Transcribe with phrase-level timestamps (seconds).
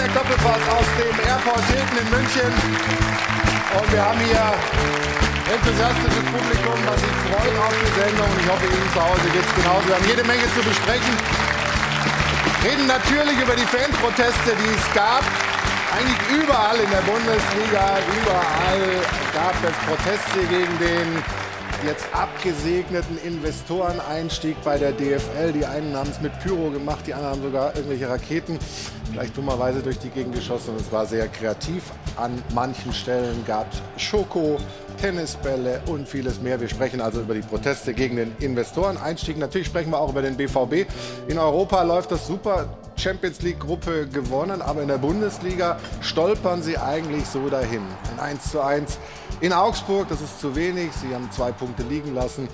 [0.00, 2.52] Nürnberg Doppelpass aus dem Airport Hilton in München.
[3.76, 4.48] Und wir haben hier
[5.52, 8.30] enthusiastisches Publikum, was sich freut auf die Sendung.
[8.40, 9.84] Ich hoffe, Ihnen zu Hause geht es genauso.
[9.88, 11.14] Wir haben jede Menge zu besprechen.
[12.64, 15.20] Reden natürlich über die Fanproteste, die es gab.
[15.92, 19.04] Eigentlich überall in der Bundesliga, überall
[19.36, 21.20] gab es Proteste gegen den
[21.84, 25.52] jetzt abgesegneten Investoreneinstieg bei der DFL.
[25.52, 28.58] Die einen haben es mit Pyro gemacht, die anderen haben sogar irgendwelche Raketen
[29.10, 30.70] vielleicht dummerweise durch die Gegend geschossen.
[30.70, 31.84] Und es war sehr kreativ.
[32.16, 34.58] An manchen Stellen gab es Schoko,
[35.00, 36.60] Tennisbälle und vieles mehr.
[36.60, 39.38] Wir sprechen also über die Proteste gegen den Investoreneinstieg.
[39.38, 40.86] Natürlich sprechen wir auch über den BVB.
[41.26, 42.68] In Europa läuft das super.
[42.96, 47.80] Champions League Gruppe gewonnen, aber in der Bundesliga stolpern sie eigentlich so dahin.
[48.18, 48.98] Ein 1 zu 1
[49.40, 50.90] in Augsburg, das ist zu wenig.
[50.92, 52.46] Sie haben zwei Punkte liegen lassen.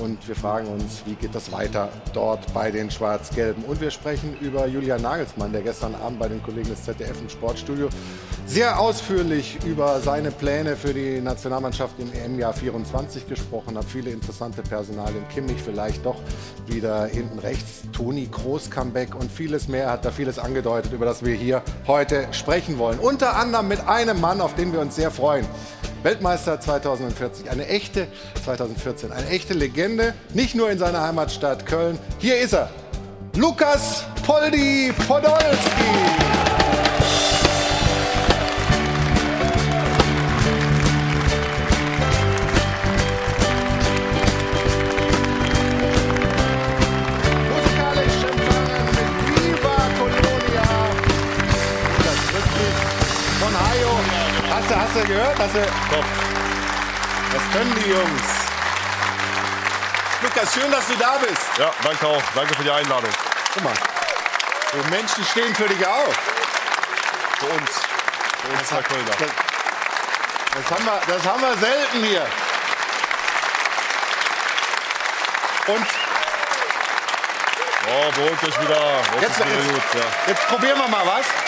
[0.00, 3.64] Und wir fragen uns, wie geht das weiter dort bei den Schwarz-Gelben?
[3.64, 7.28] Und wir sprechen über Julian Nagelsmann, der gestern Abend bei den Kollegen des ZDF im
[7.28, 7.88] Sportstudio
[8.46, 13.84] sehr ausführlich über seine Pläne für die Nationalmannschaft im EM-Jahr 24 gesprochen hat.
[13.84, 15.26] Viele interessante Personalien.
[15.28, 16.20] Kimmich vielleicht doch
[16.66, 17.82] wieder hinten rechts.
[17.92, 19.90] Toni Kroos Comeback und vieles mehr.
[19.90, 22.98] Hat da vieles angedeutet, über das wir hier heute sprechen wollen.
[22.98, 25.46] Unter anderem mit einem Mann, auf den wir uns sehr freuen.
[26.02, 28.08] Weltmeister 2040, eine echte
[28.44, 31.98] 2014, eine echte Legende, nicht nur in seiner Heimatstadt Köln.
[32.18, 32.70] Hier ist er,
[33.36, 36.91] Lukas Poldi Podolski.
[55.42, 55.48] Du...
[55.48, 56.04] Top.
[57.32, 58.22] Das können die Jungs.
[60.22, 61.42] Lukas, schön, dass du da bist.
[61.58, 62.22] Ja, danke auch.
[62.32, 63.10] Danke für die Einladung.
[63.52, 63.74] Guck mal.
[64.72, 66.14] Die Menschen stehen für dich auf.
[67.40, 67.70] Für uns.
[68.40, 69.10] Für uns, Herr Kölner.
[69.18, 69.28] Das,
[70.54, 72.26] das, haben wir, das haben wir selten hier.
[75.66, 75.86] Und
[77.88, 78.80] Oh, beruhigt euch wieder.
[79.20, 80.28] Jetzt, Jetzt, jetzt, ja.
[80.28, 81.41] jetzt probieren wir mal was.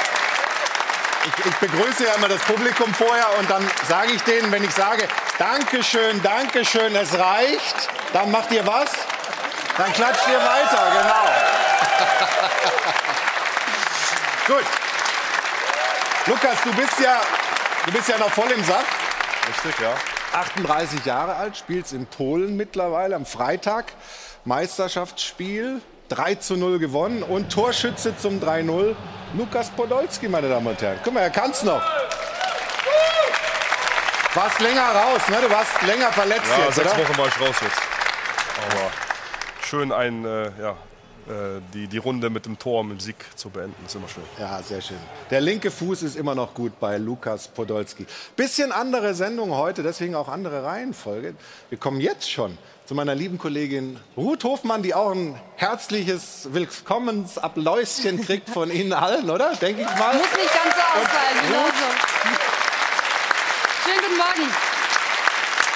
[1.27, 4.73] Ich, ich begrüße ja immer das Publikum vorher und dann sage ich denen, wenn ich
[4.73, 5.09] sage,
[5.39, 8.91] Dankeschön, Dankeschön, es reicht, dann macht ihr was?
[9.77, 11.25] Dann klatscht ihr weiter, genau.
[14.59, 14.67] Gut.
[16.27, 17.21] Lukas, du bist ja,
[17.87, 18.87] du bist ja noch voll im Saft.
[19.49, 19.95] Richtig, ja.
[20.33, 23.93] 38 Jahre alt, spielst in Polen mittlerweile am Freitag.
[24.45, 28.95] Meisterschaftsspiel, 3 zu 0 gewonnen und Torschütze zum 3-0.
[29.37, 30.99] Lukas Podolski, meine Damen und Herren.
[31.03, 31.83] Guck mal, er kann's noch.
[34.35, 35.37] Warst länger raus, ne?
[35.41, 37.03] Du warst länger verletzt Ja, jetzt, sechs oder?
[37.05, 37.81] Wochen war ich raus jetzt.
[38.71, 38.91] Aber
[39.65, 40.71] schön ein, äh, ja,
[41.27, 44.25] äh, die, die Runde mit dem Tor, mit dem Sieg zu beenden, ist immer schön.
[44.39, 44.99] Ja, sehr schön.
[45.31, 48.07] Der linke Fuß ist immer noch gut bei Lukas Podolski.
[48.37, 51.35] Bisschen andere Sendung heute, deswegen auch andere Reihenfolge.
[51.71, 58.23] Wir kommen jetzt schon zu meiner lieben Kollegin Ruth Hofmann, die auch ein herzliches Willkommensapplausschen
[58.23, 59.55] kriegt von Ihnen allen, oder?
[59.57, 60.15] Denke ich mal.
[60.15, 61.87] Muss nicht ganz so ausfallen, genau so.
[63.85, 64.74] Schönen guten Morgen.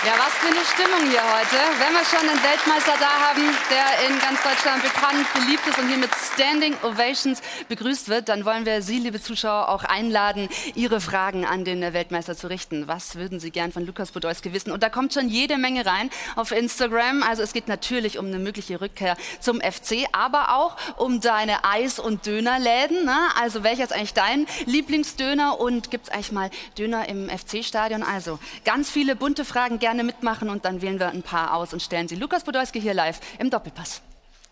[0.07, 1.57] Ja, was für eine Stimmung hier heute.
[1.81, 5.89] Wenn wir schon einen Weltmeister da haben, der in ganz Deutschland bekannt, beliebt ist und
[5.89, 11.01] hier mit Standing Ovations begrüßt wird, dann wollen wir Sie, liebe Zuschauer, auch einladen, Ihre
[11.01, 12.87] Fragen an den Weltmeister zu richten.
[12.87, 14.71] Was würden Sie gern von Lukas Podolski wissen?
[14.71, 17.25] Und da kommt schon jede Menge rein auf Instagram.
[17.25, 21.99] Also es geht natürlich um eine mögliche Rückkehr zum FC, aber auch um deine Eis-
[21.99, 23.05] und Dönerläden.
[23.05, 23.17] Ne?
[23.43, 28.05] Also welcher ist eigentlich dein Lieblingsdöner und gibt es eigentlich mal Döner im FC-Stadion?
[28.05, 31.83] Also ganz viele bunte Fragen, gerne mitmachen und dann wählen wir ein paar aus und
[31.83, 32.17] stellen sie.
[32.17, 34.03] Lukas Podolski hier live im Doppelpass.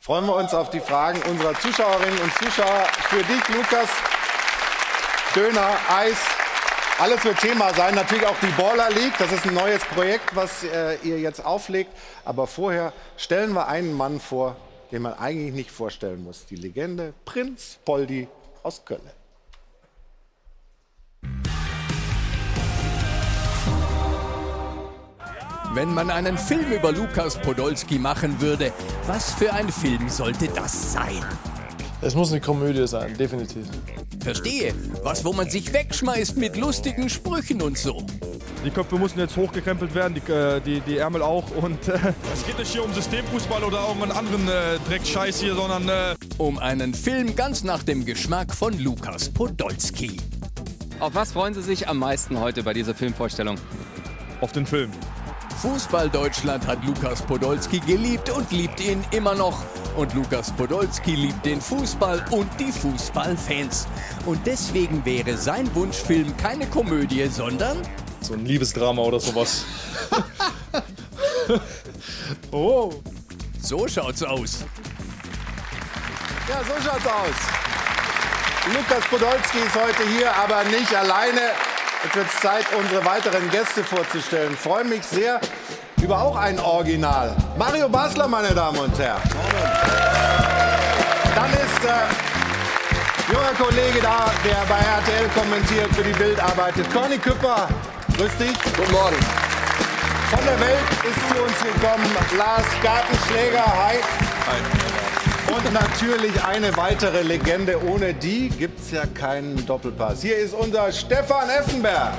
[0.01, 2.87] Freuen wir uns auf die Fragen unserer Zuschauerinnen und Zuschauer.
[3.09, 3.89] Für dich, Lukas,
[5.35, 6.19] Döner, Eis,
[6.99, 7.95] alles wird Thema sein.
[7.95, 9.15] Natürlich auch die Baller League.
[9.19, 11.91] Das ist ein neues Projekt, was äh, ihr jetzt auflegt.
[12.25, 14.57] Aber vorher stellen wir einen Mann vor,
[14.93, 16.47] den man eigentlich nicht vorstellen muss.
[16.47, 18.29] Die Legende Prinz Poldi
[18.63, 19.03] aus Köln.
[25.77, 28.73] Wenn man einen Film über Lukas Podolski machen würde,
[29.07, 31.23] was für ein Film sollte das sein?
[32.01, 33.67] Es muss eine Komödie sein, definitiv.
[34.21, 38.03] Verstehe, was wo man sich wegschmeißt mit lustigen Sprüchen und so.
[38.65, 41.45] Die Köpfe mussten jetzt hochgekrempelt werden, die, äh, die, die Ärmel auch.
[41.55, 41.99] Und äh,
[42.33, 46.15] es geht nicht hier um Systemfußball oder um einen anderen äh, Dreckscheiß hier, sondern äh,
[46.39, 50.17] Um einen Film ganz nach dem Geschmack von Lukas Podolski.
[51.01, 53.59] Auf was freuen Sie sich am meisten heute bei dieser Filmvorstellung?
[54.41, 54.91] auf den Film.
[55.57, 59.63] Fußball Deutschland hat Lukas Podolski geliebt und liebt ihn immer noch.
[59.97, 63.89] Und Lukas Podolski liebt den Fußball und die Fußballfans.
[64.27, 67.79] Und deswegen wäre sein Wunschfilm keine Komödie, sondern
[68.21, 69.65] So ein Liebesdrama oder sowas.
[72.51, 72.93] Oh,
[73.61, 74.65] so schaut's aus.
[76.49, 77.37] Ja, so schaut's aus.
[78.75, 81.53] Lukas Podolski ist heute hier, aber nicht alleine.
[82.07, 84.53] Jetzt wird es Zeit, unsere weiteren Gäste vorzustellen.
[84.53, 85.41] Ich freue mich sehr
[86.01, 87.35] über auch ein Original.
[87.59, 89.21] Mario Basler, meine Damen und Herren.
[91.35, 96.87] Dann ist äh, junger Kollege da, der bei RTL kommentiert, für die Bild arbeitet.
[96.93, 97.67] Conny Küpper,
[98.17, 98.57] grüß dich.
[98.77, 99.17] Guten Morgen.
[100.31, 102.07] Von der Welt ist zu uns gekommen
[102.39, 103.65] Lars Gartenschläger.
[103.67, 103.97] Hi.
[105.55, 107.81] Und natürlich eine weitere Legende.
[107.85, 110.23] Ohne die gibt es ja keinen Doppelpass.
[110.23, 112.15] Hier ist unser Stefan Effenberg.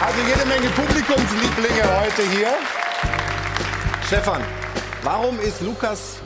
[0.00, 2.48] Also jede Menge Publikumslieblinge heute hier.
[4.06, 4.42] Stefan,
[5.02, 6.16] warum ist Lukas,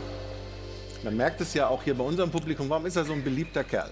[1.05, 3.63] man merkt es ja auch hier bei unserem Publikum, warum ist er so ein beliebter
[3.63, 3.91] Kerl?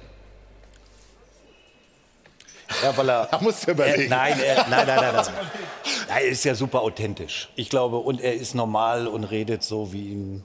[2.82, 4.10] Ja, weil er, Da musst du er, überlegen.
[4.10, 5.26] nein, er, nein, nein, nein, nein.
[6.08, 7.50] Er ist ja super authentisch.
[7.56, 10.43] Ich glaube, und er ist normal und redet so, wie ihm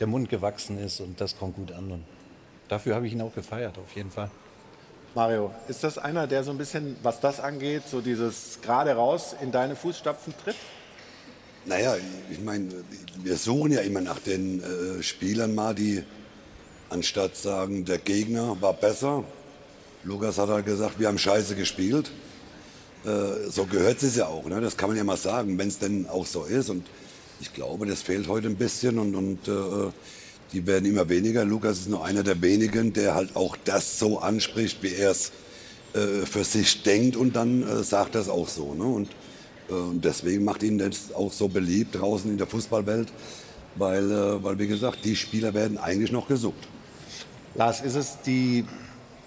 [0.00, 1.90] der Mund gewachsen ist und das kommt gut an.
[1.90, 2.04] Und
[2.68, 4.30] dafür habe ich ihn auch gefeiert, auf jeden Fall.
[5.14, 9.34] Mario, ist das einer, der so ein bisschen, was das angeht, so dieses gerade raus
[9.40, 10.56] in deine Fußstapfen tritt?
[11.64, 11.96] Naja,
[12.30, 12.68] ich meine,
[13.22, 16.04] wir suchen ja immer nach den äh, Spielern mal, die
[16.90, 19.24] anstatt sagen, der Gegner war besser.
[20.04, 22.10] Lukas hat halt gesagt, wir haben scheiße gespielt.
[23.08, 24.60] Äh, so gehört es ja auch, ne?
[24.60, 26.68] das kann man ja mal sagen, wenn es denn auch so ist.
[26.68, 26.86] Und
[27.40, 29.90] ich glaube, das fehlt heute ein bisschen und, und äh,
[30.52, 31.44] die werden immer weniger.
[31.44, 35.32] Lukas ist nur einer der wenigen, der halt auch das so anspricht, wie er es
[35.94, 38.74] äh, für sich denkt und dann äh, sagt das auch so.
[38.74, 38.84] Ne?
[38.84, 39.08] Und,
[39.70, 43.12] äh, und deswegen macht ihn das auch so beliebt draußen in der Fußballwelt,
[43.76, 46.68] weil, äh, weil wie gesagt, die Spieler werden eigentlich noch gesucht.
[47.54, 48.64] Lars, ist es die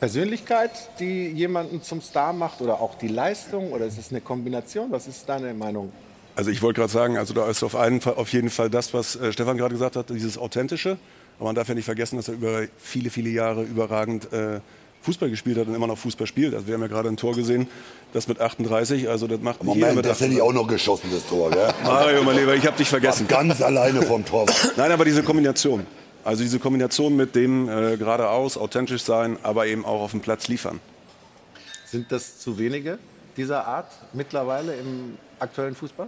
[0.02, 4.88] Persönlichkeit, die jemanden zum Star macht oder auch die Leistung oder ist es eine Kombination?
[4.90, 5.92] Was ist deine Meinung?
[6.36, 8.96] Also ich wollte gerade sagen, also da ist auf, einen Fall, auf jeden Fall das,
[8.96, 10.98] was äh, Stefan gerade gesagt hat, dieses Authentische.
[11.38, 14.60] Aber man darf ja nicht vergessen, dass er über viele, viele Jahre überragend äh,
[15.04, 16.56] Fußball gespielt hat und immer noch Fußball spielt.
[16.56, 17.68] Also wir haben ja gerade ein Tor gesehen,
[18.12, 20.68] das mit 38, also das macht nicht jeder Moment, mit das hätte ich auch noch
[20.68, 21.52] geschossen, das Tor.
[21.52, 21.72] Gell?
[21.84, 23.28] Mario, mein Lieber, ich habe dich vergessen.
[23.28, 24.48] Ganz alleine vom Tor.
[24.78, 25.86] Nein, aber diese Kombination.
[26.24, 30.48] Also diese Kombination mit dem äh, geradeaus, authentisch sein, aber eben auch auf dem Platz
[30.48, 30.80] liefern.
[31.86, 33.00] Sind das zu wenige
[33.36, 36.08] dieser Art mittlerweile im aktuellen Fußball?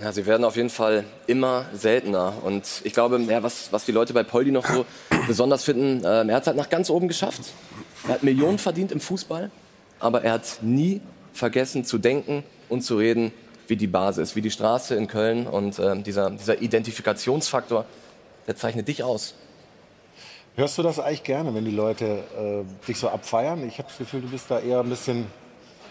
[0.00, 2.34] Ja, sie werden auf jeden Fall immer seltener.
[2.42, 4.86] Und ich glaube, ja, was, was die Leute bei Poldi noch so
[5.26, 7.42] besonders finden, ähm, er hat es halt nach ganz oben geschafft.
[8.08, 9.50] Er hat Millionen verdient im Fußball,
[10.00, 11.02] aber er hat nie
[11.34, 13.32] vergessen zu denken und zu reden,
[13.68, 15.46] wie die Basis, wie die Straße in Köln.
[15.46, 17.84] Und ähm, dieser, dieser Identifikationsfaktor,
[18.46, 19.34] der zeichnet dich aus.
[20.54, 23.66] Hörst du das eigentlich gerne, wenn die Leute äh, dich so abfeiern?
[23.66, 25.26] Ich habe das Gefühl, du bist da eher ein bisschen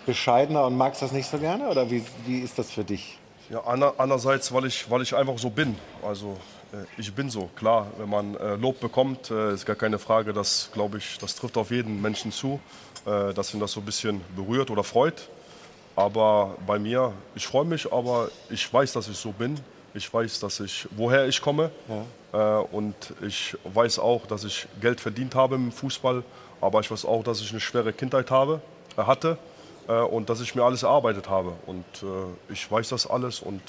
[0.06, 1.68] bescheidener und magst das nicht so gerne?
[1.68, 3.18] Oder wie, wie ist das für dich?
[3.50, 5.75] Ja, ander- andererseits, weil ich, weil ich einfach so bin.
[6.06, 6.38] Also
[6.74, 7.50] äh, ich bin so.
[7.56, 11.36] Klar, wenn man äh, Lob bekommt, äh, ist gar keine Frage, das glaube ich, das
[11.36, 12.60] trifft auf jeden Menschen zu,
[13.08, 15.27] äh, dass ihn das so ein bisschen berührt oder freut.
[15.96, 19.60] Aber bei mir, ich freue mich, aber ich weiß, dass ich so bin.
[19.93, 21.71] Ich weiß, dass ich, woher ich komme.
[22.33, 22.38] Äh,
[22.71, 26.24] und ich weiß auch, dass ich Geld verdient habe im Fußball.
[26.62, 28.62] Aber ich weiß auch, dass ich eine schwere Kindheit habe,
[28.98, 29.38] äh, hatte
[29.88, 31.53] äh, und dass ich mir alles erarbeitet habe.
[31.65, 33.62] Und äh, ich weiß das alles und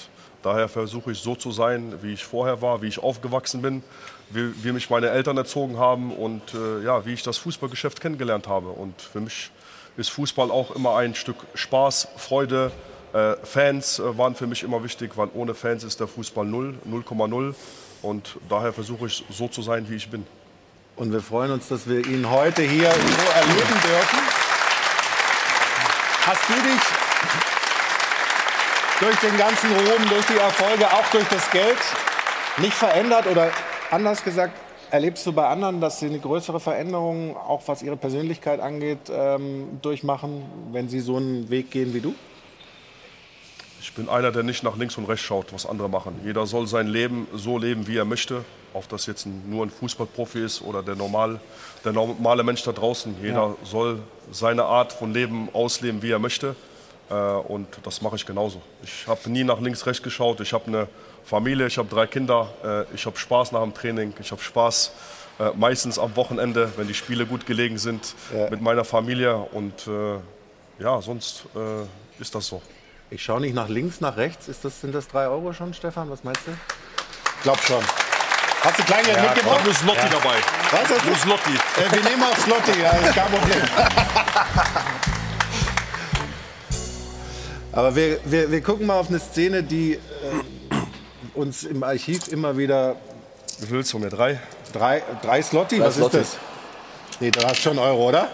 [0.42, 3.82] daher versuche ich so zu sein, wie ich vorher war, wie ich aufgewachsen bin,
[4.30, 8.46] wie, wie mich meine Eltern erzogen haben und äh, ja, wie ich das Fußballgeschäft kennengelernt
[8.46, 8.68] habe.
[8.68, 9.50] Und für mich
[9.96, 12.70] ist Fußball auch immer ein Stück Spaß, Freude.
[13.12, 16.74] Äh, Fans äh, waren für mich immer wichtig, weil ohne Fans ist der Fußball null,
[16.90, 17.54] 0,0.
[18.00, 20.26] Und daher versuche ich so zu sein, wie ich bin.
[20.96, 24.18] Und wir freuen uns, dass wir ihn heute hier so erleben dürfen.
[26.26, 26.82] Hast du dich
[29.00, 31.78] durch den ganzen Ruhm, durch die Erfolge, auch durch das Geld
[32.58, 33.26] nicht verändert?
[33.26, 33.50] Oder
[33.90, 34.54] anders gesagt,
[34.90, 39.80] erlebst du bei anderen, dass sie eine größere Veränderung, auch was ihre Persönlichkeit angeht, ähm,
[39.82, 42.14] durchmachen, wenn sie so einen Weg gehen wie du?
[43.84, 46.20] Ich bin einer, der nicht nach links und rechts schaut, was andere machen.
[46.24, 48.44] Jeder soll sein Leben so leben, wie er möchte.
[48.74, 51.40] Ob das jetzt nur ein Fußballprofi ist oder der, normal,
[51.84, 53.16] der normale Mensch da draußen.
[53.20, 53.56] Jeder Ja.
[53.64, 53.98] soll
[54.30, 56.54] seine Art von Leben ausleben, wie er möchte.
[57.10, 58.62] Äh, und das mache ich genauso.
[58.84, 60.40] Ich habe nie nach links, rechts geschaut.
[60.40, 60.88] Ich habe eine
[61.24, 62.48] Familie, ich habe drei Kinder.
[62.64, 64.14] Äh, ich habe Spaß nach dem Training.
[64.20, 64.92] Ich habe Spaß
[65.40, 68.48] äh, meistens am Wochenende, wenn die Spiele gut gelegen sind, Ja.
[68.48, 69.36] mit meiner Familie.
[69.36, 69.88] Und
[70.78, 71.44] ja, sonst
[72.18, 72.62] ist das so.
[73.12, 74.48] Ich schaue nicht nach links, nach rechts.
[74.48, 76.08] Ist das, sind das drei Euro schon, Stefan?
[76.10, 76.52] Was meinst du?
[77.42, 77.84] Glaub schon.
[78.62, 79.60] Hast du Kleingeld Ja, mitgebracht?
[79.62, 80.36] komm, ist Lotti dabei.
[80.70, 81.10] Was hast du?
[81.10, 81.50] Ist Lotti.
[81.52, 83.60] Äh, wir nehmen auch Slotti, ja, ist kein Problem.
[87.72, 89.98] Aber wir, wir, wir gucken mal auf eine Szene, die äh,
[91.34, 92.96] uns im Archiv immer wieder.
[93.58, 94.08] Wie viel willst du von mir?
[94.10, 94.40] Drei?
[94.72, 95.78] Drei, drei Slotti?
[95.78, 96.18] Drei Was Slotty.
[96.18, 97.20] ist das?
[97.20, 98.28] Nee, du hast schon Euro, oder?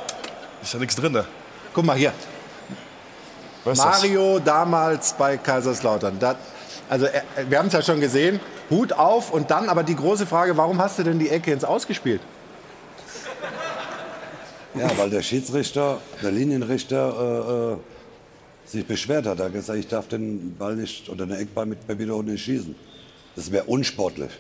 [0.63, 1.13] Ist ja nichts drin.
[1.13, 1.25] Ne?
[1.75, 2.13] Guck mal hier.
[3.65, 3.87] Was das?
[3.87, 6.19] Mario damals bei Kaiserslautern.
[6.19, 6.37] Da,
[6.89, 8.41] also äh, wir haben es ja schon gesehen.
[8.71, 11.65] Hut auf und dann aber die große Frage, warum hast du denn die Ecke ins
[11.65, 12.21] Ausgespielt?
[14.75, 17.77] Ja, weil der Schiedsrichter, der Linienrichter, äh, äh,
[18.71, 19.39] sich beschwert hat.
[19.41, 22.75] Er hat gesagt, ich darf den Ball nicht oder den Eckball mit Pepito nicht schießen.
[23.35, 24.31] Das wäre unsportlich.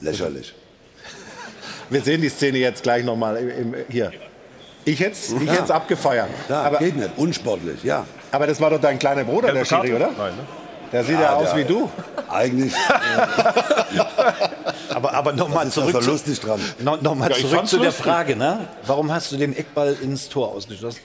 [0.00, 0.54] Lächerlich.
[1.90, 4.12] Wir sehen die Szene jetzt gleich nochmal hier.
[4.84, 6.30] Ich hätte es ich hätt's abgefeiert.
[6.48, 7.10] Ja, aber, geht nicht.
[7.16, 8.06] Unsportlich, ja.
[8.32, 9.86] Aber das war doch dein kleiner Bruder, der Gelbe?
[9.86, 10.06] Schiri, oder?
[10.16, 10.42] Nein, ne?
[10.90, 11.90] Der sieht ja, aus der- wie du.
[12.30, 12.72] Eigentlich
[14.94, 16.60] Aber, aber nochmal zurück, so zu, lustig dran.
[16.80, 18.04] no, noch mal Ja, zurück zu der lustig.
[18.04, 18.36] Frage.
[18.36, 18.66] Ne?
[18.86, 21.00] Warum hast du den Eckball ins Tor ausgeschlossen?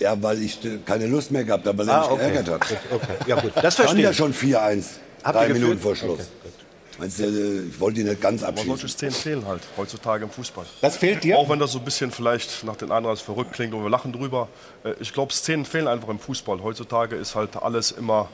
[0.00, 2.30] Ja, weil ich äh, keine Lust mehr gehabt habe, weil Ah, er mich okay.
[2.32, 2.60] geärgert hat.
[2.92, 3.06] Okay.
[3.26, 4.16] Ja gut, das verstehe ja ich.
[4.16, 4.84] schon 4-1.
[5.24, 6.18] Habt Drei ihr Minuten vor Schluss.
[6.18, 6.30] Meinst
[7.00, 8.68] äh, ich wollte ihn nicht ganz Aber abschießen.
[8.70, 10.64] solche Szenen fehlen halt heutzutage im Fußball.
[10.80, 11.38] Das fehlt dir?
[11.38, 13.90] Auch wenn das so ein bisschen vielleicht nach den anderen als verrückt klingt und wir
[13.90, 14.48] lachen drüber.
[14.84, 16.62] Äh, Ich glaube, Szenen fehlen einfach im Fußball.
[16.62, 18.28] Heutzutage ist halt alles immer,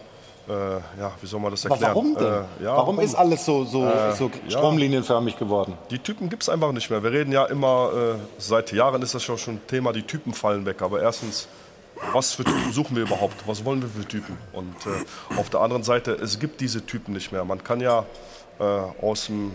[0.49, 1.95] äh, ja, wie soll man das Aber erklären?
[1.95, 2.25] warum denn?
[2.61, 3.81] Äh, ja, warum ist alles so, so,
[4.17, 4.51] so ja.
[4.51, 5.75] stromlinienförmig geworden?
[5.91, 7.03] Die Typen gibt es einfach nicht mehr.
[7.03, 10.35] Wir reden ja immer, äh, seit Jahren ist das ja schon ein Thema, die Typen
[10.35, 10.83] fallen weg.
[10.83, 11.49] Aber erstens,
[12.13, 13.37] was für Typen suchen wir überhaupt?
[13.47, 14.37] Was wollen wir für Typen?
[14.53, 17.45] Und äh, auf der anderen Seite, es gibt diese Typen nicht mehr.
[17.45, 18.05] Man kann ja
[18.59, 19.53] äh, aus dem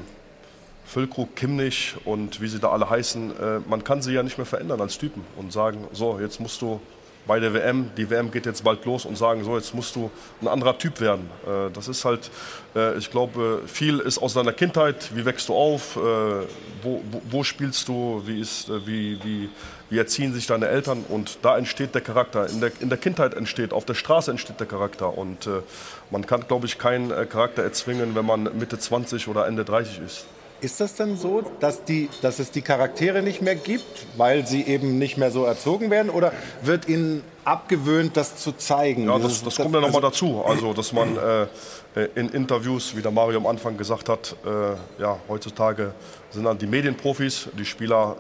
[0.86, 4.46] Füllkrug, Kimmich und wie sie da alle heißen, äh, man kann sie ja nicht mehr
[4.46, 6.80] verändern als Typen und sagen, so, jetzt musst du
[7.28, 10.10] bei der WM, die WM geht jetzt bald los und sagen, so, jetzt musst du
[10.42, 11.30] ein anderer Typ werden.
[11.46, 12.32] Äh, das ist halt,
[12.76, 16.00] äh, ich glaube, viel ist aus deiner Kindheit, wie wächst du auf, äh,
[16.82, 19.50] wo, wo, spielst du, wie, ist, wie, wie,
[19.90, 22.48] wie erziehen sich deine Eltern und da entsteht der Charakter.
[22.50, 25.50] In der, in der Kindheit entsteht, auf der Straße entsteht der Charakter und
[26.12, 30.26] man kann, glaube ich, keinen Charakter erzwingen, wenn man Mitte 20 oder Ende 30 ist.
[30.60, 34.64] Ist das denn so, dass, die, dass es die Charaktere nicht mehr gibt, weil sie
[34.64, 36.10] eben nicht mehr so erzogen werden?
[36.10, 36.32] Oder
[36.64, 39.06] wird ihnen abgewöhnt, das zu zeigen?
[39.06, 40.44] Ja, das, das kommt ja nochmal dazu.
[40.44, 41.44] Also, dass man äh,
[41.98, 45.94] äh, in Interviews, wie der Mario am Anfang gesagt hat, äh, ja, heutzutage
[46.32, 48.16] sind dann die Medienprofis, die Spieler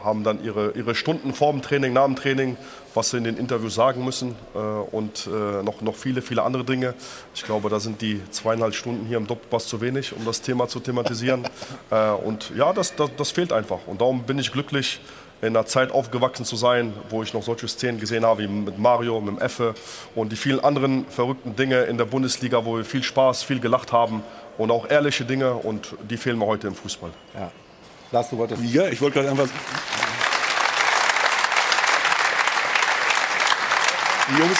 [0.00, 2.56] äh, haben dann ihre, ihre Stunden vor dem Training, nach dem Training,
[2.94, 6.64] was sie in den Interviews sagen müssen äh, und äh, noch, noch viele, viele andere
[6.64, 6.94] Dinge.
[7.34, 10.68] Ich glaube, da sind die zweieinhalb Stunden hier im Doppelpass zu wenig, um das Thema
[10.68, 11.44] zu thematisieren.
[11.90, 13.78] äh, und ja, das, das, das fehlt einfach.
[13.86, 15.00] Und darum bin ich glücklich,
[15.42, 18.78] in einer Zeit aufgewachsen zu sein, wo ich noch solche Szenen gesehen habe, wie mit
[18.78, 19.74] Mario, mit dem Effe
[20.14, 23.90] und die vielen anderen verrückten Dinge in der Bundesliga, wo wir viel Spaß, viel gelacht
[23.90, 24.22] haben
[24.56, 27.10] und auch ehrliche Dinge und die fehlen mir heute im Fußball.
[27.34, 27.50] Ja.
[28.12, 28.62] Lars, du wolltest.
[28.62, 29.48] Ja, ich wollte gerade einfach.
[34.28, 34.58] Die Jungs.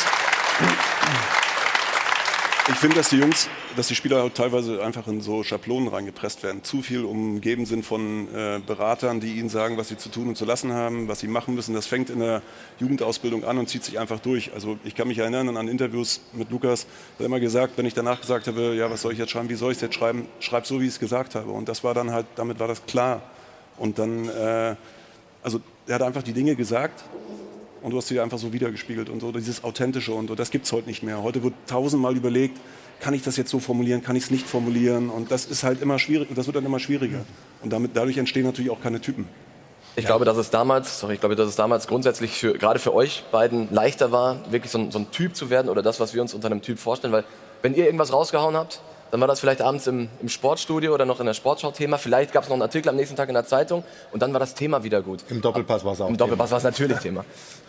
[2.68, 6.64] Ich finde, dass die Jungs, dass die Spieler teilweise einfach in so Schablonen reingepresst werden.
[6.64, 10.36] Zu viel umgeben sind von äh, Beratern, die ihnen sagen, was sie zu tun und
[10.36, 11.74] zu lassen haben, was sie machen müssen.
[11.74, 12.42] Das fängt in der
[12.80, 14.52] Jugendausbildung an und zieht sich einfach durch.
[14.52, 16.86] Also ich kann mich erinnern an Interviews mit Lukas,
[17.18, 19.54] der immer gesagt, wenn ich danach gesagt habe, ja, was soll ich jetzt schreiben, wie
[19.54, 21.50] soll ich es jetzt schreiben, schreib so, wie ich es gesagt habe.
[21.50, 23.22] Und das war dann halt, damit war das klar.
[23.76, 24.74] Und dann, äh,
[25.42, 27.04] also er hat einfach die Dinge gesagt
[27.82, 30.66] und du hast sie einfach so wiedergespiegelt und so, dieses Authentische und so, das gibt
[30.66, 31.22] es heute nicht mehr.
[31.22, 32.58] Heute wird tausendmal überlegt,
[33.00, 35.82] kann ich das jetzt so formulieren, kann ich es nicht formulieren und das ist halt
[35.82, 37.24] immer schwierig und das wird dann immer schwieriger.
[37.62, 39.26] Und damit, dadurch entstehen natürlich auch keine Typen.
[39.94, 42.94] Ich glaube, dass es damals, sorry, ich glaube, dass es damals grundsätzlich für, gerade für
[42.94, 46.14] euch beiden leichter war, wirklich so ein, so ein Typ zu werden oder das, was
[46.14, 47.12] wir uns unter einem Typ vorstellen.
[47.12, 47.24] Weil
[47.60, 48.80] wenn ihr irgendwas rausgehauen habt,
[49.12, 51.98] dann war das vielleicht abends im, im Sportstudio oder noch in der Sportschau-Thema.
[51.98, 54.40] Vielleicht gab es noch einen Artikel am nächsten Tag in der Zeitung und dann war
[54.40, 55.20] das Thema wieder gut.
[55.28, 56.08] Im Doppelpass war es auch.
[56.08, 57.22] Im Doppelpass war es natürlich Thema.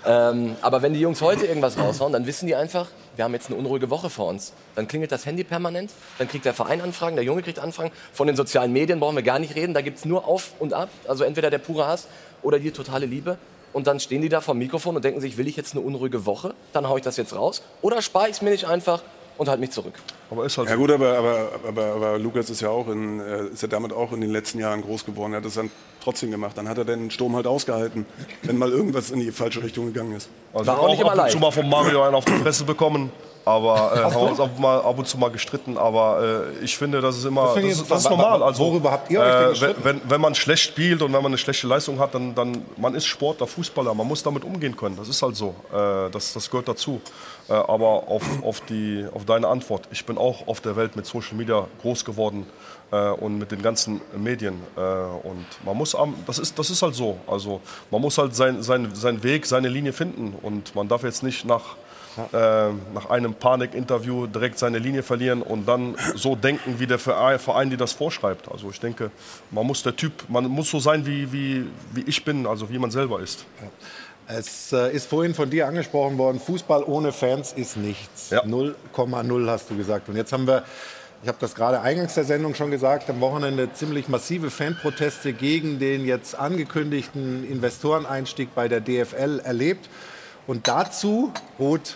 [0.05, 3.49] Ähm, aber wenn die Jungs heute irgendwas raushauen, dann wissen die einfach, wir haben jetzt
[3.49, 4.53] eine unruhige Woche vor uns.
[4.75, 7.91] Dann klingelt das Handy permanent, dann kriegt der Verein Anfragen, der Junge kriegt Anfragen.
[8.13, 10.73] Von den sozialen Medien brauchen wir gar nicht reden, da gibt es nur Auf und
[10.73, 10.87] Ab.
[11.09, 12.07] Also entweder der pure Hass
[12.41, 13.37] oder die totale Liebe.
[13.73, 15.83] Und dann stehen die da vor dem Mikrofon und denken sich, will ich jetzt eine
[15.83, 16.53] unruhige Woche?
[16.71, 17.63] Dann haue ich das jetzt raus.
[17.81, 19.01] Oder spare ich es mir nicht einfach
[19.37, 19.93] und halte mich zurück.
[20.29, 23.47] Aber ist halt Ja gut, aber, aber, aber, aber Lukas ist ja auch in, äh,
[23.47, 25.33] ist ja damit auch in den letzten Jahren groß geworden.
[25.33, 25.69] Er hat das dann
[26.03, 26.57] trotzdem gemacht.
[26.57, 28.05] Dann hat er den Sturm halt ausgehalten,
[28.43, 30.29] wenn mal irgendwas in die falsche Richtung gegangen ist.
[30.53, 33.11] Also War auch, auch ab und zu mal von Mario einen auf die Fresse bekommen.
[33.45, 35.77] Aber äh, haben uns auch mal, ab und zu mal gestritten.
[35.77, 38.41] Aber äh, ich finde, das ist immer das, das, das ist normal.
[38.41, 39.81] Also, worüber habt ihr euch denn gestritten?
[39.83, 42.95] Wenn, wenn man schlecht spielt und wenn man eine schlechte Leistung hat, dann, dann man
[42.95, 43.93] ist Sportler, Fußballer.
[43.93, 44.95] Man muss damit umgehen können.
[44.95, 45.55] Das ist halt so.
[45.73, 47.01] Äh, das, das gehört dazu.
[47.49, 49.87] Äh, aber auf, auf, die, auf deine Antwort.
[49.91, 52.45] Ich bin auch auf der Welt mit Social Media groß geworden
[52.91, 54.61] äh, und mit den ganzen Medien.
[54.75, 55.95] Äh, und man muss,
[56.25, 57.17] das ist, das ist halt so.
[57.27, 60.35] Also man muss halt sein, sein, seinen Weg, seine Linie finden.
[60.41, 61.75] Und man darf jetzt nicht nach
[62.17, 62.69] ja.
[62.69, 67.69] äh, nach einem Panikinterview direkt seine Linie verlieren und dann so denken, wie der Verein,
[67.69, 68.51] die das vorschreibt.
[68.51, 69.11] Also ich denke,
[69.51, 72.79] man muss der Typ, man muss so sein, wie, wie, wie ich bin, also wie
[72.79, 73.45] man selber ist.
[73.61, 73.67] Ja.
[74.27, 78.31] Es äh, ist vorhin von dir angesprochen worden, Fußball ohne Fans ist nichts.
[78.31, 80.09] 0,0 hast du gesagt.
[80.09, 80.63] Und jetzt haben wir
[81.23, 85.79] ich habe das gerade eingangs der Sendung schon gesagt, am Wochenende ziemlich massive Fanproteste gegen
[85.79, 89.89] den jetzt angekündigten Investoreneinstieg bei der DFL erlebt.
[90.47, 91.95] Und dazu, Ruth,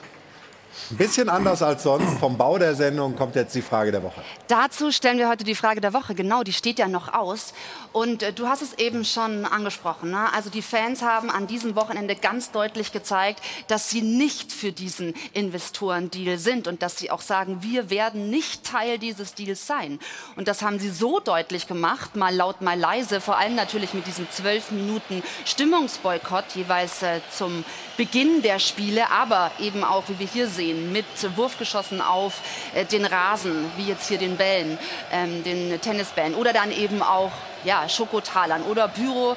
[0.91, 2.19] ein bisschen anders als sonst.
[2.19, 4.21] Vom Bau der Sendung kommt jetzt die Frage der Woche.
[4.47, 6.15] Dazu stellen wir heute die Frage der Woche.
[6.15, 7.53] Genau, die steht ja noch aus.
[7.91, 10.11] Und äh, du hast es eben schon angesprochen.
[10.11, 10.31] Ne?
[10.33, 15.15] Also die Fans haben an diesem Wochenende ganz deutlich gezeigt, dass sie nicht für diesen
[15.33, 19.99] Investorendeal sind und dass sie auch sagen, wir werden nicht Teil dieses Deals sein.
[20.37, 24.07] Und das haben sie so deutlich gemacht, mal laut, mal leise, vor allem natürlich mit
[24.07, 27.65] diesem zwölf Minuten Stimmungsboykott jeweils äh, zum
[27.97, 32.41] Beginn der Spiele, aber eben auch, wie wir hier sehen, mit Wurfgeschossen auf
[32.73, 34.77] äh, den Rasen, wie jetzt hier den Bällen,
[35.11, 37.31] ähm, den Tennisbällen oder dann eben auch
[37.63, 39.35] ja, Schokotalern oder Büro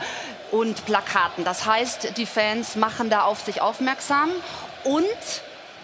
[0.50, 1.44] und Plakaten.
[1.44, 4.30] Das heißt, die Fans machen da auf sich aufmerksam
[4.84, 5.06] und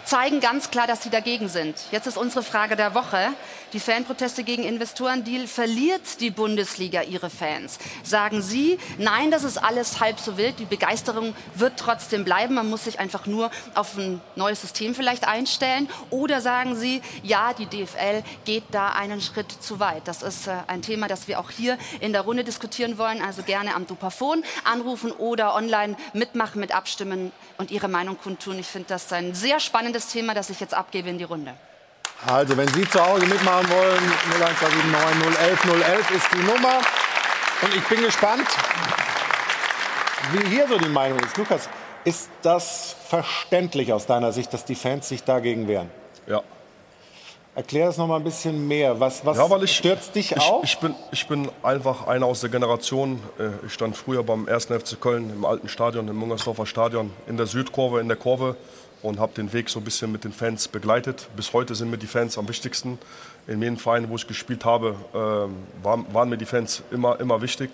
[0.07, 1.77] zeigen ganz klar, dass sie dagegen sind.
[1.91, 3.29] Jetzt ist unsere Frage der Woche.
[3.73, 7.79] Die Fanproteste gegen Investorendeal, verliert die Bundesliga ihre Fans?
[8.01, 12.69] Sagen Sie, nein, das ist alles halb so wild, die Begeisterung wird trotzdem bleiben, man
[12.69, 15.89] muss sich einfach nur auf ein neues System vielleicht einstellen?
[16.11, 20.07] Oder sagen Sie, ja, die DFL geht da einen Schritt zu weit?
[20.07, 23.43] Das ist äh, ein Thema, das wir auch hier in der Runde diskutieren wollen, also
[23.43, 28.59] gerne am Dupafon anrufen oder online mitmachen, mit abstimmen und Ihre Meinung kundtun.
[28.59, 31.53] Ich finde das ein sehr spannendes Thema, das ich jetzt abgebe in die Runde.
[32.25, 34.03] Also, wenn Sie zu Hause mitmachen wollen,
[34.41, 36.79] 01279 011 011 ist die Nummer.
[37.61, 38.47] Und ich bin gespannt,
[40.31, 41.37] wie hier so die Meinung ist.
[41.37, 41.69] Lukas,
[42.03, 45.91] ist das verständlich aus deiner Sicht, dass die Fans sich dagegen wehren?
[46.25, 46.41] Ja.
[47.55, 48.99] Erklär es noch mal ein bisschen mehr.
[48.99, 50.63] Was, was ja, ich, stürzt dich ich, auf?
[50.63, 53.19] Ich bin, ich bin einfach einer aus der Generation.
[53.39, 54.65] Äh, ich stand früher beim 1.
[54.65, 58.55] FC Köln im alten Stadion, im Mungersdorfer Stadion, in der Südkurve, in der Kurve
[59.01, 61.29] und habe den Weg so ein bisschen mit den Fans begleitet.
[61.35, 62.97] Bis heute sind mir die Fans am wichtigsten.
[63.47, 67.41] In jedem Verein, wo ich gespielt habe, äh, waren, waren, mir die Fans immer, immer
[67.41, 67.69] wichtig.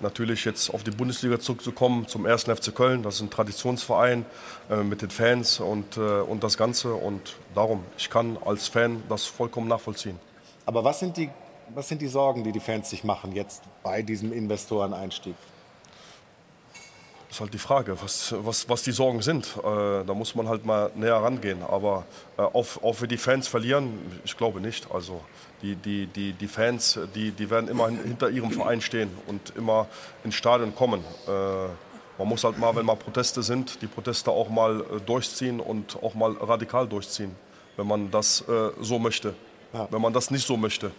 [0.00, 2.44] Natürlich jetzt auf die Bundesliga zurückzukommen, zum 1.
[2.44, 3.02] FC Köln.
[3.02, 4.24] Das ist ein Traditionsverein
[4.70, 6.94] äh, mit den Fans und, äh, und das Ganze.
[6.94, 10.18] Und darum, ich kann als Fan das vollkommen nachvollziehen.
[10.66, 11.30] Aber was sind die,
[11.74, 15.34] was sind die Sorgen, die die Fans sich machen jetzt bei diesem Investoreneinstieg?
[17.32, 19.56] Das ist halt die Frage, was, was, was die Sorgen sind.
[19.56, 21.62] Äh, da muss man halt mal näher rangehen.
[21.62, 22.04] Aber
[22.36, 24.90] äh, auf wir die Fans verlieren, ich glaube nicht.
[24.92, 25.22] Also
[25.62, 29.86] die, die, die, die Fans, die, die werden immer hinter ihrem Verein stehen und immer
[30.24, 31.02] ins Stadion kommen.
[31.26, 31.30] Äh,
[32.18, 36.02] man muss halt mal, wenn mal Proteste sind, die Proteste auch mal äh, durchziehen und
[36.02, 37.34] auch mal radikal durchziehen,
[37.78, 39.32] wenn man das äh, so möchte.
[39.72, 39.88] Ja.
[39.90, 40.92] Wenn man das nicht so möchte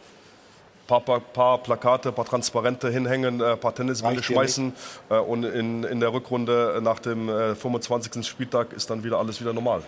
[0.87, 4.73] paar, paar, paar Plakate, paar Transparente hinhängen, ein äh, paar Tennisbälle schmeißen
[5.09, 8.25] äh, und in, in der Rückrunde nach dem äh, 25.
[8.25, 9.81] Spieltag ist dann wieder alles wieder normal.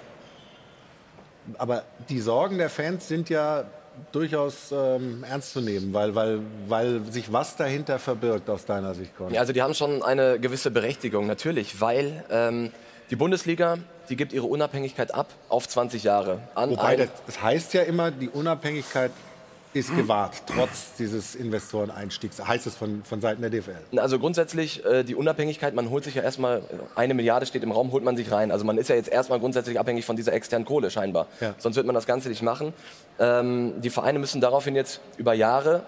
[1.58, 3.66] Aber die Sorgen der Fans sind ja
[4.12, 9.16] durchaus ähm, ernst zu nehmen, weil, weil, weil sich was dahinter verbirgt aus deiner Sicht,
[9.16, 9.36] Conny.
[9.36, 12.72] Ja, also die haben schon eine gewisse Berechtigung, natürlich, weil ähm,
[13.10, 13.78] die Bundesliga,
[14.10, 16.40] die gibt ihre Unabhängigkeit ab auf 20 Jahre.
[16.56, 19.12] An Wobei, das, das heißt ja immer, die Unabhängigkeit
[19.76, 23.76] ist gewahrt, trotz dieses Investoreneinstiegs, heißt es von, von Seiten der DFL?
[23.98, 26.64] Also grundsätzlich äh, die Unabhängigkeit, man holt sich ja erstmal,
[26.96, 28.52] eine Milliarde steht im Raum, holt man sich rein.
[28.52, 31.28] Also man ist ja jetzt erstmal grundsätzlich abhängig von dieser externen Kohle scheinbar.
[31.42, 31.56] Ja.
[31.58, 32.74] Sonst wird man das Ganze nicht machen.
[33.20, 35.84] Ähm, die Vereine müssen daraufhin jetzt über Jahre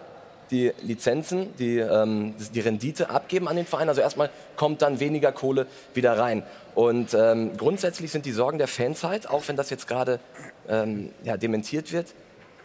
[0.51, 3.87] die Lizenzen, die, ähm, die Rendite abgeben an den Verein.
[3.87, 6.43] Also erstmal kommt dann weniger Kohle wieder rein.
[6.75, 10.19] Und ähm, grundsätzlich sind die Sorgen der Fans halt, auch wenn das jetzt gerade
[10.67, 12.13] ähm, ja, dementiert wird,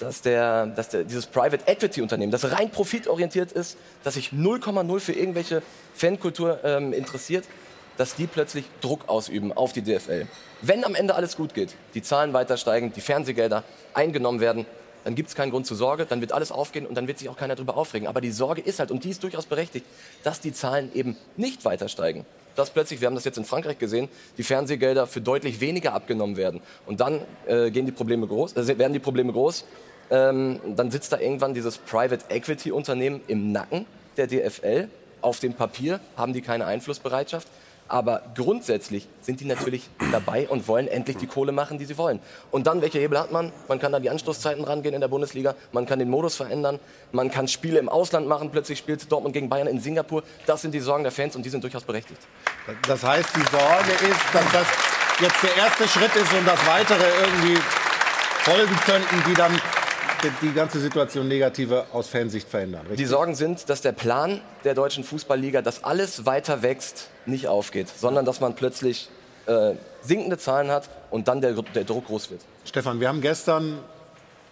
[0.03, 5.01] dass, der, dass der, dieses Private Equity Unternehmen, das rein profitorientiert ist, das sich 0,0
[5.01, 5.63] für irgendwelche
[5.95, 7.45] Fankultur ähm, interessiert,
[7.97, 10.27] dass die plötzlich Druck ausüben auf die DFL.
[10.61, 14.67] Wenn am Ende alles gut geht, die Zahlen weiter steigen, die Fernsehgelder eingenommen werden,
[15.05, 17.29] dann gibt es keinen Grund zur Sorge, dann wird alles aufgehen und dann wird sich
[17.29, 18.07] auch keiner darüber aufregen.
[18.07, 19.85] Aber die Sorge ist halt, und die ist durchaus berechtigt,
[20.23, 22.25] dass die Zahlen eben nicht weiter steigen.
[22.55, 26.37] Dass plötzlich, wir haben das jetzt in Frankreich gesehen, die Fernsehgelder für deutlich weniger abgenommen
[26.37, 26.61] werden.
[26.87, 29.65] Und dann äh, gehen die Probleme groß, äh, werden die Probleme groß.
[30.13, 33.87] Ähm, dann sitzt da irgendwann dieses Private Equity Unternehmen im Nacken
[34.19, 34.89] der DFL.
[35.23, 37.49] Auf dem Papier haben die keine Einflussbereitschaft.
[37.89, 42.21] Aber grundsätzlich sind die natürlich dabei und wollen endlich die Kohle machen, die sie wollen.
[42.51, 43.53] Und dann, welche Hebel hat man?
[43.69, 46.79] Man kann an die Anstoßzeiten rangehen in der Bundesliga, man kann den Modus verändern,
[47.13, 50.23] man kann Spiele im Ausland machen, plötzlich spielt Dortmund gegen Bayern in Singapur.
[50.47, 52.21] Das sind die Sorgen der Fans und die sind durchaus berechtigt.
[52.87, 54.67] Das heißt, die Sorge ist, dass das
[55.21, 57.61] jetzt der erste Schritt ist und dass weitere irgendwie
[58.45, 59.61] folgen könnten, die dann
[60.41, 62.83] die ganze Situation negative aus Fansicht verändern.
[62.83, 62.99] Richtig?
[62.99, 67.89] Die Sorgen sind, dass der Plan der deutschen Fußballliga, dass alles weiter wächst, nicht aufgeht,
[67.89, 69.09] sondern dass man plötzlich
[69.47, 72.41] äh, sinkende Zahlen hat und dann der, der Druck groß wird.
[72.65, 73.79] Stefan, wir haben gestern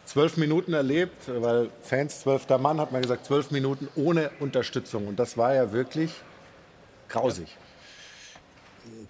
[0.05, 5.07] zwölf Minuten erlebt, weil Fans, zwölfter Mann, hat man gesagt, zwölf Minuten ohne Unterstützung.
[5.07, 6.11] Und das war ja wirklich
[7.09, 7.49] grausig.
[7.49, 7.70] Ja.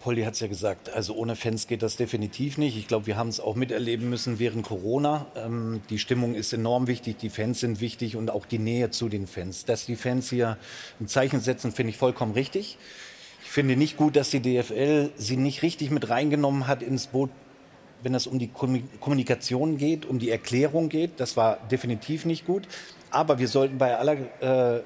[0.01, 2.79] Polly hat es ja gesagt, also ohne Fans geht das definitiv nicht.
[2.79, 5.27] Ich glaube, wir haben es auch miterleben müssen während Corona.
[5.37, 9.11] Ähm, die Stimmung ist enorm wichtig, die Fans sind wichtig und auch die Nähe zu
[9.11, 9.67] den Fans.
[9.67, 10.57] Dass die Fans hier
[11.01, 12.79] ein Zeichen setzen, finde ich vollkommen richtig.
[13.45, 17.29] Ich finde nicht gut, dass die DFL sie nicht richtig mit reingenommen hat ins Boot,
[18.03, 21.21] wenn es um die Kommunikation geht, um die Erklärung geht.
[21.21, 22.67] Das war definitiv nicht gut.
[23.11, 24.81] Aber wir sollten bei aller äh,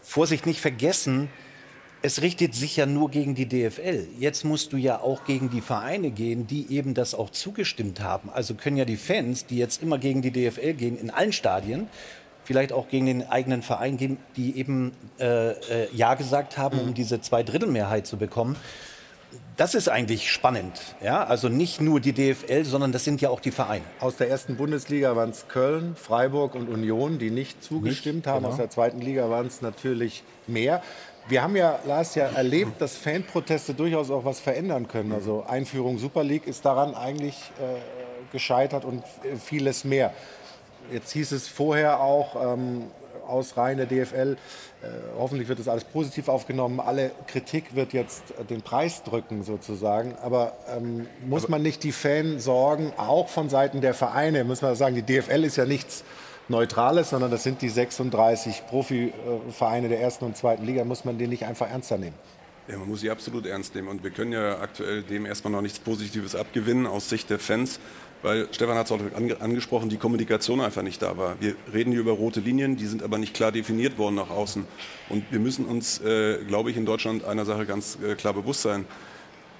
[0.00, 1.28] Vorsicht nicht vergessen,
[2.06, 4.06] es richtet sich ja nur gegen die DFL.
[4.20, 8.30] Jetzt musst du ja auch gegen die Vereine gehen, die eben das auch zugestimmt haben.
[8.32, 11.88] Also können ja die Fans, die jetzt immer gegen die DFL gehen, in allen Stadien,
[12.44, 16.94] vielleicht auch gegen den eigenen Verein gehen, die eben äh, äh, Ja gesagt haben, um
[16.94, 18.54] diese Zweidrittelmehrheit zu bekommen.
[19.56, 20.80] Das ist eigentlich spannend.
[21.02, 21.24] Ja?
[21.24, 23.84] Also nicht nur die DFL, sondern das sind ja auch die Vereine.
[23.98, 28.42] Aus der ersten Bundesliga waren es Köln, Freiburg und Union, die nicht zugestimmt nicht, haben.
[28.42, 28.50] Genau.
[28.50, 30.82] Aus der zweiten Liga waren es natürlich mehr.
[31.28, 35.10] Wir haben ja, Lars, ja erlebt, dass Fanproteste durchaus auch was verändern können.
[35.10, 39.02] Also Einführung Super League ist daran eigentlich äh, gescheitert und
[39.44, 40.12] vieles mehr.
[40.92, 42.84] Jetzt hieß es vorher auch ähm,
[43.26, 44.36] aus Reihen der DFL,
[44.82, 44.86] äh,
[45.18, 46.78] hoffentlich wird das alles positiv aufgenommen.
[46.78, 50.14] Alle Kritik wird jetzt den Preis drücken sozusagen.
[50.22, 54.94] Aber ähm, muss man nicht die Fansorgen auch von Seiten der Vereine, muss man sagen,
[54.94, 56.04] die DFL ist ja nichts
[56.48, 60.84] Neutrales, sondern das sind die 36 Profivereine der ersten und zweiten Liga.
[60.84, 62.14] Muss man den nicht einfach ernster nehmen?
[62.68, 63.88] Ja, man muss sie absolut ernst nehmen.
[63.88, 67.78] Und wir können ja aktuell dem erstmal noch nichts Positives abgewinnen aus Sicht der Fans,
[68.22, 69.00] weil Stefan hat es auch
[69.40, 71.36] angesprochen, die Kommunikation einfach nicht da war.
[71.40, 74.66] Wir reden hier über rote Linien, die sind aber nicht klar definiert worden nach außen.
[75.10, 78.62] Und wir müssen uns, äh, glaube ich, in Deutschland einer Sache ganz äh, klar bewusst
[78.62, 78.84] sein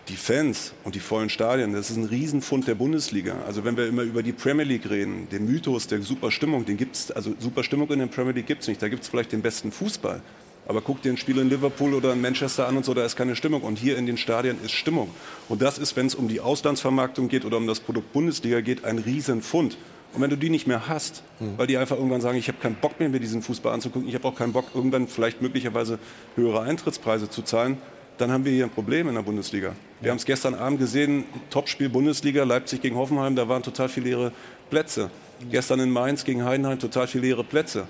[0.09, 3.37] die Fans und die vollen Stadien, das ist ein Riesenfund der Bundesliga.
[3.47, 7.11] Also wenn wir immer über die Premier League reden, den Mythos der Superstimmung, den gibt's,
[7.11, 8.81] also Superstimmung in der Premier League gibt es nicht.
[8.81, 10.23] Da gibt es vielleicht den besten Fußball.
[10.69, 13.17] Aber guck dir ein Spiel in Liverpool oder in Manchester an und so, da ist
[13.17, 13.63] keine Stimmung.
[13.63, 15.11] Und hier in den Stadien ist Stimmung.
[15.49, 18.85] Und das ist, wenn es um die Auslandsvermarktung geht oder um das Produkt Bundesliga geht,
[18.85, 19.77] ein Riesenfund.
[20.13, 21.55] Und wenn du die nicht mehr hast, mhm.
[21.57, 24.15] weil die einfach irgendwann sagen, ich habe keinen Bock mehr, mir diesen Fußball anzugucken, ich
[24.15, 25.99] habe auch keinen Bock, irgendwann vielleicht möglicherweise
[26.37, 27.79] höhere Eintrittspreise zu zahlen,
[28.19, 29.75] dann haben wir hier ein Problem in der Bundesliga.
[30.01, 34.07] Wir haben es gestern Abend gesehen, Topspiel Bundesliga, Leipzig gegen Hoffenheim, da waren total viele
[34.07, 34.33] leere
[34.71, 35.11] Plätze.
[35.51, 37.87] Gestern in Mainz gegen Heidenheim total viele leere Plätze.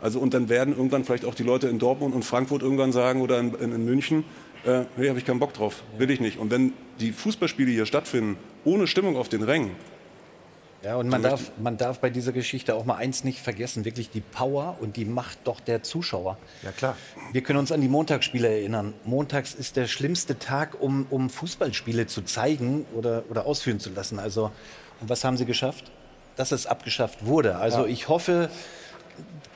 [0.00, 3.20] Also und dann werden irgendwann vielleicht auch die Leute in Dortmund und Frankfurt irgendwann sagen
[3.20, 4.24] oder in, in, in München,
[4.64, 6.38] äh, hey, habe ich keinen Bock drauf, will ich nicht.
[6.38, 9.72] Und wenn die Fußballspiele hier stattfinden, ohne Stimmung auf den Rängen,
[10.82, 14.10] ja, und man darf, man darf bei dieser Geschichte auch mal eins nicht vergessen, wirklich
[14.10, 16.38] die Power und die Macht doch der Zuschauer.
[16.62, 16.96] Ja, klar.
[17.32, 18.94] Wir können uns an die Montagsspiele erinnern.
[19.04, 24.20] Montags ist der schlimmste Tag, um, um Fußballspiele zu zeigen oder, oder ausführen zu lassen.
[24.20, 24.52] Also,
[25.00, 25.90] und was haben sie geschafft?
[26.36, 27.56] Dass es abgeschafft wurde.
[27.56, 27.86] Also ja.
[27.86, 28.48] ich hoffe,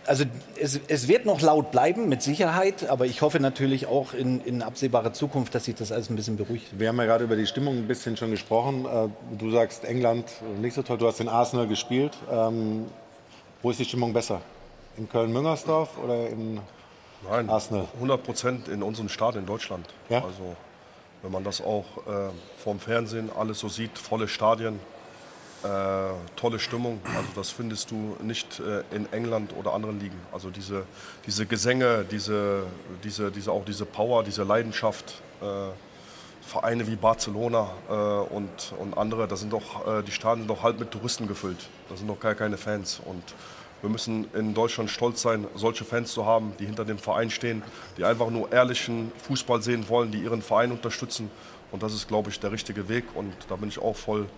[0.07, 0.25] also
[0.61, 4.63] es, es, wird noch laut bleiben, mit Sicherheit, aber ich hoffe natürlich auch in, in,
[4.63, 6.67] absehbarer Zukunft, dass sich das alles ein bisschen beruhigt.
[6.79, 8.85] Wir haben ja gerade über die Stimmung ein bisschen schon gesprochen.
[8.87, 10.27] Äh, du sagst England
[10.61, 12.13] nicht so toll, du hast in Arsenal gespielt.
[12.31, 12.87] Ähm,
[13.63, 14.41] wo ist die Stimmung besser?
[14.97, 16.61] In Köln-Müngersdorf oder in
[17.29, 17.87] Nein, Arsenal?
[17.95, 19.87] 100 Prozent in unserem Staat in Deutschland.
[20.09, 20.25] Ja?
[20.25, 20.57] Also
[21.23, 24.81] wenn man das auch äh, vom Fernsehen alles so sieht, volle Stadien,
[25.65, 25.67] äh,
[26.37, 27.01] tolle Stimmung.
[27.05, 30.19] Also das findest du nicht äh, in England oder anderen Ligen.
[30.33, 30.85] Also diese,
[31.27, 32.65] diese Gesänge, diese,
[33.05, 35.23] diese, diese, auch diese Power, diese Leidenschaft.
[35.41, 35.45] Äh,
[36.43, 40.81] Vereine wie Barcelona äh, und, und andere, da sind doch, äh, die Stadien doch halb
[40.81, 41.69] mit Touristen gefüllt.
[41.89, 43.01] Da sind doch gar keine Fans.
[43.05, 43.23] Und
[43.81, 47.63] wir müssen in Deutschland stolz sein, solche Fans zu haben, die hinter dem Verein stehen,
[47.97, 51.31] die einfach nur ehrlichen Fußball sehen wollen, die ihren Verein unterstützen.
[51.71, 53.05] Und das ist, glaube ich, der richtige Weg.
[53.15, 54.29] Und da bin ich auch voll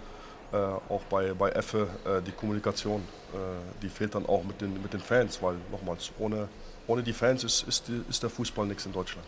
[0.55, 3.01] äh, auch bei, bei Effe äh, die Kommunikation,
[3.33, 3.37] äh,
[3.83, 6.49] die fehlt dann auch mit den, mit den Fans, weil nochmals, ohne,
[6.87, 9.27] ohne die Fans ist, ist, ist der Fußball nichts in Deutschland.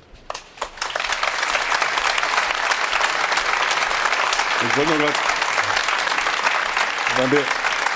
[4.69, 5.19] Ich wollte nur gerade,
[7.17, 7.45] weil mir,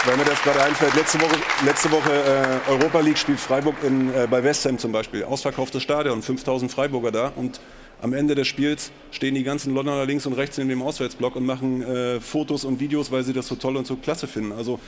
[0.06, 4.12] weil mir das gerade einfällt, letzte Woche, letzte Woche äh, Europa League spielt Freiburg in,
[4.12, 5.22] äh, bei West Ham zum Beispiel.
[5.22, 7.60] Ausverkauftes Stadion, 5000 Freiburger da und
[8.02, 11.44] am Ende des Spiels stehen die ganzen Londoner links und rechts in dem Auswärtsblock und
[11.44, 14.52] machen äh, Fotos und Videos, weil sie das so toll und so klasse finden.
[14.52, 14.80] Also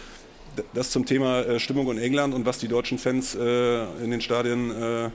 [0.74, 4.20] das zum Thema äh, Stimmung in England und was die deutschen Fans äh, in den
[4.20, 5.10] Stadien äh,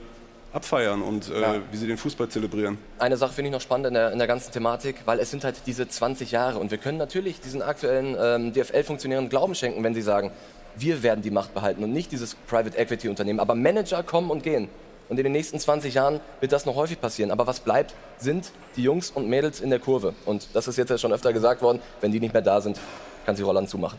[0.52, 1.54] abfeiern und äh, ja.
[1.70, 2.78] wie sie den Fußball zelebrieren.
[2.98, 5.44] Eine Sache finde ich noch spannend in der, in der, ganzen Thematik, weil es sind
[5.44, 9.94] halt diese 20 Jahre und wir können natürlich diesen aktuellen ähm, DFL-Funktionären Glauben schenken, wenn
[9.94, 10.30] sie sagen,
[10.76, 13.40] wir werden die Macht behalten und nicht dieses Private Equity Unternehmen.
[13.40, 14.68] Aber Manager kommen und gehen.
[15.08, 17.30] Und in den nächsten 20 Jahren wird das noch häufig passieren.
[17.30, 20.14] Aber was bleibt, sind die Jungs und Mädels in der Kurve.
[20.26, 22.78] Und das ist jetzt ja schon öfter gesagt worden, wenn die nicht mehr da sind,
[23.24, 23.98] kann sie Roland zumachen.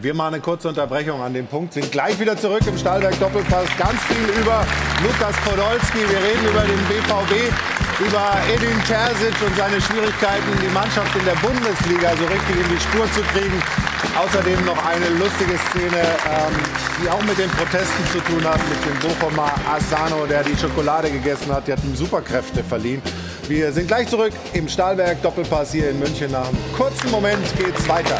[0.00, 3.68] Wir machen eine kurze Unterbrechung an dem Punkt, sind gleich wieder zurück im Stahlwerk Doppelpass.
[3.78, 4.64] Ganz viel über
[5.02, 5.98] Lukas Podolski.
[5.98, 7.50] Wir reden über den BVB,
[7.98, 12.80] über Edin Terzic und seine Schwierigkeiten, die Mannschaft in der Bundesliga so richtig in die
[12.80, 13.87] Spur zu kriegen.
[14.18, 16.52] Außerdem noch eine lustige Szene, ähm,
[17.00, 21.08] die auch mit den Protesten zu tun hat, mit dem Bochumer Asano, der die Schokolade
[21.08, 21.68] gegessen hat.
[21.68, 23.00] Die hat ihm Superkräfte verliehen.
[23.46, 26.32] Wir sind gleich zurück im Stahlwerk Doppelpass hier in München.
[26.32, 28.18] Nach einem kurzen Moment geht's weiter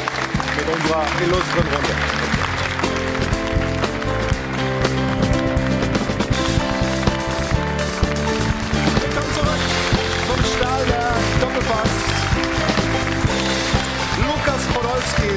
[0.56, 2.27] mit unserer illustren Runde.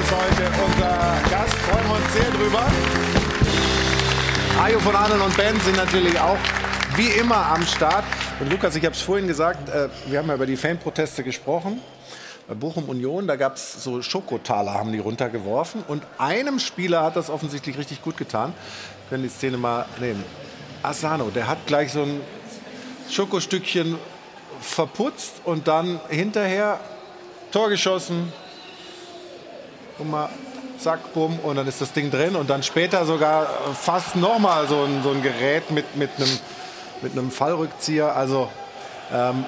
[0.02, 1.54] Ist heute unser Gast.
[1.54, 2.66] Freuen wir uns sehr drüber.
[4.60, 6.38] Ajo von Adel und Ben sind natürlich auch
[6.96, 8.04] wie immer am Start.
[8.40, 11.80] Und Lukas, ich habe es vorhin gesagt, äh, wir haben ja über die Fanproteste gesprochen
[12.48, 15.84] bei Bochum Union, da gab es so Schokotaler, haben die runtergeworfen.
[15.86, 18.52] Und einem Spieler hat das offensichtlich richtig gut getan.
[18.52, 20.24] Wir können die Szene mal nehmen.
[20.82, 22.20] Asano, der hat gleich so ein
[23.08, 23.96] Schokostückchen
[24.60, 26.80] verputzt und dann hinterher
[27.52, 28.32] Tor geschossen.
[30.02, 30.28] Guck mal,
[30.78, 32.34] zack, bumm, und dann ist das Ding drin.
[32.34, 36.28] Und dann später sogar fast nochmal so ein, so ein Gerät mit, mit, einem,
[37.02, 38.16] mit einem Fallrückzieher.
[38.16, 38.48] Also
[39.12, 39.44] ähm,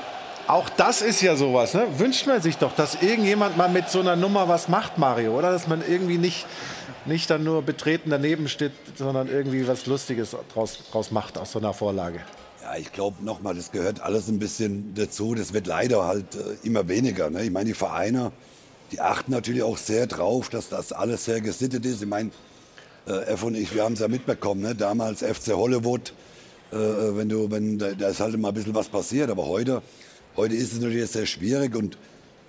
[0.47, 1.75] auch das ist ja sowas.
[1.75, 1.89] Ne?
[1.99, 5.51] Wünscht man sich doch, dass irgendjemand mal mit so einer Nummer was macht, Mario, oder?
[5.51, 6.47] Dass man irgendwie nicht,
[7.05, 11.59] nicht dann nur betreten daneben steht, sondern irgendwie was Lustiges draus, draus macht aus so
[11.59, 12.21] einer Vorlage.
[12.63, 15.35] Ja, ich glaube nochmal, das gehört alles ein bisschen dazu.
[15.35, 17.29] Das wird leider halt äh, immer weniger.
[17.29, 17.43] Ne?
[17.43, 18.31] Ich meine, die Vereine,
[18.93, 22.03] die achten natürlich auch sehr drauf, dass das alles sehr gesittet ist.
[22.03, 22.31] Ich meine,
[23.07, 24.75] äh, F und ich, wir haben es ja mitbekommen, ne?
[24.75, 26.13] damals FC Hollywood,
[26.73, 29.31] äh, äh, wenn du, wenn da, da ist halt immer ein bisschen was passiert.
[29.31, 29.83] Aber heute
[30.37, 31.97] Heute ist es natürlich sehr schwierig und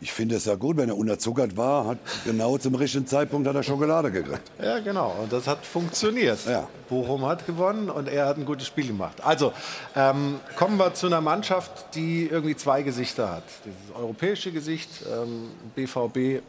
[0.02, 3.56] ich finde es ja gut, wenn er unterzuckert war, hat genau zum richtigen Zeitpunkt hat
[3.56, 4.42] er Schokolade gekriegt.
[4.62, 5.16] Ja, genau.
[5.22, 6.40] Und das hat funktioniert.
[6.46, 6.68] Ja.
[6.90, 9.24] Bochum hat gewonnen und er hat ein gutes Spiel gemacht.
[9.24, 9.54] Also
[9.96, 13.44] ähm, kommen wir zu einer Mannschaft, die irgendwie zwei Gesichter hat.
[13.66, 16.44] Dieses europäische Gesicht, ähm, BVB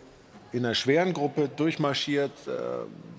[0.53, 2.51] in einer schweren Gruppe durchmarschiert, äh,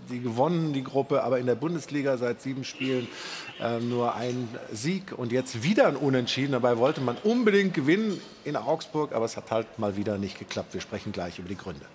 [0.09, 3.07] die gewonnen, die Gruppe, aber in der Bundesliga seit sieben Spielen
[3.59, 6.51] äh, nur ein Sieg und jetzt wieder ein Unentschieden.
[6.51, 10.73] Dabei wollte man unbedingt gewinnen in Augsburg, aber es hat halt mal wieder nicht geklappt.
[10.73, 11.85] Wir sprechen gleich über die Gründe.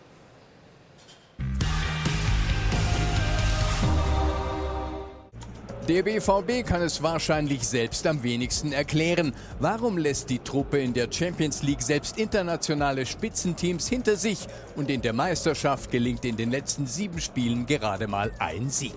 [5.88, 9.34] Der BVB kann es wahrscheinlich selbst am wenigsten erklären.
[9.58, 14.46] Warum lässt die Truppe in der Champions League selbst internationale Spitzenteams hinter sich
[14.76, 18.94] und in der Meisterschaft gelingt in den letzten sieben Spielen gerade mal ein Sieg?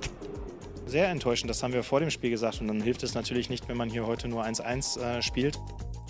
[0.87, 3.67] Sehr enttäuschend, das haben wir vor dem Spiel gesagt und dann hilft es natürlich nicht,
[3.67, 5.59] wenn man hier heute nur 1-1 äh, spielt.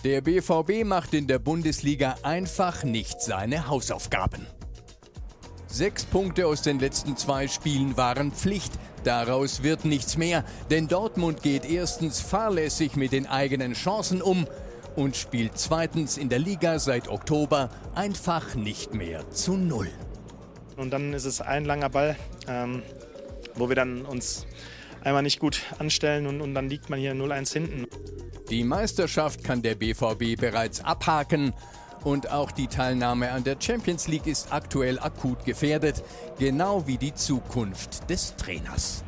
[0.03, 4.45] Der BVB macht in der Bundesliga einfach nicht seine Hausaufgaben.
[5.67, 8.71] Sechs Punkte aus den letzten zwei Spielen waren Pflicht.
[9.03, 14.45] Daraus wird nichts mehr, denn Dortmund geht erstens fahrlässig mit den eigenen Chancen um
[14.95, 19.89] und spielt zweitens in der Liga seit Oktober einfach nicht mehr zu Null.
[20.77, 22.15] Und dann ist es ein langer Ball,
[22.47, 22.83] ähm,
[23.55, 24.45] wo wir dann uns
[25.03, 27.87] einmal nicht gut anstellen und, und dann liegt man hier 0-1 hinten.
[28.49, 31.53] Die Meisterschaft kann der BVB bereits abhaken.
[32.03, 36.03] Und auch die Teilnahme an der Champions League ist aktuell akut gefährdet,
[36.37, 39.03] genau wie die Zukunft des Trainers.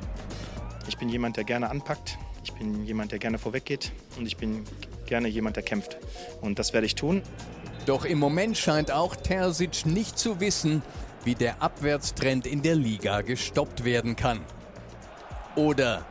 [0.88, 2.18] Ich bin jemand, der gerne anpackt.
[2.44, 3.92] Ich bin jemand, der gerne vorweggeht.
[4.18, 4.64] Und ich bin
[5.06, 5.98] gerne jemand, der kämpft.
[6.42, 7.22] Und das werde ich tun.
[7.86, 10.82] Doch im Moment scheint auch Terzic nicht zu wissen,
[11.24, 14.40] wie der Abwärtstrend in der Liga gestoppt werden kann.
[15.56, 16.06] Oder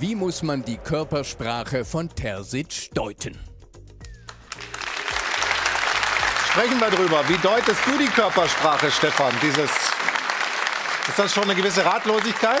[0.00, 3.38] wie muss man die Körpersprache von Terzic deuten?
[6.50, 7.26] Sprechen wir drüber.
[7.28, 9.70] Wie deutest du die Körpersprache, Stefan, dieses
[11.08, 12.60] Ist das schon eine gewisse Ratlosigkeit?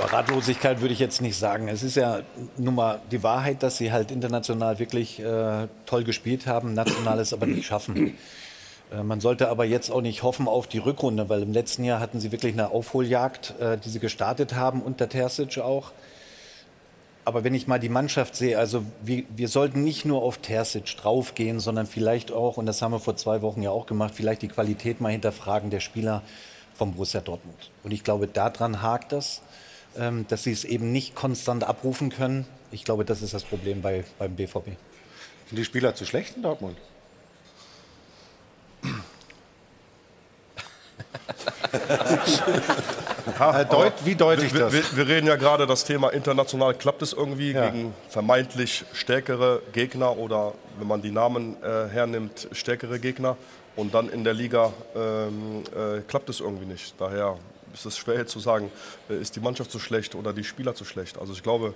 [0.00, 1.68] Ratlosigkeit würde ich jetzt nicht sagen.
[1.68, 2.20] Es ist ja
[2.56, 7.46] nun mal die Wahrheit, dass sie halt international wirklich äh, toll gespielt haben, nationales aber
[7.46, 8.16] nicht schaffen.
[8.90, 12.00] Äh, man sollte aber jetzt auch nicht hoffen auf die Rückrunde, weil im letzten Jahr
[12.00, 15.92] hatten sie wirklich eine Aufholjagd, äh, die sie gestartet haben, unter Terzic auch.
[17.24, 20.96] Aber wenn ich mal die Mannschaft sehe, also wir, wir sollten nicht nur auf Terzic
[20.96, 24.42] draufgehen, sondern vielleicht auch, und das haben wir vor zwei Wochen ja auch gemacht, vielleicht
[24.42, 26.22] die Qualität mal hinterfragen der Spieler
[26.74, 27.70] vom Borussia Dortmund.
[27.84, 29.42] Und ich glaube, daran hakt das.
[29.98, 32.46] Ähm, dass sie es eben nicht konstant abrufen können.
[32.70, 34.66] Ich glaube, das ist das Problem bei, beim BVB.
[35.48, 36.76] Sind die Spieler zu schlecht in Dortmund?
[43.38, 44.72] Ha, deut, wie deutlich wir, das?
[44.72, 46.74] Wir, wir, reden ja gerade das Thema international.
[46.74, 47.68] Klappt es irgendwie ja.
[47.70, 53.36] gegen vermeintlich stärkere Gegner oder wenn man die Namen äh, hernimmt, stärkere Gegner?
[53.76, 56.94] Und dann in der Liga ähm, äh, klappt es irgendwie nicht.
[56.98, 57.38] Daher
[57.72, 58.70] ist es schwer zu sagen,
[59.08, 61.18] äh, ist die Mannschaft zu schlecht oder die Spieler zu schlecht.
[61.18, 61.74] Also ich glaube,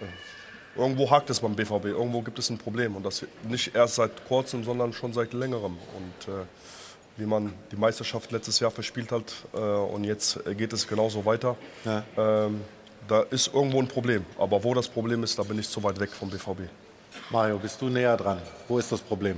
[0.00, 3.96] äh, irgendwo hakt es beim BVB, irgendwo gibt es ein Problem und das nicht erst
[3.96, 5.76] seit kurzem, sondern schon seit längerem.
[5.96, 6.44] Und äh,
[7.20, 11.56] wie man die Meisterschaft letztes Jahr verspielt hat und jetzt geht es genauso weiter.
[11.84, 12.02] Ja.
[12.16, 12.60] Ähm,
[13.10, 14.24] da ist irgendwo ein Problem.
[14.38, 16.60] Aber wo das Problem ist, da bin ich zu weit weg vom BVB.
[17.30, 18.40] Mario, bist du näher dran?
[18.68, 19.36] Wo ist das Problem?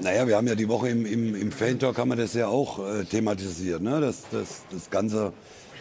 [0.00, 2.78] Naja, wir haben ja die Woche im, im, im Fan-Talk haben wir das ja auch
[2.78, 4.00] äh, thematisiert, ne?
[4.00, 5.32] das, das, das ganze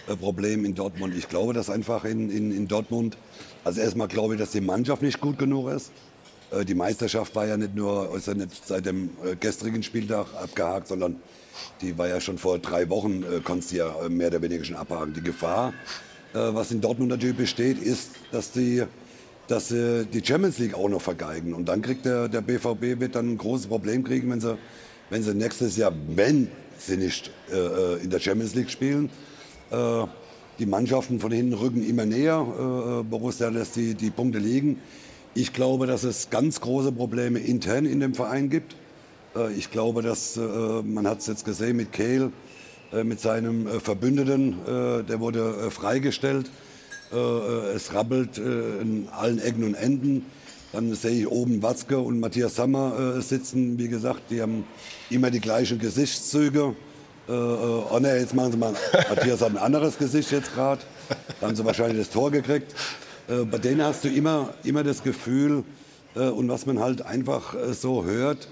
[0.07, 1.15] äh, Problem in Dortmund.
[1.15, 3.17] Ich glaube, dass einfach in, in, in Dortmund,
[3.63, 5.91] also erstmal glaube ich, dass die Mannschaft nicht gut genug ist.
[6.51, 10.27] Äh, die Meisterschaft war ja nicht nur ist ja nicht seit dem äh, gestrigen Spieltag
[10.41, 11.17] abgehakt, sondern
[11.81, 14.63] die war ja schon vor drei Wochen, äh, konntest du ja äh, mehr oder weniger
[14.63, 15.13] schon abhaken.
[15.13, 15.73] Die Gefahr,
[16.31, 18.83] was in Dortmund natürlich besteht, ist, dass die
[19.49, 21.53] dass sie die Champions League auch noch vergeigen.
[21.53, 24.57] Und dann kriegt der, der BVB wird dann ein großes Problem kriegen, wenn sie,
[25.09, 29.09] wenn sie nächstes Jahr, wenn sie nicht äh, äh, in der Champions League spielen,
[29.71, 30.03] äh,
[30.59, 32.45] die Mannschaften von hinten rücken immer näher.
[32.45, 34.79] Äh, Borussia lässt die, die Punkte liegen.
[35.35, 38.75] Ich glaube, dass es ganz große Probleme intern in dem Verein gibt.
[39.35, 42.31] Äh, ich glaube, dass, äh, man hat es jetzt gesehen mit Kehl,
[43.03, 46.49] mit seinem Verbündeten, der wurde freigestellt.
[47.11, 50.25] Äh, äh, es rabbelt äh, in allen Ecken und Enden.
[50.71, 53.79] Dann sehe ich oben Watzke und Matthias Sammer äh, sitzen.
[53.79, 54.65] Wie gesagt, die haben
[55.09, 56.75] immer die gleichen Gesichtszüge.
[57.27, 58.73] Äh, oh ne, jetzt machen sie mal.
[59.09, 60.81] Matthias hat ein anderes Gesicht jetzt gerade.
[61.41, 62.75] Da haben sie wahrscheinlich das Tor gekriegt.
[63.29, 65.63] Äh, bei denen hast du immer, immer das Gefühl,
[66.15, 68.47] und was man halt einfach so hört,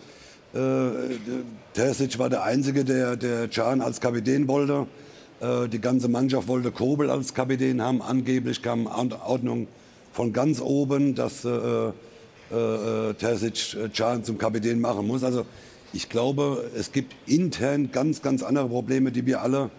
[1.73, 4.85] Terzic war der Einzige, der, der Can als Kapitän wollte.
[5.39, 8.01] Äh, die ganze Mannschaft wollte Kobel als Kapitän haben.
[8.01, 9.67] Angeblich kam Ordnung
[10.13, 11.91] von ganz oben, dass äh, äh,
[12.51, 15.23] äh Terzic äh, Can zum Kapitän machen muss.
[15.23, 15.45] Also
[15.93, 19.69] ich glaube, es gibt intern ganz, ganz andere Probleme, die wir alle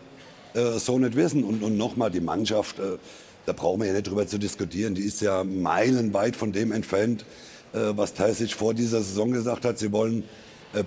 [0.55, 1.43] äh, so nicht wissen.
[1.45, 2.99] Und, und nochmal, die Mannschaft, äh,
[3.49, 7.25] da brauchen wir ja nicht drüber zu diskutieren, die ist ja meilenweit von dem entfernt,
[7.73, 9.79] äh, was Terzic vor dieser Saison gesagt hat.
[9.79, 10.25] Sie wollen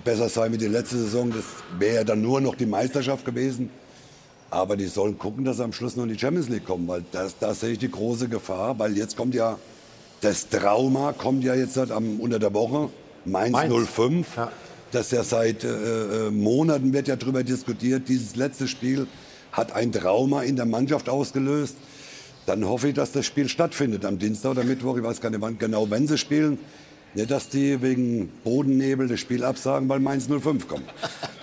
[0.04, 1.32] besser sein wie die letzte Saison.
[1.32, 1.44] Das
[1.76, 3.68] wäre ja dann nur noch die Meisterschaft gewesen.
[4.48, 7.02] Aber die sollen gucken, dass sie am Schluss noch in die Champions League kommen, weil
[7.10, 9.58] das, da sehe ich die große Gefahr, weil jetzt kommt ja
[10.20, 12.90] das Trauma, kommt ja jetzt am, unter der Woche,
[13.24, 13.88] Mainz, Mainz.
[13.88, 14.36] 05.
[14.36, 14.52] Ja.
[14.90, 18.08] Das ja seit äh, äh, Monaten wird ja darüber diskutiert.
[18.08, 19.06] Dieses letzte Spiel
[19.52, 21.76] hat ein Trauma in der Mannschaft ausgelöst.
[22.46, 24.96] Dann hoffe ich, dass das Spiel stattfindet am Dienstag oder Mittwoch.
[24.96, 26.58] Ich weiß gar nicht wann genau, wenn sie spielen.
[27.14, 30.84] Nicht, dass die wegen Bodennebel das Spiel absagen, weil Mainz 05 kommt.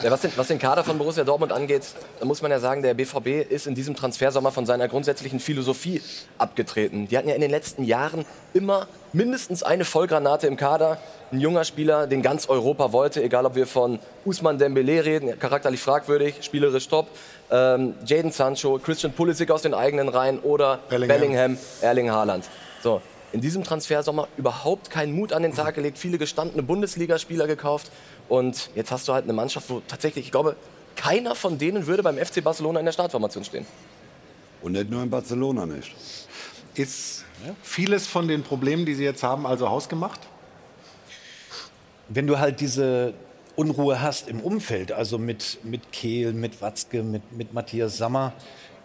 [0.02, 1.84] Ja, was, den, was, den, Kader von Borussia Dortmund angeht,
[2.24, 6.02] muss man ja sagen, der BVB ist in diesem Transfersommer von seiner grundsätzlichen Philosophie
[6.38, 7.10] abgetreten.
[7.10, 11.00] Die hatten ja in den letzten Jahren immer mindestens eine Vollgranate im Kader.
[11.34, 15.82] Ein junger Spieler, den ganz Europa wollte, egal ob wir von Usman Dembele reden, charakterlich
[15.82, 17.10] fragwürdig, spielerisch top.
[17.52, 22.46] Ähm, Jaden Sancho, Christian Pulisic aus den eigenen Reihen oder Bellingham, Bellingham Erling Haaland.
[22.82, 27.92] So, in diesem Transfersommer überhaupt keinen Mut an den Tag gelegt, viele gestandene Bundesligaspieler gekauft.
[28.28, 30.56] Und jetzt hast du halt eine Mannschaft, wo tatsächlich, ich glaube,
[30.96, 33.66] keiner von denen würde beim FC Barcelona in der Startformation stehen.
[34.62, 35.96] Und nicht nur in Barcelona nicht.
[36.76, 37.26] Ist
[37.62, 40.20] vieles von den Problemen, die Sie jetzt haben, also hausgemacht?
[42.10, 43.14] Wenn du halt diese
[43.56, 48.34] Unruhe hast im Umfeld, also mit, mit Kehl, mit Watzke, mit, mit Matthias Sammer,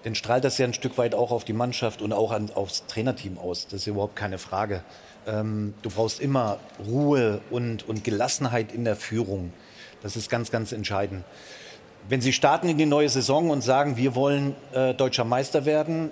[0.04, 2.86] dann strahlt das ja ein Stück weit auch auf die Mannschaft und auch an, aufs
[2.86, 3.66] Trainerteam aus.
[3.66, 4.82] Das ist überhaupt keine Frage.
[5.26, 9.52] Ähm, du brauchst immer Ruhe und, und Gelassenheit in der Führung.
[10.02, 11.24] Das ist ganz, ganz entscheidend.
[12.06, 16.10] Wenn Sie starten in die neue Saison und sagen, wir wollen äh, deutscher Meister werden,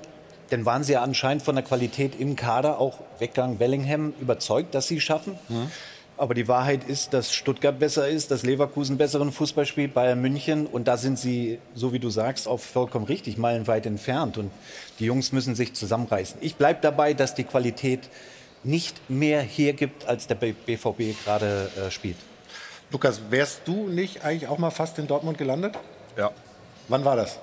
[0.48, 4.88] dann waren Sie ja anscheinend von der Qualität im Kader, auch Weggang Bellingham, überzeugt, dass
[4.88, 5.38] Sie es schaffen.
[5.50, 5.70] Mhm.
[6.22, 10.68] Aber die Wahrheit ist, dass Stuttgart besser ist, dass Leverkusen besseren Fußball spielt, Bayern München.
[10.68, 14.38] Und da sind sie, so wie du sagst, auch vollkommen richtig, meilenweit entfernt.
[14.38, 14.52] Und
[15.00, 16.38] die Jungs müssen sich zusammenreißen.
[16.40, 18.08] Ich bleibe dabei, dass die Qualität
[18.62, 22.18] nicht mehr hergibt, als der BVB gerade äh, spielt.
[22.92, 25.74] Lukas, wärst du nicht eigentlich auch mal fast in Dortmund gelandet?
[26.16, 26.30] Ja.
[26.86, 27.40] Wann war das?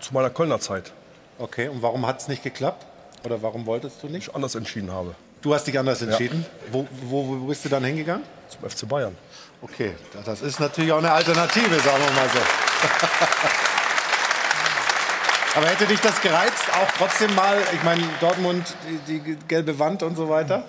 [0.00, 0.92] Zu meiner Kölner Zeit.
[1.40, 2.86] Okay, und warum hat es nicht geklappt?
[3.24, 4.28] Oder warum wolltest du nicht?
[4.28, 5.16] Ich anders entschieden habe.
[5.44, 6.46] Du hast dich anders entschieden.
[6.48, 6.72] Ja.
[6.72, 8.24] Wo, wo, wo bist du dann hingegangen?
[8.48, 9.14] Zum FC Bayern.
[9.60, 9.92] Okay,
[10.24, 12.38] das ist natürlich auch eine Alternative, sagen wir mal so.
[15.58, 18.74] Aber hätte dich das gereizt, auch trotzdem mal, ich meine, Dortmund,
[19.06, 20.64] die, die, gelbe Wand und so weiter?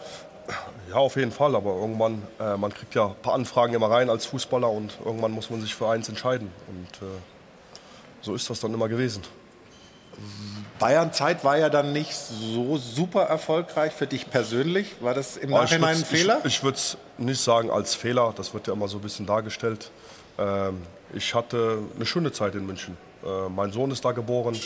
[0.89, 1.55] Ja, auf jeden Fall.
[1.55, 5.31] Aber irgendwann, äh, man kriegt ja ein paar Anfragen immer rein als Fußballer und irgendwann
[5.31, 6.51] muss man sich für eins entscheiden.
[6.67, 7.11] Und äh,
[8.19, 9.23] so ist das dann immer gewesen.
[10.79, 14.95] Bayern-Zeit war ja dann nicht so super erfolgreich für dich persönlich.
[15.01, 16.39] War das im Nachhinein ein Fehler?
[16.39, 19.25] Ich, ich würde es nicht sagen als Fehler, das wird ja immer so ein bisschen
[19.25, 19.91] dargestellt.
[20.37, 20.81] Ähm,
[21.13, 22.97] ich hatte eine schöne Zeit in München.
[23.23, 24.59] Äh, mein Sohn ist da geboren.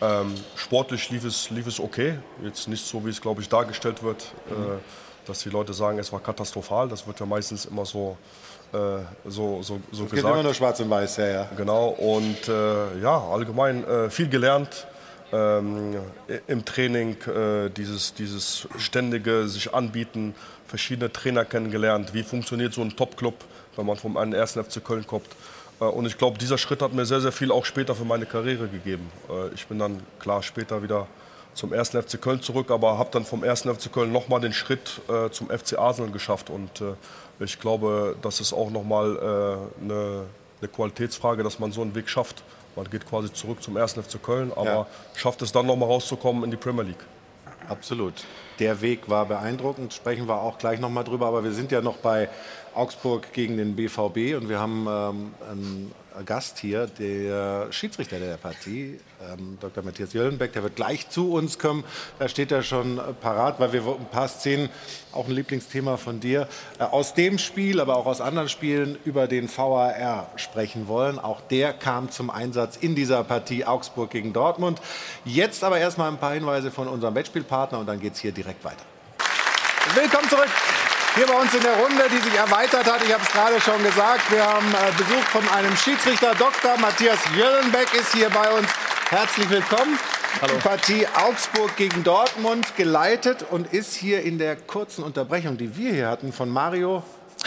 [0.00, 2.18] Ähm, sportlich lief es, lief es okay.
[2.42, 4.64] Jetzt nicht so, wie es, glaube ich, dargestellt wird, mhm.
[4.64, 4.78] äh,
[5.26, 6.88] dass die Leute sagen, es war katastrophal.
[6.88, 8.16] Das wird ja meistens immer so,
[8.72, 8.76] äh,
[9.26, 10.34] so, so, so es gesagt.
[10.34, 11.48] immer nur schwarz und weiß, ja, ja.
[11.56, 11.90] Genau.
[11.90, 14.88] Und äh, ja, allgemein äh, viel gelernt
[15.32, 15.96] ähm,
[16.46, 20.34] im Training äh, dieses, dieses ständige sich anbieten,
[20.66, 23.34] verschiedene Trainer kennengelernt, wie funktioniert so ein Top-Club,
[23.76, 25.28] wenn man vom einen ersten FC Köln kommt.
[25.80, 28.26] Äh, und ich glaube, dieser Schritt hat mir sehr, sehr viel auch später für meine
[28.26, 29.10] Karriere gegeben.
[29.28, 31.06] Äh, ich bin dann klar später wieder
[31.54, 35.00] zum ersten FC Köln zurück, aber habe dann vom ersten FC Köln nochmal den Schritt
[35.08, 36.50] äh, zum FC Arsenal geschafft.
[36.50, 36.94] Und äh,
[37.40, 40.22] ich glaube, das ist auch nochmal äh, eine,
[40.60, 42.42] eine Qualitätsfrage, dass man so einen Weg schafft.
[42.76, 43.94] Man geht quasi zurück zum 1.
[43.94, 44.86] FC Köln, aber ja.
[45.14, 47.04] schafft es dann noch mal rauszukommen in die Premier League.
[47.68, 48.14] Absolut.
[48.58, 51.26] Der Weg war beeindruckend, sprechen wir auch gleich noch mal drüber.
[51.26, 52.28] Aber wir sind ja noch bei
[52.74, 55.92] Augsburg gegen den BVB und wir haben ähm, einen
[56.24, 59.00] Gast hier, der Schiedsrichter der Partie,
[59.32, 59.82] ähm, Dr.
[59.82, 61.84] Matthias Jöllenbeck, der wird gleich zu uns kommen.
[62.18, 64.68] Da steht er schon parat, weil wir ein paar Szenen,
[65.12, 66.48] auch ein Lieblingsthema von dir,
[66.78, 71.18] äh, aus dem Spiel, aber auch aus anderen Spielen über den VAR sprechen wollen.
[71.18, 74.80] Auch der kam zum Einsatz in dieser Partie Augsburg gegen Dortmund.
[75.24, 78.64] Jetzt aber erstmal ein paar Hinweise von unserem Wettspielpartner und dann geht es hier direkt
[78.64, 78.84] weiter.
[79.94, 80.48] Willkommen zurück
[81.14, 83.02] hier bei uns in der Runde, die sich erweitert hat.
[83.04, 84.30] Ich habe es gerade schon gesagt.
[84.30, 86.34] Wir haben äh, Besuch von einem Schiedsrichter.
[86.34, 86.78] Dr.
[86.78, 88.68] Matthias Jöllenbeck ist hier bei uns.
[89.10, 89.98] Herzlich willkommen.
[90.40, 90.54] Hallo.
[90.54, 95.92] Die Partie Augsburg gegen Dortmund geleitet und ist hier in der kurzen Unterbrechung, die wir
[95.92, 97.02] hier hatten, von Mario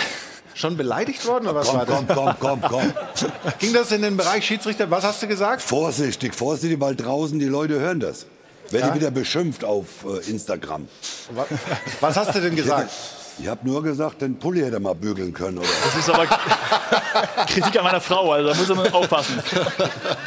[0.54, 1.96] schon beleidigt worden oder was komm, war das?
[1.96, 2.94] Komm, komm, komm, komm.
[3.60, 4.90] Ging das in den Bereich Schiedsrichter?
[4.92, 5.64] Was hast du gesagt?
[5.64, 8.28] Vorsichtig, vorsichtig, weil draußen die Leute hören das.
[8.70, 8.96] Werde ja?
[8.96, 10.88] wieder beschimpft auf äh, Instagram.
[12.00, 12.92] Was hast du denn gesagt?
[13.38, 15.58] Ich habe nur gesagt, den Pulli hätte er mal bügeln können.
[15.58, 15.68] Oder?
[15.84, 16.26] Das ist aber
[17.48, 19.42] Kritik an meiner Frau, also da muss man aufpassen.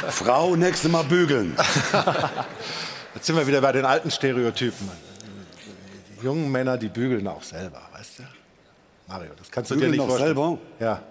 [0.09, 1.55] Frau, nächstes Mal bügeln.
[3.15, 4.89] Jetzt sind wir wieder bei den alten Stereotypen.
[6.09, 8.23] Die jungen Männer, die bügeln auch selber, weißt du?
[9.07, 10.35] Mario, das kannst du bügeln dir nicht vorstellen.
[10.35, 10.57] selber?
[10.79, 11.01] Ja.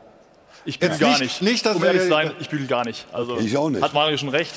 [0.64, 1.42] Ich bügel gar nicht.
[1.42, 3.07] nicht dass um ehrlich zu sein, ich bügel gar nicht.
[3.12, 3.82] Also, ich auch nicht.
[3.82, 4.53] Hat Mario schon recht.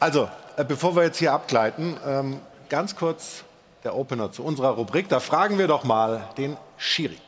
[0.00, 3.44] Also, äh, bevor wir jetzt hier abgleiten, ähm, ganz kurz
[3.84, 5.08] der Opener zu unserer Rubrik.
[5.08, 7.18] Da fragen wir doch mal den Schiri.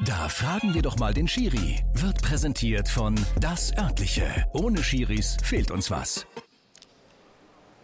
[0.00, 1.84] Da fragen wir doch mal den Schiri.
[1.94, 4.46] Wird präsentiert von Das Örtliche.
[4.52, 6.24] Ohne Schiris fehlt uns was.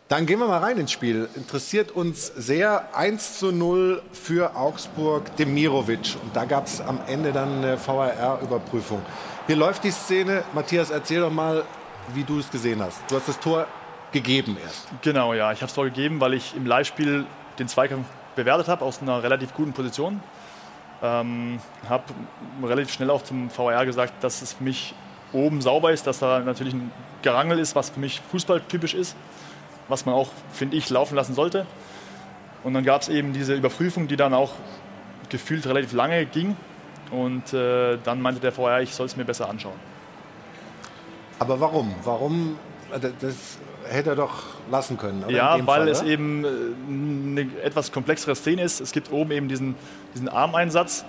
[0.08, 1.28] Dann gehen wir mal rein ins Spiel.
[1.34, 6.16] Interessiert uns sehr 1 zu 0 für Augsburg Demirovic.
[6.22, 9.02] Und da gab es am Ende dann eine VAR-Überprüfung.
[9.48, 10.44] Hier läuft die Szene.
[10.52, 11.64] Matthias, erzähl doch mal,
[12.14, 13.00] wie du es gesehen hast.
[13.08, 13.66] Du hast das Tor
[14.12, 14.86] gegeben erst.
[15.02, 15.50] Genau, ja.
[15.50, 17.26] Ich habe es Tor gegeben, weil ich im Live-Spiel
[17.58, 20.22] den Zweikampf bewertet habe aus einer relativ guten Position.
[21.02, 22.04] Ähm, habe
[22.62, 24.94] relativ schnell auch zum VR gesagt, dass es für mich
[25.32, 26.90] oben sauber ist, dass da natürlich ein
[27.22, 29.16] Gerangel ist, was für mich fußballtypisch ist,
[29.88, 31.66] was man auch, finde ich, laufen lassen sollte.
[32.62, 34.52] Und dann gab es eben diese Überprüfung, die dann auch
[35.28, 36.56] gefühlt relativ lange ging.
[37.10, 39.78] Und äh, dann meinte der VR, ich soll es mir besser anschauen.
[41.38, 41.94] Aber warum?
[42.04, 42.58] Warum?
[42.90, 43.58] Also das
[43.88, 45.24] hätte er doch lassen können.
[45.24, 45.32] Oder?
[45.32, 46.10] Ja, weil Fall, es oder?
[46.10, 46.48] eben äh,
[47.40, 48.80] eine etwas komplexere Szene ist.
[48.80, 49.74] Es gibt oben eben diesen,
[50.14, 51.04] diesen Armeinsatz,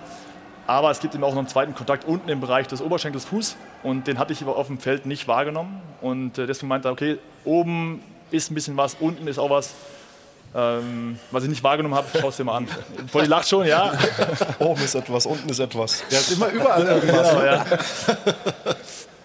[0.66, 3.56] aber es gibt eben auch noch einen zweiten Kontakt unten im Bereich des Oberschenkels Fuß
[3.82, 7.18] und den hatte ich auf dem Feld nicht wahrgenommen und äh, deswegen meinte er, okay,
[7.44, 9.74] oben ist ein bisschen was, unten ist auch was.
[10.54, 12.68] Ähm, was ich nicht wahrgenommen habe, schau es dir mal an.
[13.12, 13.92] Polly lacht schon, ja.
[14.58, 16.02] Oben ist etwas, unten ist etwas.
[16.08, 17.30] Ja, ist immer überall irgendwas.
[17.30, 17.64] Genau, ja.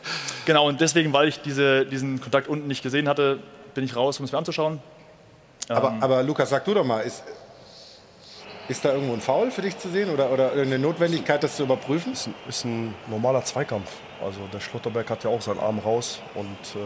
[0.45, 3.39] Genau, und deswegen, weil ich diese, diesen Kontakt unten nicht gesehen hatte,
[3.73, 4.79] bin ich raus, um es mir anzuschauen.
[5.69, 7.23] Aber, ähm, aber Lukas, sag du doch mal, ist,
[8.67, 11.63] Ist da irgendwo ein Foul für dich zu sehen oder, oder eine Notwendigkeit, das zu
[11.63, 12.13] überprüfen?
[12.13, 13.91] Ist ein, ist ein normaler Zweikampf.
[14.23, 16.79] Also der Schlotterberg hat ja auch seinen Arm raus und äh,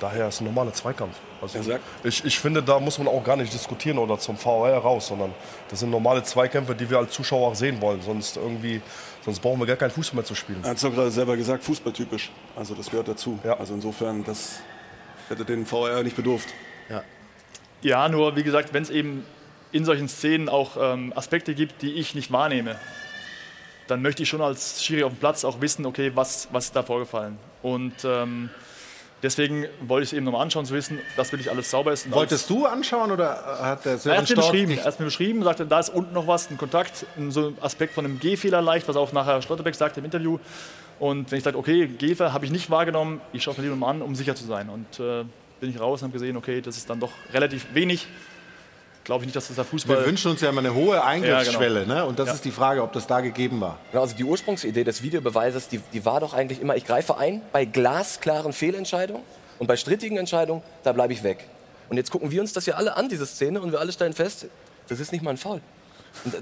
[0.00, 1.16] daher ist ein normaler Zweikampf.
[1.40, 1.58] Also
[2.02, 5.32] ich, ich finde, da muss man auch gar nicht diskutieren oder zum VAR raus, sondern
[5.70, 8.02] das sind normale Zweikämpfe, die wir als Zuschauer auch sehen wollen.
[8.02, 8.82] Sonst irgendwie,
[9.28, 10.60] sonst brauchen wir gar keinen Fußball mehr zu spielen.
[10.62, 12.30] Er hat es doch gerade selber gesagt, fußballtypisch.
[12.56, 13.38] Also das gehört dazu.
[13.58, 14.60] Also insofern, das
[15.28, 16.48] hätte den VAR nicht bedurft.
[16.88, 17.02] Ja.
[17.82, 19.24] Ja, nur wie gesagt, wenn es eben
[19.70, 22.76] in solchen Szenen auch ähm, Aspekte gibt, die ich nicht wahrnehme,
[23.86, 26.76] dann möchte ich schon als Schiri auf dem Platz auch wissen, okay, was, was ist
[26.76, 27.38] da vorgefallen.
[27.62, 28.50] Und ähm,
[29.22, 32.10] deswegen wollte ich es eben nochmal anschauen, zu wissen, dass wirklich alles sauber ist.
[32.10, 35.42] Wolltest du anschauen oder hat der er Sören hat mir beschrieben, er hat mir beschrieben,
[35.42, 38.62] sagte, da ist unten noch was, ein Kontakt, ein so ein Aspekt von einem Gehfehler
[38.62, 40.38] leicht, was auch nachher Schlotterbeck sagte im Interview.
[40.98, 43.76] Und wenn ich sage, okay, Gehfehler habe ich nicht wahrgenommen, ich schaue es mir lieber
[43.76, 44.68] mal an, um sicher zu sein.
[44.68, 45.24] Und äh,
[45.60, 48.06] bin ich raus und habe gesehen, okay, das ist dann doch relativ wenig.
[49.08, 50.00] Glaube ich nicht, dass das der Fußball.
[50.00, 51.78] Wir wünschen uns ja immer eine hohe Eingriffsschwelle.
[51.80, 51.94] Ja, genau.
[51.94, 52.04] ne?
[52.04, 52.34] Und das Ja.
[52.34, 53.78] ist die Frage, ob das da gegeben war.
[53.90, 57.40] Genau, also die Ursprungsidee des Videobeweises, die, die war doch eigentlich immer, ich greife ein
[57.50, 59.22] bei glasklaren Fehlentscheidungen
[59.58, 61.46] und bei strittigen Entscheidungen, da bleibe ich weg.
[61.88, 64.12] Und jetzt gucken wir uns das ja alle an, diese Szene, und wir alle stellen
[64.12, 64.44] fest,
[64.88, 65.62] das ist nicht mal ein Foul.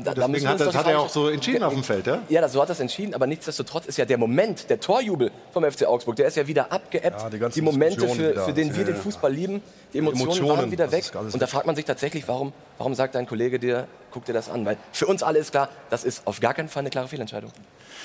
[0.03, 2.22] Da- Deswegen hat das- hat er auch so entschieden auf dem Feld, ja?
[2.29, 5.31] Ja, das, so hat er es entschieden, aber nichtsdestotrotz ist ja der Moment, der Torjubel
[5.53, 7.20] vom FC Augsburg, der ist ja wieder abgeebbt.
[7.20, 9.01] Ja, die die Momente, für, für den wir Ja, den ja.
[9.03, 9.62] Fußball lieben,
[9.93, 11.05] die Emotionen, Emotionen, waren wieder weg.
[11.14, 14.49] Und da fragt man sich tatsächlich, warum, warum sagt dein Kollege dir, guck dir das
[14.49, 14.64] an?
[14.64, 17.53] Weil für uns alle ist klar, das ist auf gar keinen Fall eine klare Fehlentscheidung.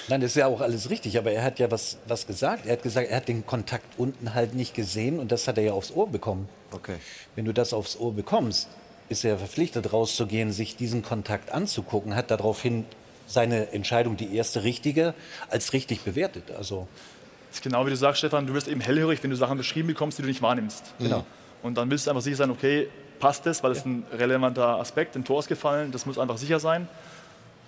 [0.07, 2.65] Nein, das ist ja auch alles richtig, aber er hat ja was, was gesagt.
[2.65, 5.63] Er hat gesagt, er hat den Kontakt unten halt nicht gesehen und das hat er
[5.63, 6.49] ja aufs Ohr bekommen.
[6.71, 6.95] Okay.
[7.35, 8.67] Wenn du das aufs Ohr bekommst,
[9.11, 12.85] ist er verpflichtet rauszugehen, sich diesen Kontakt anzugucken, hat daraufhin
[13.27, 15.13] seine Entscheidung, die erste richtige,
[15.49, 16.51] als richtig bewertet.
[16.57, 16.87] Also
[17.49, 19.87] Das ist genau wie du sagst, Stefan, du wirst eben hellhörig, wenn du Sachen beschrieben
[19.87, 20.93] bekommst, die du nicht wahrnimmst.
[20.99, 21.25] Genau.
[21.61, 22.87] Und dann willst du einfach sicher sein, okay,
[23.19, 26.59] passt das, weil es ein relevanter Aspekt, ein Tor ist gefallen, das muss einfach sicher
[26.59, 26.87] sein.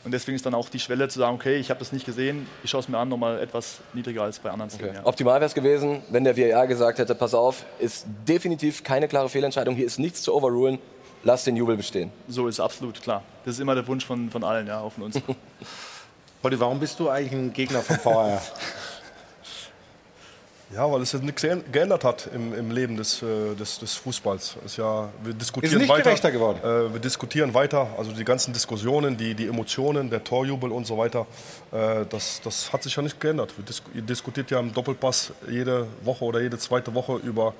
[0.05, 2.47] Und deswegen ist dann auch die Schwelle zu sagen, okay, ich habe das nicht gesehen,
[2.63, 4.95] ich schaue es mir an, nochmal etwas niedriger als bei anderen Szenen.
[4.95, 5.05] Ja.
[5.05, 9.29] Optimal wäre es gewesen, wenn der VAR gesagt hätte, pass auf, ist definitiv keine klare
[9.29, 10.79] Fehlentscheidung, hier ist nichts zu overrulen,
[11.23, 12.11] lass den Jubel bestehen.
[12.27, 13.23] So ist absolut klar.
[13.45, 15.19] Das ist immer der Wunsch von, von allen, ja, auch von uns.
[16.41, 18.41] Polly, warum bist du eigentlich ein Gegner vom VAR?
[20.75, 24.57] Ja, weil es jetzt nichts geändert hat im, im Leben des, äh, des, des Fußballs.
[24.65, 26.03] Ist ja, wir diskutieren Ist nicht weiter.
[26.03, 26.57] gerechter geworden.
[26.63, 27.87] Äh, wir diskutieren weiter.
[27.95, 31.27] Also die ganzen Diskussionen, die, die Emotionen, der Torjubel und so weiter,
[31.71, 33.55] äh, das, das hat sich ja nicht geändert.
[33.55, 37.53] Wir dis ihr diskutiert ja im Doppelpass jede Woche oder jede zweite Woche über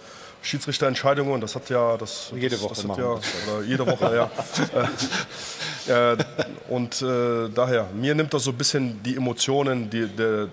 [0.44, 1.42] Schiedsrichterentscheidungen.
[1.42, 4.32] Das hat ja das Jede das, Woche das machen ja, oder jede Woche, ja.
[5.86, 6.18] Äh, äh,
[6.70, 10.48] und äh, daher, mir nimmt das so ein bisschen die Emotionen die, der, äh,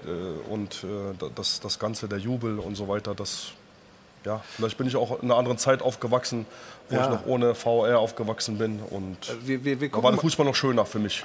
[0.50, 3.14] und äh, das, das Ganze, der Jubel und so weiter.
[3.14, 3.52] Das,
[4.24, 6.46] ja, vielleicht bin ich auch in einer anderen Zeit aufgewachsen,
[6.88, 7.04] wo Ja.
[7.04, 8.80] ich noch ohne VR aufgewachsen bin.
[8.90, 11.24] Und wir, wir, wir da war der Fußball noch schöner für mich.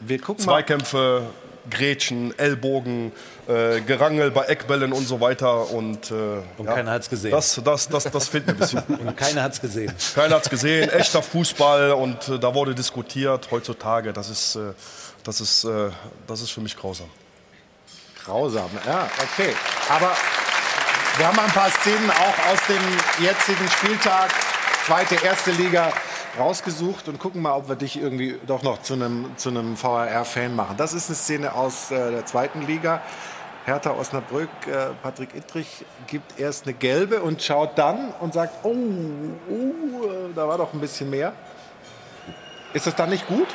[0.00, 0.62] Wir gucken mal.
[1.70, 3.12] Grätschen, Ellbogen,
[3.48, 5.70] äh, Gerangel bei Eckbällen und so weiter.
[5.70, 6.14] Und, äh,
[6.58, 7.30] Und ja, keiner hat's gesehen.
[7.30, 8.80] Das, das, das, das fehlt mir ein bisschen.
[8.88, 9.92] Und keiner hat es gesehen.
[10.14, 14.12] Keiner hat es gesehen, echter Fußball und äh, da wurde diskutiert heutzutage.
[14.12, 14.72] Das ist, äh,
[15.24, 15.90] das ist, äh,
[16.26, 17.08] das ist für mich grausam.
[18.24, 19.54] Grausam, ja, okay.
[19.88, 20.12] Aber
[21.16, 24.30] wir haben ein paar Szenen auch aus dem jetzigen Spieltag,
[24.86, 25.92] zweite, erste Liga,
[26.38, 30.54] rausgesucht und gucken mal, ob wir dich irgendwie doch noch zu einem, zu einem VAR-Fan
[30.54, 30.76] machen.
[30.76, 33.00] Das ist eine Szene aus äh, der zweiten Liga.
[33.64, 38.70] Hertha Osnabrück, äh, Patrick Ittrich gibt erst eine gelbe und schaut dann und sagt, oh,
[38.70, 41.32] oh, äh, da war doch ein bisschen mehr.
[42.74, 43.48] Ist das dann nicht gut,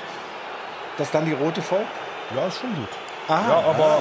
[0.98, 1.88] dass dann die rote folgt?
[2.36, 2.90] Ja, ist schon gut.
[3.28, 4.00] Ah, Ja, aber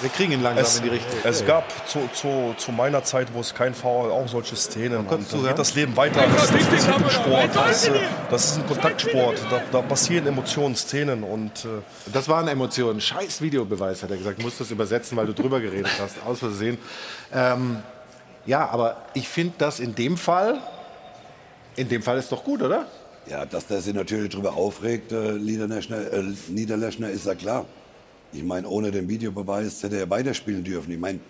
[0.00, 1.18] wir kriegen ihn langsam es, in die Richtung.
[1.24, 4.98] es gab zu, zu, zu meiner Zeit, wo es kein Foul, auch solche Szenen.
[4.98, 5.48] Und dann zuhören?
[5.48, 6.22] geht das Leben weiter.
[6.26, 7.50] Das, das, das ist ein Sport.
[7.54, 7.90] Das, ist,
[8.30, 9.38] das ist ein Kontaktsport.
[9.50, 11.68] Da, da passieren Emotionen, Szenen und äh,
[12.12, 13.00] Das waren Emotionen.
[13.00, 14.38] Scheiß Videobeweis, hat er gesagt.
[14.38, 16.16] Ich muss das übersetzen, weil du drüber geredet hast.
[16.26, 16.78] Aus Versehen.
[17.32, 17.82] Ähm,
[18.46, 20.58] ja, aber ich finde das in dem Fall,
[21.76, 22.86] in dem Fall ist doch gut, oder?
[23.26, 27.64] Ja, dass der sich natürlich darüber aufregt, äh, Niederlechner, äh, Niederlechner, ist ja klar.
[28.34, 30.90] Ich meine, ohne den Videobeweis hätte er weiterspielen dürfen.
[30.90, 31.20] Ich meine,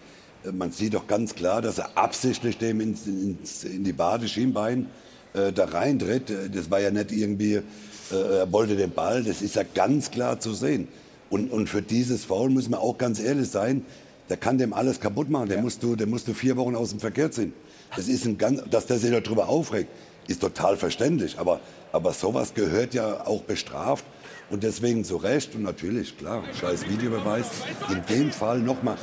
[0.53, 4.87] man sieht doch ganz klar, dass er absichtlich dem ins, ins, in die Bade Schienbein
[5.35, 6.31] äh, da reintritt.
[6.31, 7.63] Äh, Das war ja nicht irgendwie, äh,
[8.11, 10.89] er wollte den Ball, das ist ja ganz klar zu sehen.
[11.29, 13.85] Und, und für dieses Foul müssen wir auch ganz ehrlich sein,
[14.31, 15.51] der kann dem alles kaputt machen.
[15.51, 17.53] Den, musst du, den musst du vier Wochen aus dem Verkehr ziehen.
[17.97, 19.91] Das ist ein ganz, dass der sich darüber aufregt,
[20.27, 21.39] ist total verständlich.
[21.39, 21.61] Aber,
[21.93, 24.05] aber sowas gehört ja auch bestraft.
[24.51, 27.47] Und deswegen zu Recht und natürlich, klar, scheiß Videobeweis.
[27.89, 28.97] In dem Fall nochmal,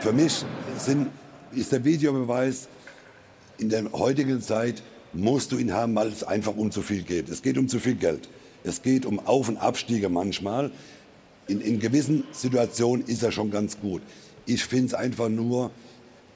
[0.00, 0.44] für mich
[0.78, 1.08] sind,
[1.52, 2.68] ist der Videobeweis
[3.58, 4.82] in der heutigen Zeit,
[5.12, 7.28] musst du ihn haben, weil es einfach um zu viel geht.
[7.28, 8.28] Es geht um zu viel Geld.
[8.64, 10.70] Es geht um Auf- und Abstiege manchmal.
[11.46, 14.02] In, in gewissen Situationen ist er schon ganz gut.
[14.44, 15.70] Ich finde es einfach nur,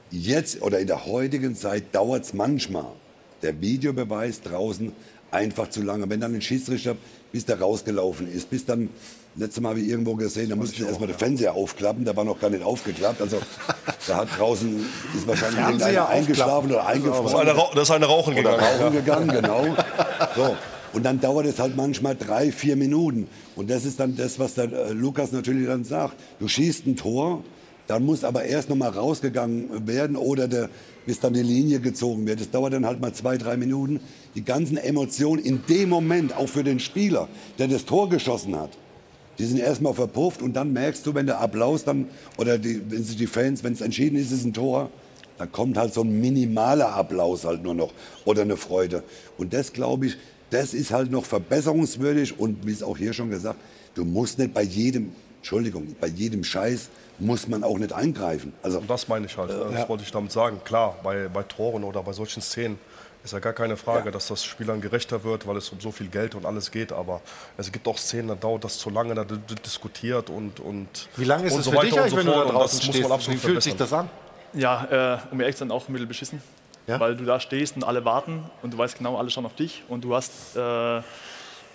[0.09, 2.91] jetzt oder in der heutigen Zeit dauert es manchmal.
[3.41, 4.93] Der Videobeweis draußen
[5.33, 6.09] einfach zu lange.
[6.09, 6.95] Wenn dann ein Schiedsrichter,
[7.31, 8.89] bis der rausgelaufen ist, bis dann,
[9.35, 12.23] letztes Mal habe ich irgendwo gesehen, da mussten sie erstmal den Fernseher aufklappen, der war
[12.23, 13.21] noch gar nicht aufgeklappt.
[13.21, 13.39] Also
[14.07, 17.47] da hat draußen, ist wahrscheinlich irgendeiner eingeschlafen oder eingefroren.
[17.73, 18.99] Da ist einer rauchen Oder gegangen, rauchen ja.
[19.01, 19.75] gegangen, genau.
[20.35, 20.55] So.
[20.93, 23.27] Und dann dauert es halt manchmal drei, vier Minuten.
[23.55, 26.13] Und das ist dann das, was der äh, Lukas natürlich dann sagt.
[26.39, 27.43] Du schießt ein Tor,
[27.87, 30.69] dann muss aber erst noch mal rausgegangen werden oder der,
[31.05, 32.39] bis dann die Linie gezogen wird.
[32.39, 33.99] Das dauert dann halt mal zwei, drei Minuten.
[34.35, 37.27] Die ganzen Emotionen in dem Moment, auch für den Spieler,
[37.59, 38.71] der das Tor geschossen hat,
[39.39, 42.07] die sind erstmal verpufft und dann merkst du, wenn der Applaus dann,
[42.37, 44.89] oder die, wenn sich die Fans, wenn es entschieden ist, ist ein Tor,
[45.37, 47.91] dann kommt halt so ein minimaler Applaus halt nur noch
[48.25, 49.03] oder eine Freude.
[49.37, 50.17] Und das, glaube ich,
[50.51, 53.59] das ist halt noch verbesserungswürdig und wie es auch hier schon gesagt,
[53.95, 56.89] du musst nicht bei jedem, Entschuldigung, bei jedem Scheiß
[57.23, 58.53] muss man auch nicht eingreifen.
[58.61, 59.49] Also, Und das meine ich halt.
[59.49, 59.89] Äh, das ja.
[59.89, 60.61] wollte ich damit sagen.
[60.63, 62.79] Klar, bei, bei Toren oder bei solchen Szenen
[63.23, 66.07] ist ja gar keine Frage, dass das Spielern gerechter wird, weil es um so viel
[66.07, 66.91] Geld und alles geht.
[66.91, 67.21] Aber
[67.57, 71.23] es gibt auch Szenen, da dauert das zu lange, da wird diskutiert und, und Wie
[71.23, 72.81] lange ist und es so für weiter dich und eigentlich, so wenn du da draußen
[72.81, 73.03] stehst?
[73.03, 74.09] man absolut Wie fühlt sich das an?
[74.53, 76.41] Ja, äh, um ehrlich zu sein, auch ein bisschen beschissen.
[76.85, 79.83] Weil du da stehst und alle warten und du weißt genau, alle schauen auf dich
[79.87, 81.01] und du hast äh,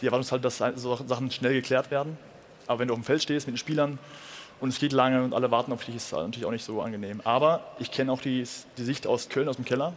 [0.02, 2.18] die Erwartungshaltung, dass so Sachen schnell geklärt werden.
[2.66, 3.98] Aber wenn du auf dem Feld stehst mit den Spielern
[4.60, 7.20] und es geht lange und alle warten auf dich, ist natürlich auch nicht so angenehm.
[7.24, 8.44] Aber ich kenne auch die,
[8.76, 9.92] die Sicht aus Köln, aus dem Keller.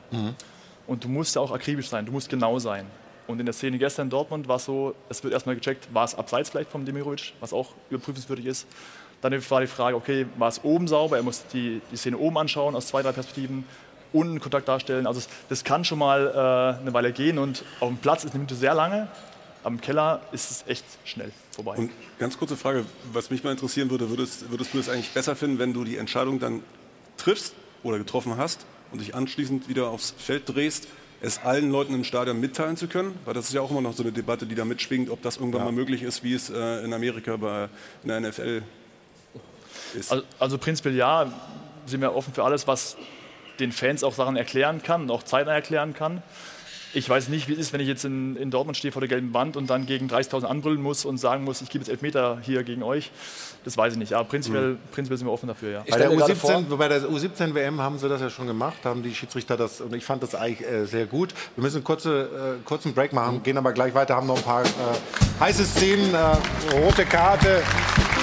[0.88, 2.86] Und du musst ja auch akribisch sein, du musst genau sein.
[3.28, 6.04] Und in der Szene gestern in Dortmund war es so, es wird erstmal gecheckt, war
[6.04, 8.68] es abseits vielleicht vom Demirovic, was auch überprüfenswürdig ist.
[9.22, 11.18] Dann war die Frage, okay, war es oben sauber?
[11.18, 13.64] Er muss die, die Szene oben anschauen, aus zwei, drei Perspektiven,
[14.14, 15.08] unten Kontakt darstellen.
[15.08, 18.40] Also das kann schon mal äh, eine Weile gehen und auf dem Platz ist eine
[18.40, 19.08] Minute sehr lange,
[19.64, 21.76] am Keller ist es echt schnell vorbei.
[21.78, 25.36] Und ganz kurze Frage, was mich mal interessieren würde, würdest, würdest du es eigentlich besser
[25.36, 26.64] finden, wenn du die Entscheidung dann
[27.18, 27.54] triffst
[27.84, 30.88] oder getroffen hast und dich anschließend wieder aufs Feld drehst,
[31.22, 33.18] es allen Leuten im Stadion mitteilen zu können?
[33.26, 35.38] Weil das ist ja auch immer noch so eine Debatte, die da mitschwingt, ob das
[35.38, 37.70] irgendwann mal möglich ist, wie es äh, in Amerika bei
[38.04, 38.64] in der NFL
[39.94, 40.12] ist.
[40.12, 41.32] Also, also prinzipiell ja,
[41.86, 42.98] sind wir offen für alles, was
[43.60, 46.24] den Fans auch Sachen erklären kann und auch zeitnah erklären kann.
[46.94, 49.08] Ich weiß nicht, wie es ist, wenn ich jetzt in, in Dortmund stehe vor der
[49.08, 52.40] gelben Wand und dann gegen 30.000 anbrüllen muss und sagen muss, ich gebe jetzt Elfmeter
[52.42, 53.12] hier gegen euch.
[53.64, 54.14] Das weiß ich nicht.
[54.14, 55.84] Aber prinzipiell, prinzipiell sind wir offen dafür, ja.
[55.90, 59.14] Bei der, U17, bei der U17 WM haben sie das ja schon gemacht, haben die
[59.16, 61.34] Schiedsrichter das und ich fand das eigentlich äh, sehr gut.
[61.56, 64.44] Wir müssen einen kurze, äh, kurzen Break machen, gehen aber gleich weiter, haben noch ein
[64.44, 64.68] paar äh,
[65.40, 67.64] heiße Szenen, äh, rote Karte.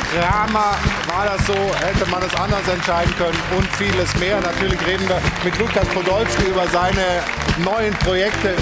[0.08, 0.74] Kramer,
[1.06, 4.40] war das so, hätte man es anders entscheiden können und vieles mehr.
[4.40, 7.22] Natürlich reden wir mit Lukas Podolski über seine
[7.58, 8.54] neuen Projekte,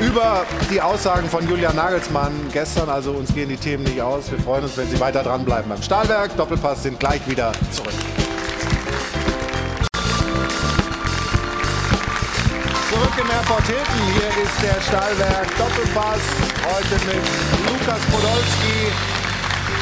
[0.00, 2.88] über die Aussagen von Julian Nagelsmann gestern.
[2.88, 4.30] Also uns gehen die Themen nicht aus.
[4.30, 6.34] Wir freuen uns, wenn Sie weiter dranbleiben beim Stahlwerk.
[6.38, 7.92] Doppelpass sind gleich wieder zurück.
[12.90, 13.84] Zurück im Airport Hilton.
[14.14, 16.20] Hier ist der Stahlwerk Doppelpass.
[16.64, 17.22] Heute mit
[17.68, 19.23] Lukas Podolski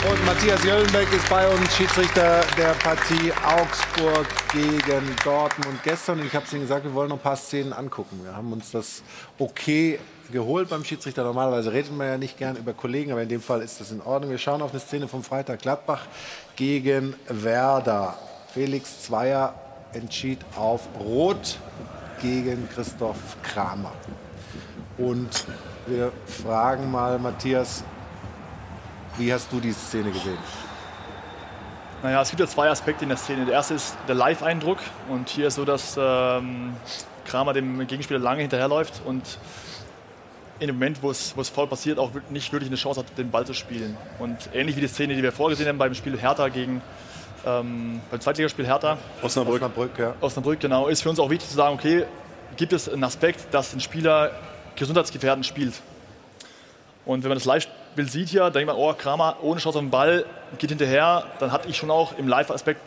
[0.08, 6.24] und Matthias Jöllenbeck ist bei uns, Schiedsrichter der Partie Augsburg gegen Dortmund gestern.
[6.24, 8.20] Ich habe es Ihnen gesagt, wir wollen noch ein paar Szenen angucken.
[8.22, 9.02] Wir haben uns das
[9.38, 9.98] okay
[10.32, 11.24] geholt beim Schiedsrichter.
[11.24, 14.00] Normalerweise redet man ja nicht gern über Kollegen, aber in dem Fall ist das in
[14.00, 14.30] Ordnung.
[14.30, 16.06] Wir schauen auf eine Szene vom Freitag Gladbach
[16.56, 18.16] gegen Werder.
[18.52, 19.54] Felix Zweier
[19.92, 21.58] entschied auf Rot
[22.20, 23.92] gegen Christoph Kramer.
[24.98, 25.46] Und
[25.86, 27.84] wir fragen mal Matthias,
[29.18, 30.38] wie hast du diese Szene gesehen?
[32.02, 33.44] Naja, es gibt ja zwei Aspekte in der Szene.
[33.44, 34.78] Der erste ist der Live-Eindruck.
[35.08, 36.74] Und hier ist so, dass ähm,
[37.24, 39.38] Kramer dem Gegenspieler lange hinterherläuft und
[40.58, 43.18] in dem Moment, wo es, wo es faul passiert, auch nicht wirklich eine Chance hat,
[43.18, 43.96] den Ball zu spielen.
[44.18, 46.82] Und ähnlich wie die Szene, die wir vorgesehen haben beim Spiel Hertha gegen,
[47.44, 48.98] ähm, beim Zweitligaspiel Hertha.
[49.22, 49.56] Osnabrück.
[49.56, 50.14] Osnabrück, ja.
[50.20, 50.86] Osnabrück, genau.
[50.86, 52.04] Ist für uns auch wichtig zu sagen, okay,
[52.56, 54.30] gibt es einen Aspekt, dass ein Spieler
[54.76, 55.74] gesundheitsgefährdend spielt.
[57.04, 57.46] Und wenn man das
[57.92, 60.24] Live-Bild sieht hier, dann denkt man, oh, Kramer ohne Chance auf den Ball,
[60.58, 62.80] geht hinterher, dann hatte ich schon auch im Live-Aspekt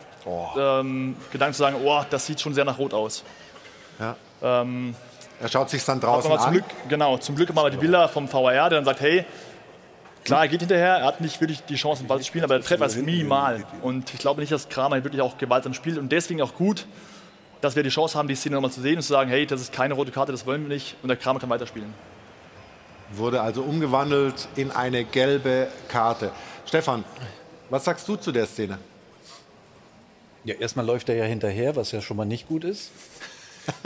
[0.58, 3.22] ähm, Gedanken zu sagen, oh, das sieht schon sehr nach Rot aus.
[4.00, 4.16] Ja.
[4.42, 4.94] Ähm,
[5.40, 6.52] er schaut sich dann draußen mal zum an.
[6.54, 9.24] Glück, genau, zum Glück haben wir die Bilder vom VAR, der dann sagt, hey,
[10.24, 12.58] klar, er geht hinterher, er hat nicht wirklich die Chance, den Ball zu spielen, aber
[12.58, 13.64] der Treffer ist minimal.
[13.82, 16.86] Und ich glaube nicht, dass Kramer wirklich auch gewaltsam spielt und deswegen auch gut,
[17.60, 19.60] dass wir die Chance haben, die Szene nochmal zu sehen und zu sagen, hey, das
[19.60, 21.94] ist keine rote Karte, das wollen wir nicht und der Kramer kann weiterspielen.
[23.12, 26.32] Wurde also umgewandelt in eine gelbe Karte.
[26.66, 27.04] Stefan,
[27.70, 28.78] was sagst du zu der Szene?
[30.44, 32.90] Ja, erstmal läuft er ja hinterher, was ja schon mal nicht gut ist.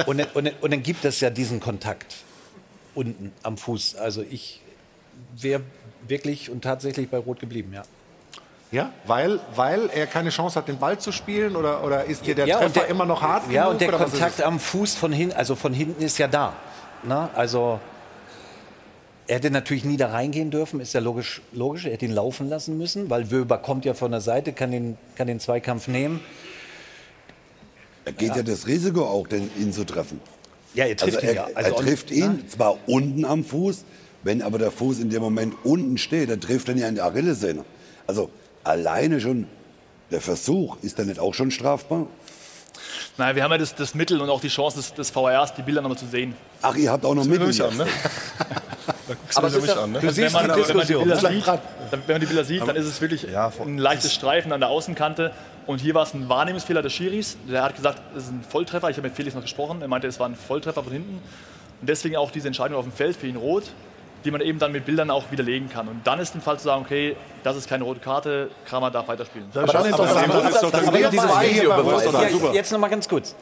[0.06, 2.16] Und dann, und, und dann gibt es ja diesen Kontakt
[2.94, 3.96] unten am Fuß.
[3.96, 4.60] Also ich
[5.36, 5.62] wäre
[6.06, 7.82] wirklich und tatsächlich bei Rot geblieben, ja.
[8.72, 12.36] Ja, weil, weil er keine Chance hat, den Ball zu spielen oder, oder ist dir
[12.36, 15.12] der ja, Treffer der, immer noch hart Ja, genug, und der Kontakt am Fuß von
[15.12, 16.52] hinten, also von hinten ist ja da.
[17.02, 17.80] Na, also
[19.30, 21.84] er hätte natürlich nie da reingehen dürfen, ist ja logisch, logisch.
[21.84, 24.98] Er hätte ihn laufen lassen müssen, weil Wöber kommt ja von der Seite, kann den,
[25.14, 26.18] kann den Zweikampf nehmen.
[28.04, 28.42] Da geht ja.
[28.42, 30.20] das Risiko auch, den, ihn zu treffen.
[30.74, 31.48] Ja, er trifft also ihn er, ja.
[31.54, 33.84] Also er trifft ihn zwar unten am Fuß,
[34.24, 36.96] wenn aber der Fuß in dem Moment unten steht, dann trifft er ihn ja in
[36.96, 37.64] die Achillessehne.
[38.08, 38.30] Also
[38.64, 39.46] alleine schon
[40.10, 42.08] der Versuch, ist der nicht auch schon strafbar?
[43.16, 45.62] Naja, wir haben ja das, das Mittel und auch die Chance des, des VRs, die
[45.62, 46.34] Bilder nochmal zu sehen.
[46.62, 47.62] Ach, ihr habt auch noch Mittel.
[47.62, 47.86] An, ne?
[49.34, 50.00] Aber es ist ja, an, ne?
[50.00, 51.60] also wenn, man, wenn, man die Bilder sieht, dann,
[52.06, 55.32] wenn man die Bilder sieht, dann ist es wirklich ein leichtes Streifen an der Außenkante.
[55.66, 57.36] Und hier war es ein Wahrnehmungsfehler des Schiris.
[57.48, 58.90] Der hat gesagt, es ist ein Volltreffer.
[58.90, 59.82] Ich habe mit Felix noch gesprochen.
[59.82, 61.22] Er meinte, es war ein Volltreffer von hinten.
[61.80, 63.64] Und deswegen auch diese Entscheidung auf dem Feld für ihn rot,
[64.24, 65.88] die man eben dann mit Bildern auch widerlegen kann.
[65.88, 69.08] Und dann ist im Fall zu sagen, okay, das ist keine rote Karte, Kramer darf
[69.08, 69.48] weiterspielen.
[69.54, 72.54] Aber das ist doch das.
[72.54, 73.34] Jetzt noch mal ganz kurz.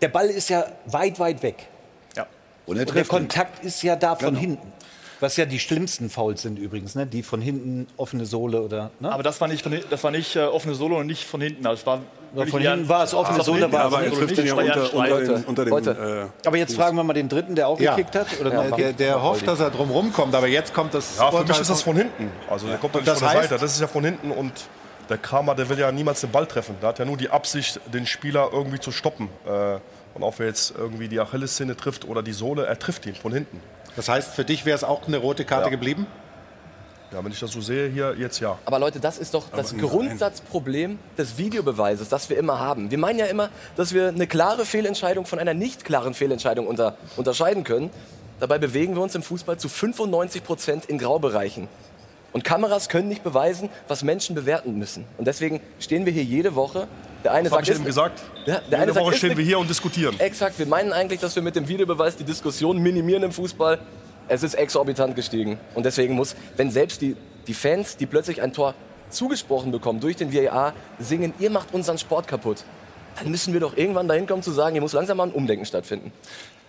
[0.00, 1.68] Der Ball ist ja weit, weit weg.
[2.16, 2.26] Ja.
[2.66, 4.72] Und, er Und der Kontakt ist ja da von hinten.
[5.20, 7.06] Was ja die schlimmsten Fouls sind übrigens, ne?
[7.06, 8.90] die von hinten offene Sohle oder.
[9.00, 9.10] Ne?
[9.10, 11.66] Aber das war nicht, von, das war nicht äh, offene Solo und nicht von hinten.
[11.66, 12.00] Also es war
[12.48, 14.92] von hinten war es offene Ah, Sohle, war es aber er trifft ihn ja unter-
[14.94, 17.94] unter, den- unter den, Aber jetzt fragen wir mal den dritten, der auch Ja.
[17.94, 18.26] gekickt hat.
[18.40, 21.16] Oder Ja, der, der hofft, dass er drum rumkommt, aber jetzt kommt das.
[21.18, 22.30] Ja, für mich ist das von hinten.
[22.50, 23.60] Also der kommt doch nicht Das von der heißt- Seite.
[23.60, 24.52] Das ist ja von hinten und
[25.08, 26.74] der Kramer, der will ja niemals den Ball treffen.
[26.82, 29.28] Der hat ja nur die Absicht, den Spieler irgendwie zu stoppen.
[29.46, 29.78] Äh,
[30.14, 33.32] Und auch wer jetzt irgendwie die Achillessehne trifft oder die Sohle, er trifft ihn von
[33.34, 33.60] hinten.
[33.96, 35.70] Das heißt, für dich wäre es auch eine rote Karte Ja.
[35.70, 36.06] geblieben?
[37.12, 38.58] Ja, wenn ich das so sehe, hier jetzt ja.
[38.64, 39.76] Aber Leute, das ist doch das.
[39.76, 42.90] Grundsatzproblem des Videobeweises, das wir immer haben.
[42.90, 46.96] Wir meinen ja immer, dass wir eine klare Fehlentscheidung von einer nicht klaren Fehlentscheidung unter,
[47.16, 47.90] unterscheiden können.
[48.40, 51.68] Dabei bewegen wir uns im Fußball zu 95 Prozent in Graubereichen.
[52.32, 55.06] Und Kameras können nicht beweisen, was Menschen bewerten müssen.
[55.16, 56.86] Und deswegen stehen wir hier jede Woche.
[57.26, 58.22] Der eine Das sagt, ich eben gesagt.
[58.46, 60.14] Ja, der eine sagt, Woche ist stehen wir hier und diskutieren.
[60.20, 63.78] Exakt, wir meinen eigentlich, dass wir mit dem Videobeweis die Diskussion minimieren im Fußball.
[64.28, 65.58] Es ist exorbitant gestiegen.
[65.74, 67.16] Und deswegen muss, wenn selbst die,
[67.48, 68.74] die Fans, die plötzlich ein Tor
[69.10, 72.62] zugesprochen bekommen durch den VAR, singen, ihr macht unseren Sport kaputt,
[73.18, 75.66] dann müssen wir doch irgendwann dahin kommen zu sagen, hier muss langsam mal ein Umdenken
[75.66, 76.12] stattfinden.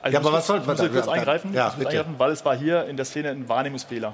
[0.01, 2.57] Also Ja, ich aber was soll- ich muss kurz eingreifen, ja, eingreifen, weil es war
[2.57, 4.13] hier in der Szene ein Wahrnehmungsfehler.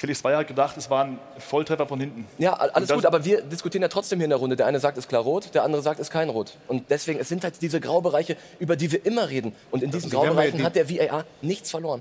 [0.00, 2.26] Felix Zweier hat gedacht, es war ein Volltreffer von hinten.
[2.38, 4.56] Ja, alles gut, aber wir diskutieren ja trotzdem hier in der Runde.
[4.56, 6.54] Der eine sagt, es ist klar rot, der andere sagt, es ist kein rot.
[6.68, 9.52] Und deswegen, es sind halt diese Graubereiche, über die wir immer reden.
[9.70, 12.00] Und in diesen Also Graubereichen die- hat der VAR nichts verloren.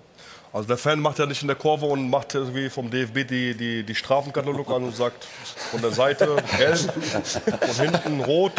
[0.53, 3.53] Also der Fan macht ja nicht in der Kurve und macht irgendwie vom DFB die,
[3.55, 5.25] die, die Strafenkatalog an und sagt
[5.69, 8.53] von der Seite gelb, von hinten rot.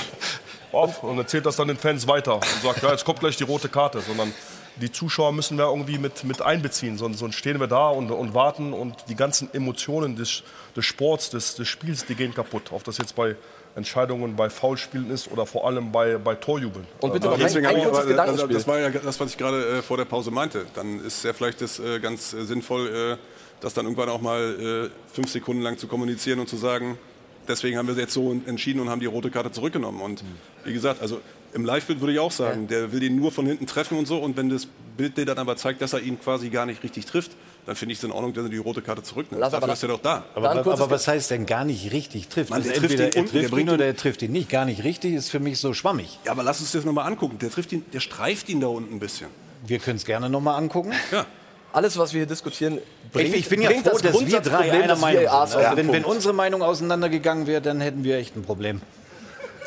[0.72, 3.42] Auf, und erzählt das dann den Fans weiter und sagt, ja, jetzt kommt gleich die
[3.44, 4.00] rote Karte.
[4.02, 4.32] Sondern
[4.76, 6.96] die Zuschauer müssen wir irgendwie mit, mit einbeziehen.
[6.98, 10.42] Sonst, sonst stehen wir da und, und warten und die ganzen Emotionen des,
[10.76, 12.72] des Sports, des, des Spiels, die gehen kaputt.
[12.72, 13.36] Ob das jetzt bei
[13.76, 16.86] Entscheidungen bei Foulspielen ist oder vor allem bei, bei Torjubeln.
[17.00, 18.54] Und bitte Äh, noch ein, Deswegen ein ich kurzes also, Gedankenspiel.
[18.54, 20.66] das war ja das, was ich gerade äh, vor der Pause meinte.
[20.74, 23.16] Dann ist ja vielleicht das äh, ganz äh, sinnvoll, äh,
[23.60, 26.98] das dann irgendwann auch mal äh, fünf Sekunden lang zu kommunizieren und zu sagen,
[27.46, 30.00] deswegen haben wir jetzt so entschieden und haben die rote Karte zurückgenommen.
[30.00, 30.24] Und
[30.64, 31.20] wie gesagt, also
[31.52, 34.18] im Live-Bild würde ich auch sagen, der will ihn nur von hinten treffen und so.
[34.18, 37.06] Und wenn das Bild dir dann aber zeigt, dass er ihn quasi gar nicht richtig
[37.06, 37.32] trifft,
[37.66, 39.40] dann finde ich es in Ordnung, dass er die rote Karte zurücknimmt.
[39.40, 40.24] Lass aber Dafür ist er doch da.
[40.34, 42.50] Aber, aber was heißt denn gar nicht richtig trifft?
[42.50, 44.48] Mann, Also der trifft entweder ihn er trifft ihn oder er trifft ihn nicht.
[44.48, 46.18] Gar nicht richtig ist für mich so schwammig.
[46.24, 47.38] Ja, aber lass uns das nochmal angucken.
[47.38, 49.28] Der trifft ihn, der streift ihn da unten ein bisschen.
[49.66, 50.92] Wir können es gerne nochmal angucken.
[51.12, 51.26] Ja.
[51.72, 52.78] Alles, was wir hier diskutieren,
[53.12, 55.30] bringt, ich, ich bin ja bringt froh, das dass wir Grundsatzproblem drei einer Meinung sind.
[55.30, 58.80] auf Also den wenn, wenn unsere Meinung auseinandergegangen wäre, dann hätten wir echt ein Problem.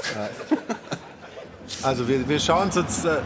[1.82, 3.17] Also wir, wir schauen uns jetzt äh,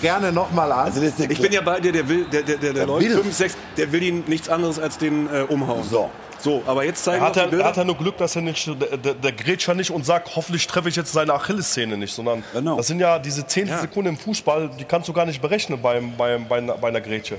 [0.00, 0.78] gerne nochmal an.
[0.86, 2.86] Also das ist der Ich bin ja bei dir, der will, der, der, der, der
[2.86, 3.16] läuft will.
[3.18, 5.84] 5, 6, der will ihn nichts anderes als den äh, umhauen.
[5.84, 6.10] So.
[6.42, 7.64] So, aber jetzt zeigen Er hat, wir die Bilder.
[7.64, 10.34] er hat ja nur Glück, dass er nicht, der, der, der Grätscher nicht und sagt,
[10.36, 12.78] hoffentlich treffe ich jetzt seine Achillessehne nicht, sondern Genau.
[12.78, 13.78] das sind ja diese 10 Ja.
[13.80, 17.02] Sekunden im Fußball, die kannst du gar nicht berechnen beim, beim, bei, einer, bei einer
[17.02, 17.36] Grätsche.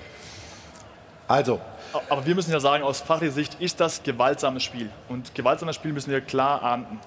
[1.28, 1.59] Also,
[2.09, 4.89] Aber wir müssen ja sagen, aus fachlicher Sicht ist das gewaltsames Spiel.
[5.09, 6.99] Und gewaltsames Spiel müssen wir klar ahnden.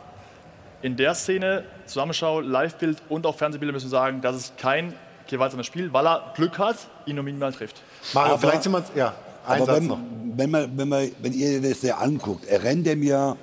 [0.84, 4.92] In der Szene, Zusammenschau, Livebild und auch Fernsehbilder müssen wir sagen, das ist kein
[5.26, 6.76] gewaltsames Spiel, weil er Glück hat,
[7.06, 7.80] ihn nur minimal trifft.
[8.12, 9.14] Mario, Aber- vielleicht sind wir ja,
[9.46, 9.98] ein Aber Satz wenn, noch.
[10.36, 13.34] wenn, man, wenn, man, wenn ihr das ja anguckt, er rennt dem ja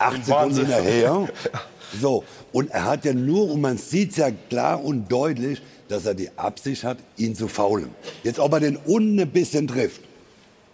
[0.00, 0.66] acht Sekunden Wahnsinn.
[0.66, 1.28] hinterher.
[2.00, 6.04] So, und er hat ja nur, und man sieht es ja klar und deutlich, dass
[6.06, 7.88] er die Absicht hat, ihn zu faulen.
[8.24, 10.02] Jetzt, ob er den unten ein bisschen trifft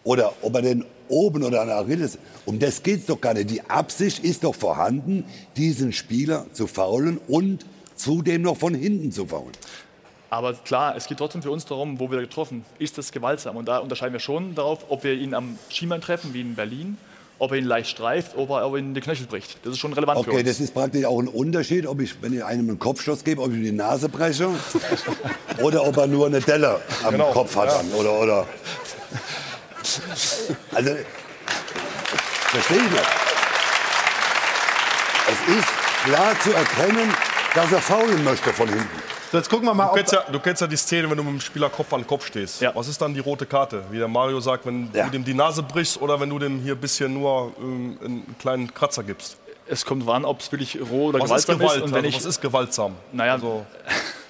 [0.03, 3.35] oder ob er den oben oder an der Achilles, um das geht es doch gar
[3.35, 3.51] nicht.
[3.51, 5.25] Die Absicht ist doch vorhanden,
[5.57, 7.65] diesen Spieler zu faulen und
[7.97, 9.53] zudem noch von hinten zu faulen.
[10.31, 12.65] Aber klar, es geht trotzdem für uns darum, wo wird er getroffen?
[12.81, 13.57] Ist das gewaltsam?
[13.57, 16.97] Und da unterscheiden wir schon darauf, ob wir ihn am Schienbein treffen, wie in Berlin,
[17.39, 19.59] ob er ihn leicht streift, ob er, ob er ihn die Knöchel bricht.
[19.65, 20.49] Das ist schon relevant für Okay, uns.
[20.49, 23.51] das ist praktisch auch ein Unterschied, ob ich, wenn ich einem einen Kopfstoß gebe, ob
[23.53, 24.49] ich ihm die Nase breche
[25.63, 27.69] oder ob er nur eine Delle am Genau, Kopf hat.
[27.69, 27.97] ja.
[27.97, 28.47] Oder, oder.
[30.75, 30.97] Also,
[32.51, 33.03] verstehe ich nicht.
[35.27, 35.69] Es ist
[36.05, 37.15] klar zu erkennen,
[37.55, 39.03] dass er faulen möchte von hinten.
[39.33, 41.25] So, jetzt gucken wir mal, Du kennst, ja, du kennst ja die Szene, wenn du
[41.25, 42.63] mit dem Spieler Kopf an Kopf stehst.
[42.75, 43.83] Was ist dann die rote Karte?
[43.91, 46.75] Wie der Mario sagt, wenn du dem die Nase brichst oder wenn du dem hier
[46.75, 49.37] ein bisschen nur ähm, einen kleinen Kratzer gibst.
[49.67, 51.77] Es kommt an, ob es wirklich roh oder was ist gewaltsam Gewalt?
[51.79, 51.83] ist.
[51.85, 52.97] Und wenn also, ich, was ist gewaltsam?
[53.13, 53.65] Naja, also,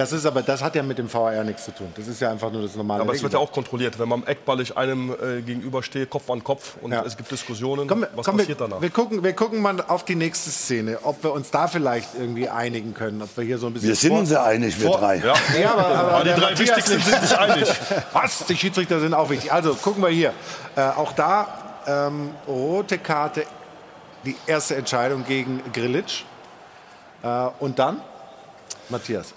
[0.00, 1.92] Das ist aber, das hat ja mit dem VAR nichts zu tun.
[1.94, 3.02] Das ist ja einfach nur das normale.
[3.02, 6.76] aber es wird ja auch kontrolliert, wenn man Eckballig einem äh, gegenübersteht, Kopf an Kopf
[6.80, 7.86] und es gibt Diskussionen.
[7.86, 8.80] Komm, was komm, passiert wir, danach?
[8.80, 12.48] Wir gucken, wir gucken mal auf die nächste Szene, ob wir uns da vielleicht irgendwie
[12.48, 13.90] einigen können, ob wir hier so ein bisschen.
[13.90, 15.16] Wir sind uns ja einig, wir vor- drei.
[15.18, 17.06] Ja, ja aber, aber Aber die drei Matthias Wichtigsten nicht.
[17.06, 17.68] sind sich einig.
[18.14, 18.46] Was?
[18.46, 19.52] Die Schiedsrichter sind auch wichtig.
[19.52, 20.32] Also gucken wir hier.
[20.76, 23.44] Äh, auch da ähm, rote Karte,
[24.24, 26.24] die erste Entscheidung gegen Grilic.
[27.22, 28.00] Äh, und dann
[28.88, 29.34] Matthias.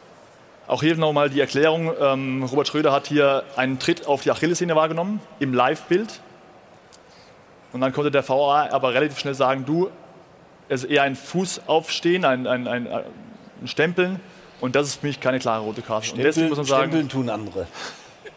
[0.67, 1.91] Auch hier nochmal die Erklärung.
[1.99, 6.21] Ähm, Robert Schröder hat hier einen Tritt auf die Achillessehne wahrgenommen, im Live-Bild.
[7.73, 9.89] Und dann konnte der VAR aber relativ schnell sagen, du,
[10.69, 14.19] es ist eher ein Fußaufstehen, ein, ein, ein, ein Stempeln.
[14.61, 16.13] Und das ist für mich keine klare rote Karte.
[16.13, 17.67] und deswegen muss man sagen, Stempeln tun andere.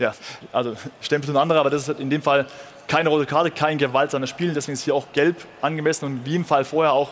[0.00, 0.12] ja,
[0.52, 2.46] also Stempel tun andere, aber das ist in dem Fall
[2.88, 4.52] keine rote Karte, kein gewaltsames Spiel.
[4.52, 7.10] Deswegen ist hier auch gelb angemessen und wie im Fall vorher auch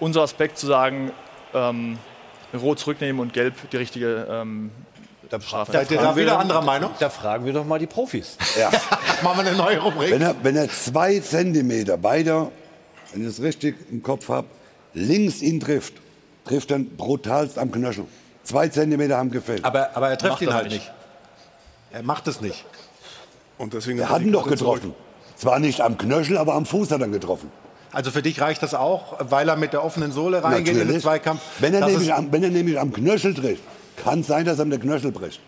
[0.00, 1.12] unser Aspekt zu sagen,
[1.54, 1.98] ähm,
[2.54, 4.70] rot zurücknehmen und gelb die richtige ähm,
[5.40, 5.72] Strafe.
[5.72, 6.90] Seid ihr da wieder anderer Meinung?
[6.98, 8.36] Da fragen wir doch mal die Profis.
[8.58, 8.70] Ja.
[9.22, 10.10] Machen wir eine neue Rubrik.
[10.10, 12.50] Wenn er, wenn er zwei Zentimeter beide,
[13.12, 14.46] wenn ich es richtig im Kopf habe,
[14.94, 15.94] links ihn trifft,
[16.44, 18.06] trifft er brutalst am Knöchel.
[18.42, 19.64] Zwei Zentimeter haben gefällt.
[19.64, 20.76] Aber, aber er trifft Macht ihn halt nicht.
[20.76, 20.92] nicht.
[21.90, 22.64] Er macht es nicht.
[23.58, 24.94] Und deswegen Er hat ihn doch getroffen.
[25.36, 27.50] Zwar nicht am Knöchel, aber am Fuß hat er ihn getroffen.
[27.92, 30.78] Also für dich reicht das auch, weil er mit der offenen Sohle reingeht in den
[30.86, 31.02] Natürlich.
[31.02, 31.40] Zweikampf.
[31.58, 33.62] Wenn er, nämlich am, wenn er nämlich am Knöchel trifft,
[33.96, 35.40] kann es sein, dass er am Knöchel bricht.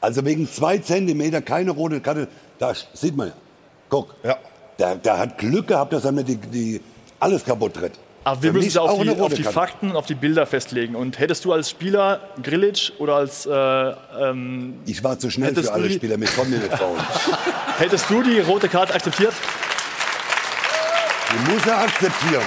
[0.00, 2.28] Also wegen zwei Zentimeter keine rote Karte,
[2.58, 3.34] da sieht man ja.
[3.88, 4.14] Guck,
[4.78, 6.80] der, der hat Glück gehabt, dass er mir die, die
[7.20, 7.92] alles kaputt tritt.
[8.24, 9.42] Aber wir Für müssen es auf auch die, auf die.
[9.42, 10.94] Fakten und auf die Bilder festlegen.
[10.94, 13.44] Und hättest du als Spieler Grilic oder als.
[13.44, 17.02] Äh, ähm, Ich war zu schnell hättest für alle Spieler, mit konnten nicht faulen.
[17.78, 19.34] Hättest du die rote Karte akzeptiert?
[21.34, 22.44] Die muss er akzeptieren.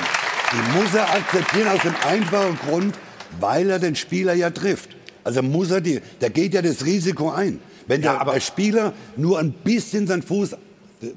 [0.53, 2.95] Die muss er akzeptieren aus dem einfachen Grund,
[3.39, 4.95] weil er den Spieler ja trifft.
[5.25, 7.59] Also muss er die, der geht ja das Risiko ein.
[7.87, 10.55] Wenn der, der Spieler nur ein bisschen seinen Fuß,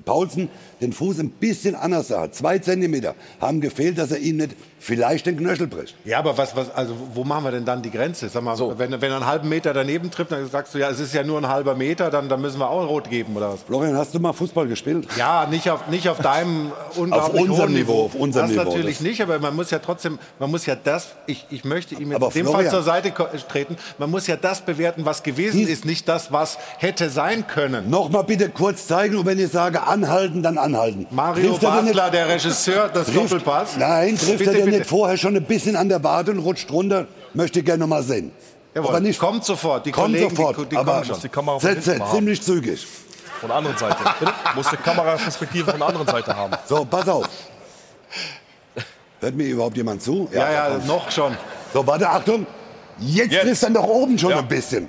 [0.04, 0.48] Paulsen,
[0.80, 5.26] den Fuß ein bisschen anders hat, zwei Zentimeter, haben gefehlt, dass er ihm nicht vielleicht
[5.26, 5.94] den Knöchel bricht.
[6.04, 8.28] Ja, aber was, was, also wo machen wir denn dann die Grenze?
[8.28, 10.98] Sag mal, wenn, wenn er einen halben Meter daneben trifft, dann sagst du, ja, es
[10.98, 13.62] ist ja nur ein halber Meter, dann, dann müssen wir auch rot geben oder was?
[13.62, 15.06] Florian, hast du mal Fußball gespielt?
[15.16, 18.96] Ja, nicht auf, nicht auf deinem unglaublich unserem hohen Niveau, auf unserem das Niveau, natürlich
[18.96, 22.12] das- nicht, aber man muss ja trotzdem, man muss ja das, ich, ich möchte ihm
[22.12, 23.12] jetzt in dem Fall zur Seite
[23.48, 27.90] treten, man muss ja das bewerten, was gewesen ist, nicht das, was hätte sein können.
[27.90, 31.06] Noch mal bitte kurz zeigen und wenn ich sage anhalten, dann anhalten.
[31.10, 33.76] Mario Trifft er Basler, der Regisseur des Trifft- Doppelpass.
[33.76, 34.78] Nein, trifft Bitte, er bitte.
[34.80, 37.06] nicht vorher schon ein bisschen an der Wade und rutscht runter?
[37.34, 38.32] Möchte ich gerne noch mal sehen.
[38.74, 39.84] Jawohl, aber nicht kommt sofort.
[39.86, 40.72] Die kommt Kollegen, die- sofort.
[40.72, 41.20] die aber kommen schon.
[41.20, 42.10] Die Kamera haben.
[42.12, 42.86] ziemlich zügig.
[43.40, 43.96] Von der anderen Seite.
[44.54, 46.52] Muss die Kameraperspektive von der anderen Seite haben.
[46.66, 47.26] So, pass auf.
[49.20, 50.28] Hört mir überhaupt jemand zu?
[50.32, 50.86] Ja, ja, komm.
[50.86, 51.36] noch schon.
[51.72, 52.46] So, warte, Achtung.
[52.98, 53.42] Jetzt, Jetzt.
[53.42, 54.38] trifft er doch oben schon Ja.
[54.38, 54.88] ein bisschen.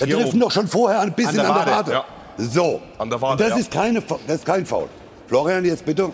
[0.00, 1.92] Er trifft doch schon vorher ein bisschen An an der Wade, Wade.
[1.92, 2.04] ja.
[2.38, 2.80] So.
[2.98, 3.56] An der Wade, Und das, ja.
[3.56, 4.88] ist keine, das ist kein Foul.
[5.26, 6.10] Florian, jetzt bitte.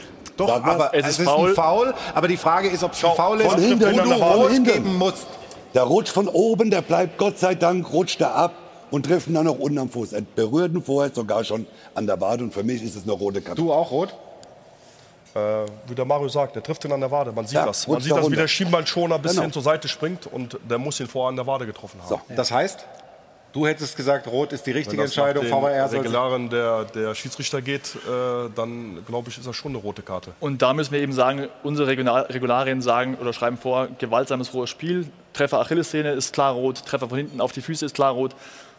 [0.47, 0.75] Doch, Sag mal.
[0.75, 1.49] aber Es es ist faul.
[1.51, 1.95] ein Foul.
[2.15, 4.51] Aber die Frage ist, ob es ein Foul ist, von wo hinten, du von rot
[4.51, 4.65] hinten.
[4.73, 5.27] geben musst.
[5.75, 8.53] Der rutscht von oben, der bleibt Gott sei Dank, rutscht er ab
[8.91, 10.13] und trifft ihn dann noch unten am Fuß.
[10.13, 13.13] Er berührt ihn vorher sogar schon an der Wade und für mich ist es eine
[13.13, 13.61] rote Karte.
[13.61, 14.15] Du auch rot?
[15.35, 15.39] Äh,
[15.87, 17.33] wie der Mario sagt, der trifft ihn an der Wade.
[17.33, 17.89] Man sieht Ja, das.
[17.89, 19.53] Man sieht da das, wie der Schienbeinschoner ein bisschen Genau.
[19.53, 22.09] zur Seite springt und der muss ihn vorher an der Wade getroffen haben.
[22.11, 22.21] So.
[22.37, 22.85] Das heißt,
[23.53, 27.95] du hättest gesagt, rot ist die richtige Entscheidung, VAR soll Regularen der, der Schiedsrichter geht,
[27.95, 30.33] äh, dann glaube ich, ist das schon eine rote Karte.
[30.41, 34.71] Und da müssen wir eben sagen, unsere Regional Regularien sagen oder schreiben vor, gewaltsames rohes
[34.71, 38.35] Spiel, Treffer Achillessehne ist klar rot, Treffer von hinten auf die Füße ist klar rot.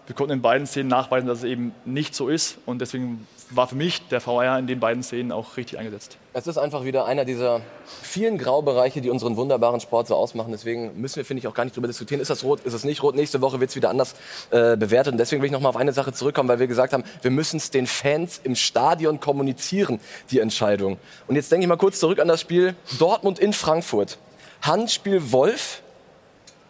[0.06, 3.68] Wir konnten in beiden Szenen nachweisen, dass es eben nicht so ist und deswegen war
[3.68, 6.18] für mich der VAR in den beiden Szenen auch richtig eingesetzt.
[6.34, 10.52] Es ist einfach wieder einer dieser vielen Graubereiche, die unseren wunderbaren Sport so ausmachen.
[10.52, 12.22] Deswegen müssen wir, finde ich, auch gar nicht darüber diskutieren.
[12.22, 13.16] Ist das rot, ist es nicht rot?
[13.16, 14.16] Nächste Woche wird es wieder anders
[14.50, 15.14] äh, bewertet.
[15.14, 17.32] Und deswegen will ich noch mal auf eine Sache zurückkommen, weil wir gesagt haben, wir
[17.32, 20.00] müssen es den Fans im Stadion kommunizieren,
[20.32, 20.98] die Entscheidung.
[21.28, 24.18] Und jetzt denke ich mal kurz zurück an das Spiel Dortmund in Frankfurt.
[24.64, 25.83] Handspiel Wolf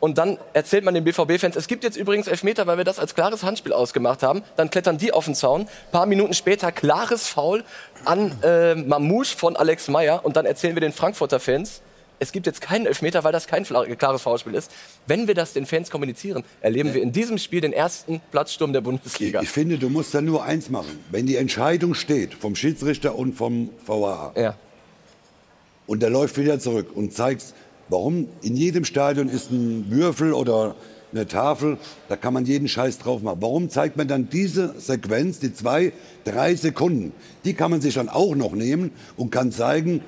[0.03, 3.15] Und dann erzählt man den BVB-Fans, es gibt jetzt übrigens Elfmeter, weil wir das als
[3.15, 4.43] klares Handspiel ausgemacht haben.
[4.57, 5.61] Dann klettern die auf den Zaun.
[5.61, 7.63] Ein paar Minuten später klares Foul
[8.03, 10.25] an äh, Mamouche von Alex Meyer.
[10.25, 11.79] Und dann erzählen wir den Frankfurter Fans,
[12.19, 14.71] es gibt jetzt keinen Elfmeter, weil das kein klares Foulspiel ist.
[15.07, 18.81] Wenn wir das den Fans kommunizieren, erleben wir in diesem Spiel den ersten Platzsturm der
[18.81, 19.41] Bundesliga.
[19.41, 20.99] Ich finde, du musst da nur eins machen.
[21.11, 24.57] Wenn die Entscheidung steht vom Schiedsrichter und vom VAR ja.
[25.87, 27.53] und der läuft wieder zurück und zeigt,
[27.89, 30.75] warum in jedem Stadion ist ein Würfel oder
[31.11, 31.77] eine Tafel,
[32.09, 33.37] da kann man jeden Scheiß drauf machen.
[33.41, 37.13] Warum zeigt man dann diese Sequenz, die zwei, drei Sekunden?
[37.45, 40.01] Die kann man sich dann auch noch nehmen und kann zeigen,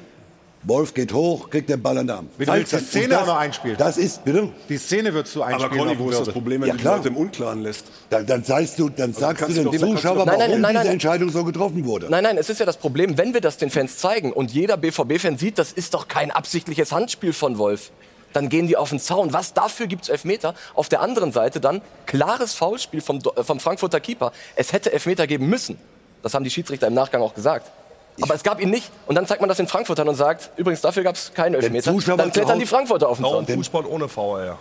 [0.67, 2.29] Wolf geht hoch, kriegt den Ball an den Arm.
[2.39, 2.77] Du willst die.
[2.77, 3.77] Szene das- noch einspielen.
[3.77, 4.49] Das ist, bitte?
[4.67, 5.71] Die Szene würdest du einspielen.
[5.71, 6.29] Aber Conny, dem wo ist das.
[6.29, 6.97] Problem, wenn Ja, du die klar.
[6.97, 7.85] Leute im Unklaren lässt?
[8.09, 10.73] Dann, dann sagst du, dann sagst du den du doch- Zuschauer, Nein, nein, warum nein,
[10.73, 10.81] nein.
[10.83, 12.07] diese Entscheidung so getroffen wurde.
[12.09, 14.75] Nein, nein, es ist ja das Problem, wenn wir das den Fans zeigen und jeder
[14.77, 17.91] BVB-Fan sieht, das ist doch kein absichtliches Handspiel von Wolf.
[18.33, 19.33] Dann gehen die auf den Zaun.
[19.33, 20.55] Was dafür gibt's Elfmeter?
[20.73, 24.31] Auf der anderen Seite dann klares Foulspiel vom, äh, vom Frankfurter Keeper.
[24.55, 25.77] Es hätte Elfmeter geben müssen.
[26.23, 27.71] Das haben die Schiedsrichter im Nachgang auch gesagt.
[28.21, 28.91] Aber es gab ihn nicht.
[29.07, 31.91] Und dann zeigt man das den Frankfurtern und sagt, übrigens, dafür gab es keinen Elfmeter.
[31.91, 33.45] Zuschauer Dann klettern die Frankfurter auf den Zaun.
[33.45, 34.57] Fußball ohne VR.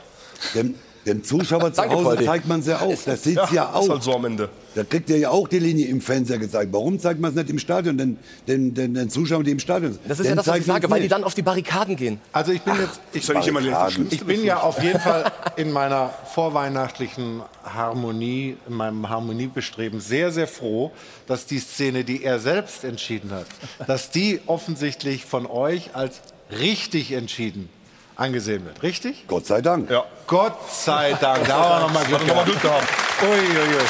[0.54, 0.74] Dem,
[1.06, 2.24] dem Zuschauer zu Danke, Hause Poldi.
[2.24, 2.94] zeigt man es ja auch.
[3.04, 3.88] Das sieht Ja, ja ist auch.
[3.90, 4.48] halt so am Ende.
[4.74, 6.72] Da kriegt ihr ja auch die Linie im Fernseher gezeigt.
[6.72, 9.92] Warum zeigt man es nicht im Stadion, den, den, den, den Zuschauern, die im Stadion
[9.92, 10.02] sind?
[10.08, 12.18] Das ist Den ja das, was ich sage, weil die dann auf die Barrikaden gehen.
[12.32, 14.14] Also ich bin jetzt, ich, Ist ja nicht immer Schlimmste.
[14.14, 20.48] ich bin ja auf jeden Fall in meiner vorweihnachtlichen Harmonie, in meinem Harmoniebestreben sehr, sehr
[20.48, 20.90] froh,
[21.26, 23.46] dass die Szene, die er selbst entschieden hat,
[23.86, 27.68] dass die offensichtlich von euch als richtig entschieden
[28.16, 28.82] angesehen wird.
[28.82, 29.26] Richtig?
[29.28, 29.90] Gott sei Dank.
[29.90, 30.04] Ja.
[30.26, 31.46] Gott sei Dank.
[31.46, 32.60] Da haben wir nochmal Glück Hat noch mal gehabt.
[32.60, 32.88] Glück gehabt.
[33.22, 33.84] Ui, ui, ui.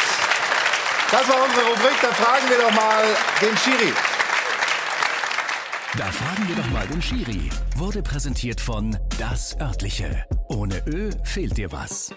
[1.10, 2.00] Das war unsere Rubrik.
[2.02, 3.04] Da fragen wir doch mal
[3.40, 3.92] den Schiri.
[5.96, 7.50] Da fragen wir doch mal den Schiri.
[7.76, 10.24] Wurde präsentiert von Das Örtliche.
[10.48, 12.10] Ohne Ö fehlt dir was.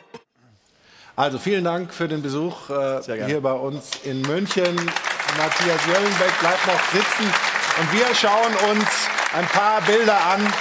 [1.15, 4.75] Also vielen Dank für den Besuch äh, hier bei uns in München.
[5.37, 7.33] Matthias Jöllenbeck bleibt noch sitzen
[7.79, 8.85] und wir schauen uns
[9.35, 10.53] ein paar Bilder an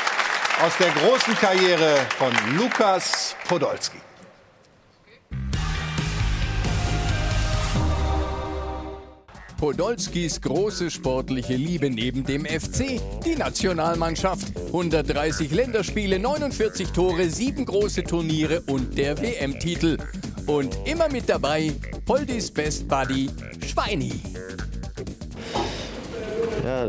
[0.65, 3.99] aus der großen Karriere von Lukas Podolski.
[9.59, 14.49] Podolskis große sportliche Liebe neben dem FC, die Nationalmannschaft.
[14.67, 19.99] 130 Länderspiele, 49 Tore, 7 große Turniere und der WM-Titel.
[20.47, 21.73] Und immer mit dabei
[22.05, 23.29] Poldis Best Buddy
[23.67, 24.21] Schweini.
[26.65, 26.89] Ja,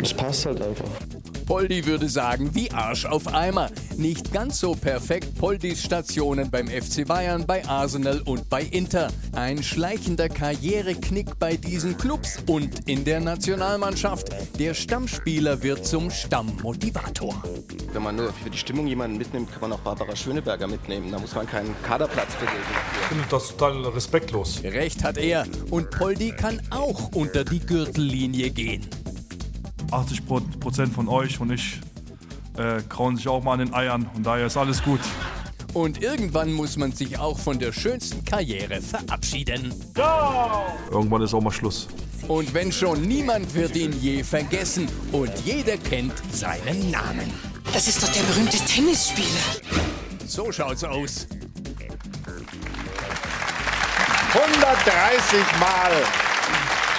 [0.00, 1.17] das passt halt einfach.
[1.48, 3.70] Poldi würde sagen, wie Arsch auf Eimer.
[3.96, 9.08] Nicht ganz so perfekt Poldis Stationen beim FC Bayern, bei Arsenal und bei Inter.
[9.32, 14.28] Ein schleichender Karriereknick bei diesen Clubs und in der Nationalmannschaft.
[14.58, 17.42] Der Stammspieler wird zum Stammmotivator.
[17.94, 21.10] Wenn man nur für die Stimmung jemanden mitnimmt, kann man auch Barbara Schöneberger mitnehmen.
[21.10, 22.58] Da muss man keinen Kaderplatz belegen.
[23.00, 24.62] Ich finde das total respektlos.
[24.62, 25.46] Recht hat er.
[25.70, 28.86] Und Poldi kann auch unter die Gürtellinie gehen.
[29.90, 31.80] 80 Pro- Prozent von euch und ich
[32.56, 35.00] äh, krauen sich auch mal an den Eiern und daher ist alles gut.
[35.74, 39.72] Und irgendwann muss man sich auch von der schönsten Karriere verabschieden.
[40.90, 41.88] Irgendwann ist auch mal Schluss.
[42.26, 47.30] Und wenn schon, niemand wird ihn je vergessen und jeder kennt seinen Namen.
[47.72, 49.28] Das ist doch der berühmte Tennisspieler.
[50.26, 51.26] So schaut's aus.
[54.34, 55.92] 130 Mal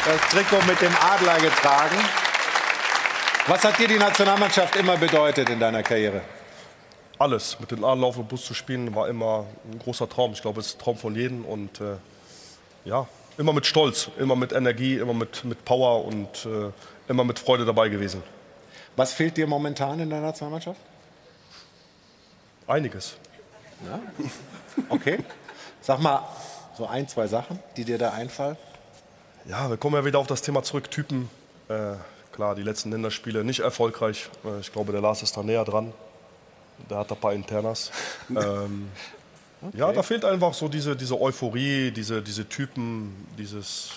[0.05, 1.95] das Trikot mit dem Adler getragen.
[3.47, 6.21] Was hat dir die Nationalmannschaft immer bedeutet in deiner Karriere?
[7.17, 7.59] Alles.
[7.59, 10.33] Mit den Adler auf dem Bus zu spielen war immer ein großer Traum.
[10.33, 11.45] Ich glaube, es ist ein Traum von jedem.
[11.45, 11.95] Und äh,
[12.85, 16.71] ja, immer mit Stolz, immer mit Energie, immer mit, mit Power und äh,
[17.07, 18.23] immer mit Freude dabei gewesen.
[18.95, 20.79] Was fehlt dir momentan in der Nationalmannschaft?
[22.67, 23.15] Einiges.
[23.85, 23.99] Ja?
[24.89, 25.23] Okay.
[25.81, 26.27] Sag mal
[26.77, 28.57] so ein, zwei Sachen, die dir da einfallen.
[29.45, 30.91] Ja, wir kommen ja wieder auf das Thema zurück.
[30.91, 31.29] Typen.
[31.67, 31.95] Äh,
[32.31, 34.29] klar, die letzten Länderspiele nicht erfolgreich.
[34.45, 35.93] Äh, ich glaube, der Lars ist da näher dran.
[36.89, 37.91] Der hat da ein paar Internas.
[38.29, 38.89] ähm,
[39.73, 43.89] Ja, da fehlt einfach so diese, diese Euphorie, diese, diese Typen, dieses,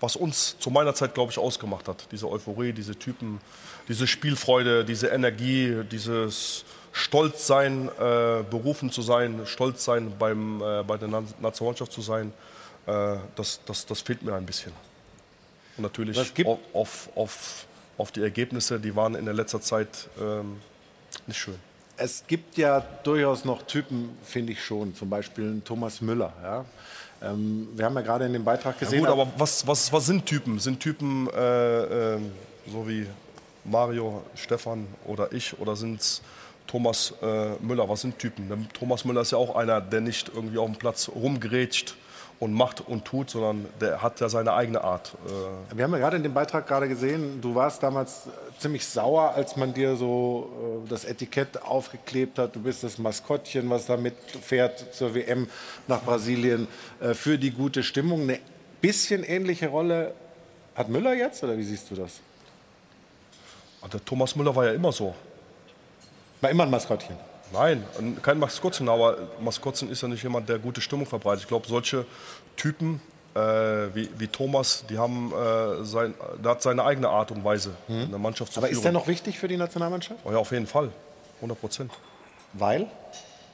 [0.00, 2.06] was uns zu meiner Zeit, glaube ich, ausgemacht hat.
[2.12, 3.40] Diese Euphorie, diese Typen,
[3.88, 10.96] diese Spielfreude, diese Energie, dieses Stolzsein, äh, berufen zu sein, stolz sein, beim, äh, bei
[10.96, 12.32] der Na- Nationalmannschaft zu sein,
[12.86, 14.72] äh, das, das, das fehlt mir ein bisschen.
[15.78, 17.66] Und natürlich auf, auf,
[17.96, 20.60] auf, die Ergebnisse, die waren in der letzter Zeit ähm,
[21.26, 21.54] nicht schön.
[21.96, 24.94] Es gibt ja durchaus noch Typen, finde ich schon.
[24.94, 26.32] Zum Beispiel Thomas Müller.
[26.42, 26.64] Ja?
[27.22, 29.00] Ähm, wir haben ja gerade in dem Beitrag Ja gesehen.
[29.00, 30.58] gut, aber was, was, was sind Typen?
[30.58, 32.32] Sind Typen äh, ähm,
[32.70, 33.06] so wie
[33.64, 35.58] Mario, Stefan oder ich?
[35.58, 36.22] Oder sind es
[36.66, 38.48] Thomas äh, Müller, was sind Typen?
[38.48, 41.96] Der Thomas Müller ist ja auch einer, der nicht irgendwie auf dem Platz rumgrätscht
[42.40, 45.12] und macht und tut, sondern der hat ja seine eigene Art.
[45.26, 48.22] Äh, Wir haben ja gerade in dem Beitrag gerade gesehen, du warst damals
[48.58, 52.54] ziemlich sauer, als man dir so äh, das Etikett aufgeklebt hat.
[52.54, 55.48] Du bist das Maskottchen, was da mitfährt zur WM
[55.88, 56.68] nach Brasilien
[57.00, 58.22] äh, für die gute Stimmung.
[58.22, 58.38] Eine
[58.80, 60.14] bisschen ähnliche Rolle
[60.76, 62.20] hat Müller jetzt oder wie siehst du das?
[63.92, 65.14] Der Thomas Müller war ja immer so.
[66.40, 67.16] War immer ein Maskottchen?
[67.52, 67.84] Nein,
[68.22, 71.42] kein Maskottchen, aber Maskottchen ist ja nicht jemand, der gute Stimmung verbreitet.
[71.42, 72.04] Ich glaube, solche
[72.56, 73.00] Typen
[73.34, 73.40] äh,
[73.94, 78.00] wie, wie, Thomas, die haben äh, sein, der hat seine eigene Art und Weise, Mhm.
[78.02, 78.76] in der Mannschaft zu Aber führen.
[78.78, 80.20] ist der noch wichtig für die Nationalmannschaft?
[80.24, 80.90] Oh ja, auf jeden Fall.
[81.36, 81.92] 100 Prozent.
[82.54, 82.86] Weil?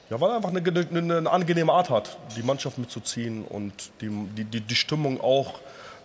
[0.09, 4.09] Ja, weil er einfach eine, eine, eine angenehme Art hat, die Mannschaft mitzuziehen und die,
[4.35, 5.53] die, die, die Stimmung auch.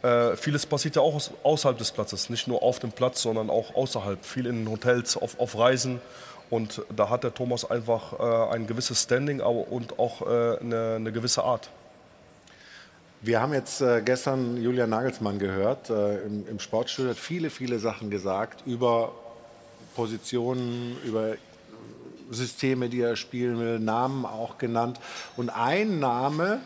[0.02, 3.50] Äh, vieles passiert ja auch aus, außerhalb des Platzes, nicht nur auf dem Platz, sondern
[3.50, 4.24] auch außerhalb.
[4.24, 6.00] Viel in Hotels, auf, auf Reisen.
[6.50, 10.96] Und da hat der Thomas einfach äh, ein gewisses Standing aber, und auch äh, eine,
[10.96, 11.70] eine gewisse Art.
[13.22, 17.78] Wir haben jetzt äh, gestern Julian Nagelsmann gehört äh, im, im Sportstudio, hat viele, viele
[17.78, 19.12] Sachen gesagt über
[19.94, 21.34] Positionen, über
[22.30, 24.98] Systeme, die er spielen will, Namen auch genannt.
[25.36, 26.60] Und ein Name,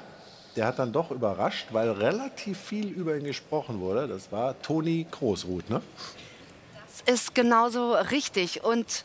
[0.56, 4.06] der hat dann doch überrascht, weil relativ viel über ihn gesprochen wurde.
[4.06, 5.82] Das war Toni Großruth, ne?
[6.86, 8.62] Das ist genauso richtig.
[8.62, 9.04] Und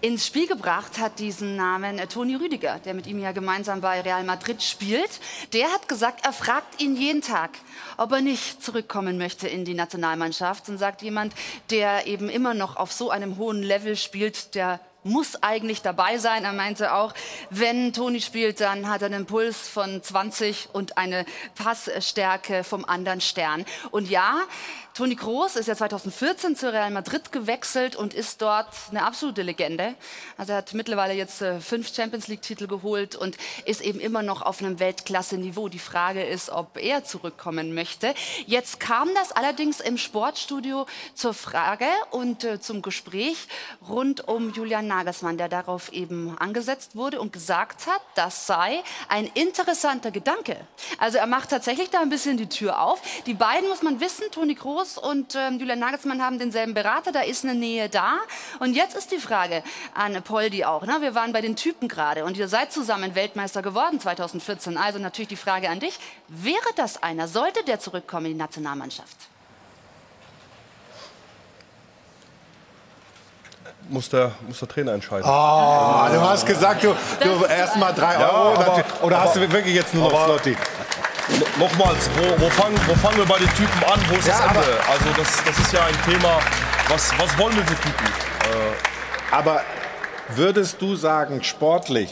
[0.00, 4.00] ins Spiel gebracht hat diesen Namen äh, Toni Rüdiger, der mit ihm ja gemeinsam bei
[4.00, 5.10] Real Madrid spielt.
[5.52, 7.50] Der hat gesagt, er fragt ihn jeden Tag,
[7.96, 10.68] ob er nicht zurückkommen möchte in die Nationalmannschaft.
[10.68, 11.34] Und sagt jemand,
[11.70, 16.44] der eben immer noch auf so einem hohen Level spielt, der muss eigentlich dabei sein.
[16.44, 17.14] Er meinte auch,
[17.48, 21.24] wenn Toni spielt, dann hat er einen Puls von 20 und eine
[21.54, 23.64] Passstärke vom anderen Stern.
[23.90, 24.40] Und ja,
[25.00, 29.94] Toni Kroos ist ja 2014 zu Real Madrid gewechselt und ist dort eine absolute Legende.
[30.36, 34.42] Also er hat mittlerweile jetzt äh, fünf Champions League-Titel geholt und ist eben immer noch
[34.42, 35.70] auf einem Weltklasse-Niveau.
[35.70, 38.12] Die Frage ist, ob er zurückkommen möchte.
[38.44, 40.84] Jetzt kam das allerdings im Sportstudio
[41.14, 43.48] zur Frage und äh, zum Gespräch
[43.88, 49.30] rund um Julian Nagelsmann, der darauf eben angesetzt wurde und gesagt hat, das sei ein
[49.32, 50.58] interessanter Gedanke.
[50.98, 53.00] Also er macht tatsächlich da ein bisschen die Tür auf.
[53.24, 57.20] Die beiden, muss man wissen, Toni Kroos und ähm, Julian Nagelsmann haben denselben Berater, da
[57.20, 58.14] ist eine Nähe da.
[58.58, 59.62] Und jetzt ist die Frage
[59.94, 60.82] an Poldi auch.
[60.86, 60.96] Ne?
[61.00, 64.76] Wir waren bei den Typen gerade und ihr seid zusammen Weltmeister geworden 2014.
[64.76, 69.16] Also natürlich die Frage an dich, wäre das einer, sollte der zurückkommen in die Nationalmannschaft?
[73.88, 75.24] Muss der, muss der Trainer entscheiden.
[75.24, 78.54] Oh, du hast gesagt, du, du erst mal drei Ja, Euro.
[78.60, 80.52] aber- oder oder hast du aber- wirklich jetzt nur noch aber- Slotti?
[80.52, 80.58] No-
[81.58, 84.00] Nochmals, wo, wo, fangen, wo fangen wir bei den Typen an?
[84.08, 84.80] Wo ist Ja, das Ende?
[84.88, 86.40] Also das, das ist ja ein Thema,
[86.88, 88.06] was, was wollen wir für Typen?
[88.06, 89.62] Äh, Aber
[90.30, 92.10] würdest du sagen, sportlich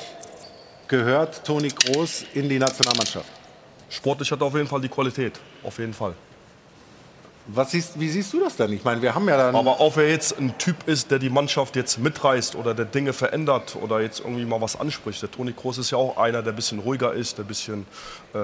[0.87, 3.27] gehört Toni Groß in die Nationalmannschaft?
[3.91, 6.15] Sportlich hat er auf jeden Fall die Qualität, auf jeden Fall.
[7.51, 8.73] Was siehst, wie siehst du das denn?
[8.75, 9.57] Ich meine, wir haben ja dann...
[9.57, 13.15] Aber ob er jetzt ein Typ ist, der die Mannschaft jetzt mitreißt oder der Dinge
[13.15, 15.23] verändert oder jetzt irgendwie mal was anspricht.
[15.23, 17.87] Der Toni Kroos ist ja auch einer, der ein bisschen ruhiger ist, der ein bisschen,
[18.35, 18.39] äh,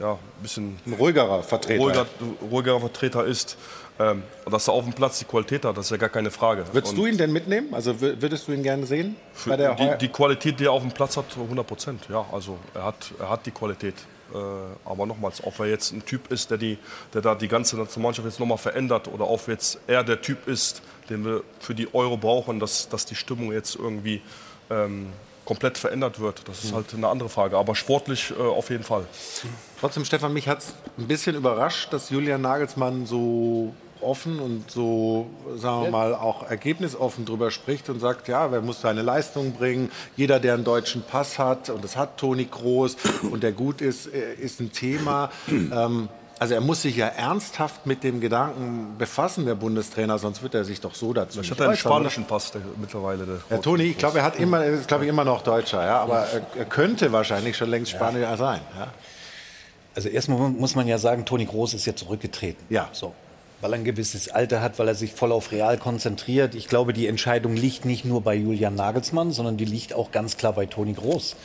[0.00, 1.82] ja, ein bisschen ein ruhigerer Vertreter.
[1.82, 2.06] ruhiger,
[2.50, 3.56] ruhigerer Vertreter ist.
[4.00, 6.64] Ähm, dass er auf dem Platz die Qualität hat, das ist ja gar keine Frage.
[6.72, 7.74] Würdest Und du ihn denn mitnehmen?
[7.74, 9.16] Also wür- würdest du ihn gerne sehen?
[9.44, 12.02] die, die Qualität, die er auf dem Platz hat, 100 Prozent.
[12.08, 13.94] Ja, also er hat, er hat die Qualität.
[14.34, 14.36] Äh,
[14.88, 16.78] aber nochmals, ob er jetzt ein Typ ist, der, die,
[17.14, 20.82] der da die ganze Nationalmannschaft jetzt nochmal verändert oder ob jetzt er der Typ ist,
[21.10, 24.20] den wir für die Euro brauchen, dass, dass die Stimmung jetzt irgendwie
[24.70, 25.06] ähm,
[25.46, 26.76] komplett verändert wird, das ist Mhm.
[26.76, 27.56] halt eine andere Frage.
[27.56, 29.06] Aber sportlich äh, auf jeden Fall.
[29.80, 33.72] Trotzdem, Stefan, mich hat es ein bisschen überrascht, dass Julian Nagelsmann so
[34.02, 35.26] offen und so,
[35.56, 39.90] sagen wir mal, auch ergebnisoffen drüber spricht und sagt, ja, wer muss seine Leistung bringen?
[40.16, 42.96] Jeder, der einen deutschen Pass hat, und das hat Toni Kroos
[43.30, 45.30] und der gut ist, äh, ist ein Thema.
[45.48, 46.08] Ähm,
[46.38, 50.64] also er muss sich ja ernsthaft mit dem Gedanken befassen, der Bundestrainer, sonst wird er
[50.64, 53.26] sich doch so dazu Ich hatte einen spanischen Pass der, mittlerweile.
[53.26, 55.84] Der Ja, Toni, ich glaube, er hat immer, er ist, glaube ich, immer noch Deutscher,
[55.84, 58.60] ja, aber er, er könnte wahrscheinlich schon längst Spanier sein.
[58.78, 58.88] Ja.
[59.94, 62.64] Also erstmal muss man ja sagen, Toni Groß ist ja zurückgetreten.
[62.68, 62.88] Ja.
[62.92, 63.14] So.
[63.60, 66.54] Weil er ein gewisses Alter hat, weil er sich voll auf Real konzentriert.
[66.54, 70.36] Ich glaube, die Entscheidung liegt nicht nur bei Julian Nagelsmann, sondern die liegt auch ganz
[70.36, 71.36] klar bei Toni Groß.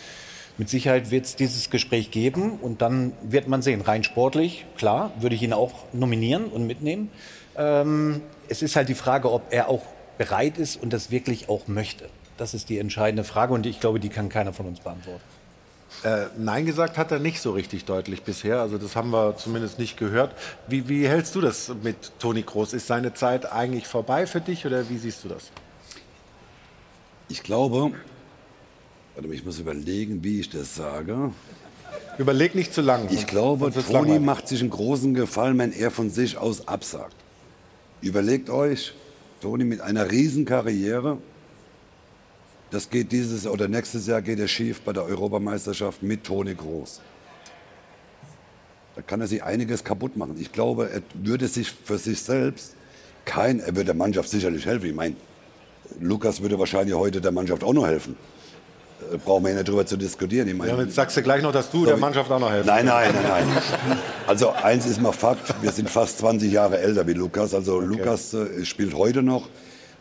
[0.59, 3.81] Mit Sicherheit wird es dieses Gespräch geben und dann wird man sehen.
[3.81, 7.09] Rein sportlich, klar, würde ich ihn auch nominieren und mitnehmen.
[7.57, 9.81] Ähm, es ist halt die Frage, ob er auch
[10.19, 12.07] bereit ist und das wirklich auch möchte.
[12.37, 15.23] Das ist die entscheidende Frage und ich glaube, die kann keiner von uns beantworten.
[16.03, 18.59] Äh, Nein gesagt hat er nicht so richtig deutlich bisher.
[18.59, 20.35] Also das haben wir zumindest nicht gehört.
[20.67, 22.73] Wie, wie hältst du das mit Toni Kroos?
[22.73, 25.51] Ist seine Zeit eigentlich vorbei für dich oder wie siehst du das?
[27.29, 27.91] Ich glaube,
[29.15, 31.31] warte mal, ich muss überlegen, wie ich das sage.
[32.17, 33.07] Überleg nicht zu lang.
[33.09, 37.15] Ich glaube, Toni macht sich einen großen Gefallen, wenn er von sich aus absagt.
[38.01, 38.93] Überlegt euch,
[39.41, 41.17] Toni mit einer riesen Karriere,
[42.73, 47.01] das geht dieses oder nächstes Jahr geht er schief bei der Europameisterschaft mit Toni Groß.
[48.95, 50.35] Da kann er sich einiges kaputt machen.
[50.39, 52.73] Ich glaube, er würde sich für sich selbst
[53.25, 54.87] kein, er würde der Mannschaft sicherlich helfen.
[54.87, 55.15] Ich meine,
[55.99, 58.17] Lukas würde wahrscheinlich heute der Mannschaft auch noch helfen.
[59.11, 60.47] Äh, Brauchen wir ja nicht drüber zu diskutieren.
[60.47, 62.67] Ich meine, Ja, jetzt sagst du gleich noch, dass du der Mannschaft auch noch helfen
[62.67, 63.99] Nein, nein, nein, nein.
[64.25, 67.53] Also eins ist mal Fakt, wir sind fast 20 Jahre älter wie Lukas.
[67.53, 69.47] Also Lukas äh, spielt heute noch.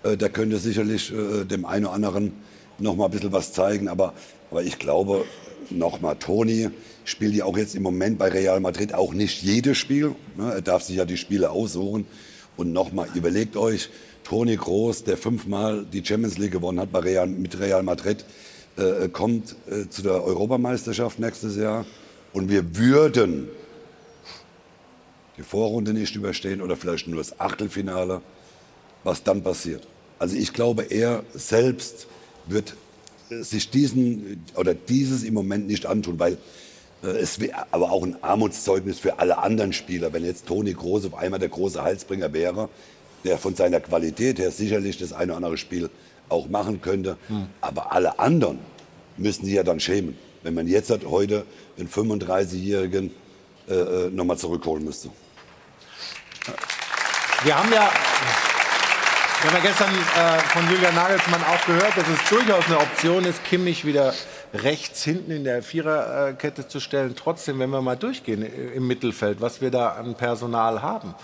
[0.04, 2.32] Äh, der könnte sicherlich äh, dem einen oder anderen
[2.78, 3.88] noch mal ein bisschen was zeigen.
[3.88, 4.14] Aber,
[4.50, 5.24] aber ich glaube,
[5.70, 6.70] noch mal, Toni
[7.04, 10.14] spielt ja auch jetzt im Moment bei Real Madrid auch nicht jedes Spiel.
[10.36, 10.52] Ne?
[10.52, 12.06] Er darf sich ja die Spiele aussuchen.
[12.56, 13.88] Und noch mal, überlegt euch,
[14.24, 18.24] Toni Groß, der fünfmal die Champions League gewonnen hat bei Real, mit Real Madrid,
[18.76, 21.84] äh, kommt äh, zu der Europameisterschaft nächstes Jahr
[22.32, 23.48] und wir würden
[25.36, 28.22] die Vorrunde nicht überstehen oder vielleicht nur das Achtelfinale,
[29.04, 29.86] was dann passiert.
[30.18, 32.06] Also ich glaube, er selbst
[32.46, 32.74] wird
[33.28, 36.36] sich diesen oder dieses im Moment nicht antun, weil
[37.02, 41.06] äh, es wäre aber auch ein Armutszeugnis für alle anderen Spieler, wenn jetzt Toni Groß
[41.06, 42.68] auf einmal der große Halsbringer wäre,
[43.24, 45.90] der von seiner Qualität her sicherlich das eine oder andere Spiel
[46.28, 47.16] auch machen könnte.
[47.60, 48.58] Aber alle anderen
[49.16, 51.44] müssen sich ja dann schämen, wenn man jetzt hat, heute
[51.78, 53.10] einen 35-Jährigen
[53.68, 55.10] äh, äh, nochmal zurückholen müsste.
[57.44, 57.90] Wir haben ja,
[59.42, 63.24] wir haben ja gestern äh, von Julian Nagelsmann auch gehört, dass es durchaus eine Option
[63.24, 64.14] ist, Kimmich wieder
[64.54, 67.14] rechts hinten in der Viererkette zu stellen.
[67.16, 71.16] Trotzdem, wenn wir mal durchgehen äh, im Mittelfeld, was wir da an Personal haben.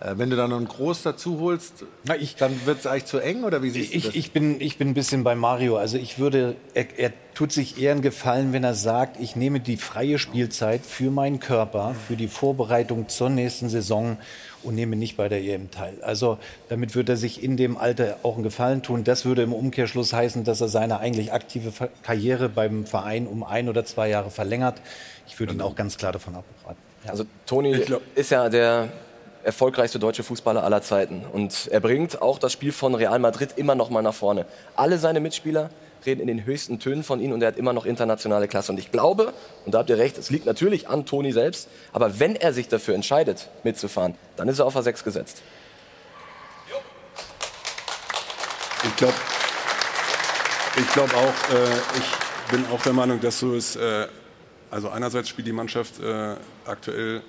[0.00, 3.44] Äh, Wenn du dann noch einen Groß dazu holst, dann wird es eigentlich zu eng
[3.44, 4.08] oder wie siehst du das?
[4.08, 5.76] Ich, ich, bin, ich bin ein bisschen bei Mario.
[5.76, 9.60] Also ich würde, er, er tut sich eher einen Gefallen, wenn er sagt, ich nehme
[9.60, 14.16] die freie Spielzeit für meinen Körper, für die Vorbereitung zur nächsten Saison
[14.62, 15.94] und nehme nicht bei der EM teil.
[16.02, 16.38] Also
[16.68, 19.04] damit würde er sich in dem Alter auch einen Gefallen tun.
[19.04, 21.72] Das würde im Umkehrschluss heißen, dass er seine eigentlich aktive
[22.02, 24.80] Karriere beim Verein um ein oder zwei Jahre verlängert.
[25.26, 26.78] Ich würde ihn auch ganz klar davon abraten.
[27.06, 27.82] Also Toni
[28.14, 28.88] ist ja der
[29.42, 31.24] erfolgreichste deutsche Fußballer aller Zeiten.
[31.32, 34.46] Und er bringt auch das Spiel von Real Madrid immer noch mal nach vorne.
[34.76, 35.70] Alle seine Mitspieler
[36.06, 38.72] reden in den höchsten Tönen von ihm und er hat immer noch internationale Klasse.
[38.72, 39.32] Und ich glaube,
[39.66, 42.68] und da habt ihr recht, es liegt natürlich an Toni selbst, aber wenn er sich
[42.68, 45.42] dafür entscheidet, mitzufahren, dann ist er auf A6 gesetzt.
[48.82, 49.14] Ich glaube
[50.76, 54.06] ich glaub auch, äh, ich bin auch der Meinung, dass so ist, äh,
[54.70, 57.22] also einerseits spielt die Mannschaft äh, aktuell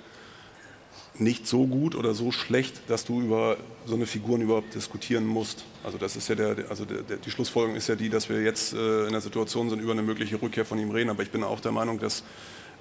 [1.18, 3.56] nicht so gut oder so schlecht, dass du über
[3.86, 5.64] so eine Figuren überhaupt diskutieren musst.
[5.84, 8.42] Also das ist ja der, also der, der, die Schlussfolgerung ist ja die, dass wir
[8.42, 11.10] jetzt äh, in der Situation sind, über eine mögliche Rückkehr von ihm reden.
[11.10, 12.22] Aber ich bin auch der Meinung, dass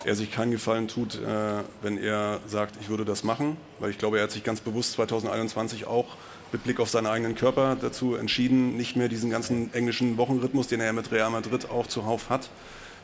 [0.05, 3.97] er sich keinen Gefallen tut, äh, wenn er sagt, ich würde das machen, weil ich
[3.97, 6.17] glaube, er hat sich ganz bewusst 2021 auch
[6.51, 10.81] mit Blick auf seinen eigenen Körper dazu entschieden, nicht mehr diesen ganzen englischen Wochenrhythmus, den
[10.81, 12.49] er mit Real Madrid auch zuhauf hat,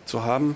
[0.05, 0.55] zu haben.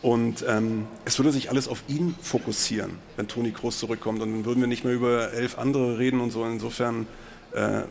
[0.00, 4.22] Und ähm, es würde sich alles auf ihn fokussieren, wenn Toni Kroos zurückkommt.
[4.22, 6.44] Und dann würden wir nicht mehr über elf andere reden und so.
[6.44, 7.08] Insofern,
[7.52, 7.82] äh,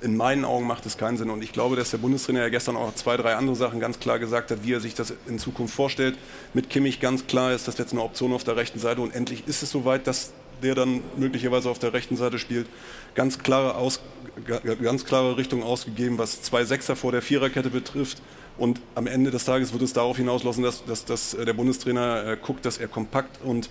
[0.00, 1.28] in meinen Augen macht es keinen Sinn.
[1.28, 4.18] Und ich glaube, dass der Bundestrainer ja gestern auch zwei, drei andere Sachen ganz klar
[4.18, 6.16] gesagt hat, wie er sich das in Zukunft vorstellt.
[6.54, 9.02] Mit Kimmich ganz klar ist das jetzt eine Option auf der rechten Seite.
[9.02, 10.32] Und endlich ist es soweit, dass
[10.62, 12.66] der dann möglicherweise auf der rechten Seite spielt.
[13.14, 14.00] Ganz klare, aus,
[14.46, 18.22] ga- ganz klare Richtung ausgegeben, was zwei Sechser vor der Viererkette betrifft.
[18.60, 22.26] Und am Ende des Tages wird es darauf hinauslaufen, dass, dass, dass äh, der Bundestrainer
[22.26, 23.70] äh, guckt, dass er kompakt und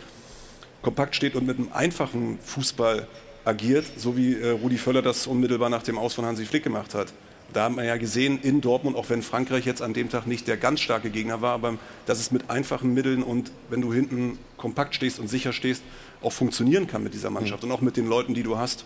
[0.81, 3.07] kompakt steht und mit einem einfachen Fußball
[3.45, 6.95] agiert, so wie äh, Rudi Völler das unmittelbar nach dem Aus von Hansi Flick gemacht
[6.95, 7.13] hat.
[7.53, 10.47] Da haben wir ja gesehen in Dortmund, auch wenn Frankreich jetzt an dem Tag nicht
[10.47, 14.39] der ganz starke Gegner war, aber dass es mit einfachen Mitteln und wenn du hinten
[14.57, 15.83] kompakt stehst und sicher stehst,
[16.23, 18.85] auch funktionieren kann mit dieser Mannschaft und auch mit den Leuten, die du hast.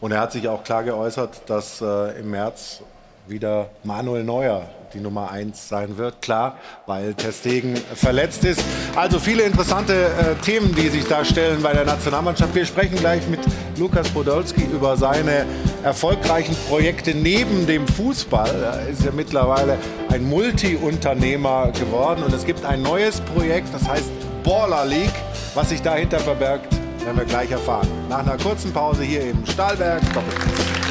[0.00, 2.82] Und er hat sich auch klar geäußert, dass äh, im März
[3.28, 6.22] wieder Manuel Neuer die Nummer 1 sein wird.
[6.22, 8.62] Klar, weil Testegen verletzt ist.
[8.94, 12.54] Also viele interessante äh, Themen, die sich da stellen bei der Nationalmannschaft.
[12.54, 13.40] Wir sprechen gleich mit
[13.78, 15.44] Lukas Podolski über seine
[15.82, 18.50] erfolgreichen Projekte neben dem Fußball.
[18.62, 19.78] Er ist ja mittlerweile
[20.10, 22.22] ein Multi-Unternehmer geworden.
[22.22, 24.10] Und es gibt ein neues Projekt, das heißt
[24.42, 25.14] Baller League.
[25.54, 26.72] Was sich dahinter verbergt,
[27.04, 27.88] werden wir gleich erfahren.
[28.08, 30.85] Nach einer kurzen Pause hier im Stahlberg Doppelpass.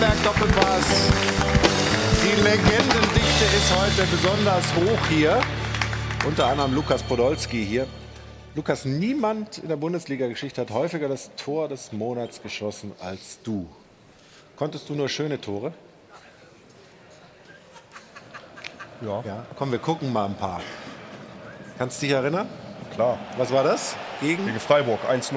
[0.00, 0.84] Der Stahlberg Doppelpass.
[2.22, 5.40] Die Legendendichte ist heute besonders hoch hier.
[6.24, 7.86] Unter anderem Lukas Podolski hier.
[8.54, 13.68] Lukas, niemand in der Bundesliga-Geschichte hat häufiger das Tor des Monats geschossen als du.
[14.56, 15.72] Konntest du nur schöne Tore?
[19.00, 19.22] Ja.
[19.26, 19.46] ja.
[19.56, 20.60] Komm, wir gucken mal ein paar.
[21.76, 22.48] Kannst du dich erinnern?
[22.94, 23.18] Klar.
[23.36, 23.96] Was war das?
[24.20, 24.46] Gegen?
[24.46, 25.34] Gegen Freiburg, 1-0.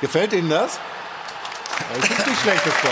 [0.00, 0.78] Gefällt Ihnen das?
[1.94, 2.90] Das ist nicht schlechtes Tor.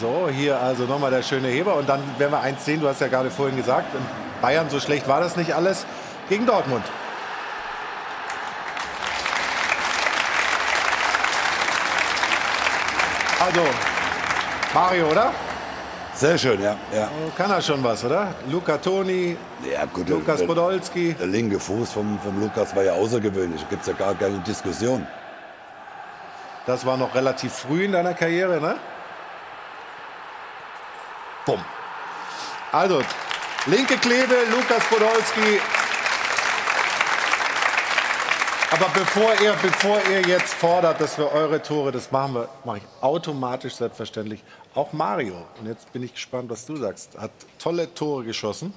[0.00, 1.76] So, hier also nochmal der schöne Heber.
[1.76, 4.00] Und dann werden wir eins sehen, du hast ja gerade vorhin gesagt, in
[4.40, 5.84] Bayern, so schlecht war das nicht alles,
[6.28, 6.84] gegen Dortmund.
[13.40, 13.62] Also,
[14.72, 15.32] Mario, oder?
[16.20, 16.76] Sehr schön, ja.
[16.94, 17.08] ja.
[17.34, 18.34] Kann er schon was, oder?
[18.50, 19.38] Luca Toni,
[19.72, 21.14] ja, gut, Lukas der, Podolski.
[21.14, 23.62] Der linke Fuß vom, vom Lukas war ja außergewöhnlich.
[23.62, 25.06] Da gibt es ja gar keine Diskussion.
[26.66, 28.76] Das war noch relativ früh in deiner Karriere, ne?
[31.46, 31.64] Bumm.
[32.70, 33.00] Also,
[33.64, 35.58] linke Klebe, Lukas Podolski.
[38.72, 42.78] Aber bevor ihr, bevor ihr jetzt fordert, dass wir eure Tore, das machen wir, mache
[42.78, 44.44] ich automatisch selbstverständlich
[44.74, 45.34] auch Mario.
[45.60, 47.18] Und jetzt bin ich gespannt, was du sagst.
[47.18, 48.72] Hat tolle Tore geschossen.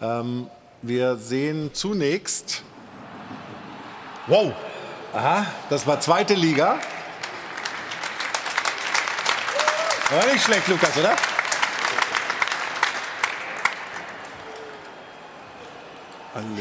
[0.00, 0.48] Ähm,
[0.82, 2.62] wir sehen zunächst.
[4.26, 4.52] Wow.
[5.12, 6.78] Aha, das war zweite Liga.
[10.10, 11.16] War nicht schlecht, Lukas, oder?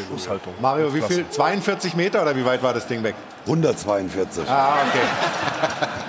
[0.10, 0.54] Schusshaltung.
[0.60, 1.30] Mario, wie viel?
[1.30, 3.16] 42 Meter oder wie weit war das Ding weg?
[3.46, 4.48] 142.
[4.50, 6.08] Ah, okay.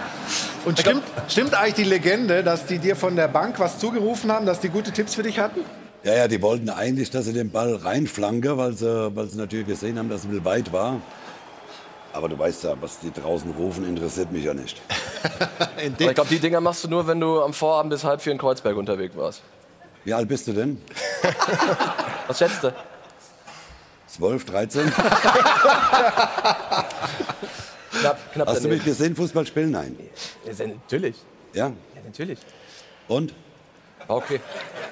[0.65, 4.47] Und stimmt, stimmt eigentlich die Legende, dass die dir von der Bank was zugerufen haben,
[4.47, 5.61] dass die gute Tipps für dich hatten?
[6.05, 9.67] Ja, ja, die wollten eigentlich, dass sie den Ball reinflanke, weil sie, weil sie natürlich
[9.67, 11.01] gesehen haben, dass es ein bisschen weit war.
[12.13, 14.81] Aber du weißt ja, was die draußen rufen, interessiert mich ja nicht.
[15.99, 18.39] ich glaube, die Dinger machst du nur, wenn du am Vorabend bis halb vier in
[18.39, 19.43] Kreuzberg unterwegs warst.
[20.05, 20.81] Wie alt bist du denn?
[22.27, 22.73] was schätzt du?
[24.09, 24.93] 12, 13?
[28.03, 29.71] knapp, knapp Hast du mich gesehen, Fußball spielen?
[29.71, 29.97] Nein.
[30.45, 31.17] Ja, natürlich.
[31.53, 31.67] Ja?
[31.69, 31.73] Ja,
[32.05, 32.39] natürlich.
[33.09, 33.35] Und?
[34.07, 34.41] War okay.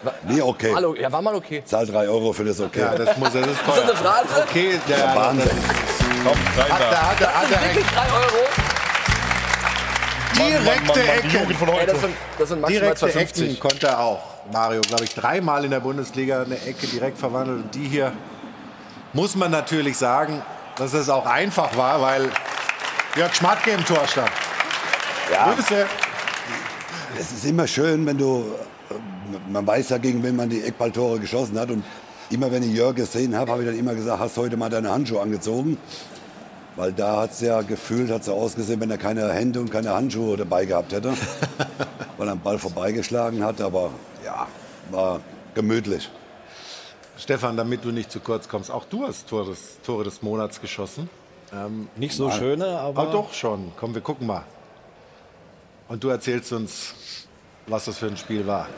[0.03, 0.73] War, Nee, okay.
[0.75, 1.63] Hallo, ja, war mal okay.
[1.65, 2.81] Zahl 3 Euro für das okay.
[2.81, 3.85] Ja, das muss er, das ist Ist das teuer.
[3.85, 4.43] eine Phrase?
[4.49, 5.51] Okay, der, Der Wahnsinn.
[6.25, 6.91] Komm, rein hat, da.
[6.91, 8.47] der, hat, Das hat, sind der wirklich 3 Euro.
[10.37, 11.31] direkte Mann, Mann, Mann, die Ecken.
[11.41, 11.87] Jugend von Ey, heute.
[11.87, 13.49] das sind, das sind maximal Direkte 250.
[13.51, 14.23] Ecken konnte er auch.
[14.53, 17.65] Mario, glaube ich, dreimal in der Bundesliga eine Ecke direkt verwandelt.
[17.65, 18.13] Und die hier
[19.13, 20.43] muss man natürlich sagen,
[20.77, 22.31] dass es auch einfach war, weil
[23.17, 24.31] Jörg Schmatke im Tor stand.
[25.33, 25.53] Ja.
[25.53, 25.87] Grüße.
[27.19, 28.45] Es ist immer schön, wenn du,
[29.49, 31.71] man weiß ja, gegen wen man die Eckballtore geschossen hat.
[31.71, 31.85] Und
[32.31, 34.91] immer wenn ich Jörg gesehen habe, habe ich dann immer gesagt, hast heute mal deine
[34.91, 35.77] Handschuhe angezogen.
[36.77, 39.93] Weil da hat es ja gefühlt, hat so ausgesehen, wenn er keine Hände und keine
[39.93, 41.13] Handschuhe dabei gehabt hätte.
[42.17, 43.61] weil er den Ball vorbeigeschlagen hat.
[43.61, 43.91] Aber
[44.25, 44.47] ja,
[44.93, 45.21] war
[45.55, 46.09] gemütlich.
[47.19, 50.61] Stefan, damit du nicht zu kurz kommst, auch du hast Tor des, Tore des Monats
[50.61, 51.11] geschossen.
[51.53, 53.03] Ähm, Nicht so schöne, aber.
[53.03, 53.73] aber doch schon.
[53.79, 54.45] Komm, wir gucken mal.
[55.89, 56.95] Und du erzählst uns,
[57.67, 58.69] was das für ein Spiel war.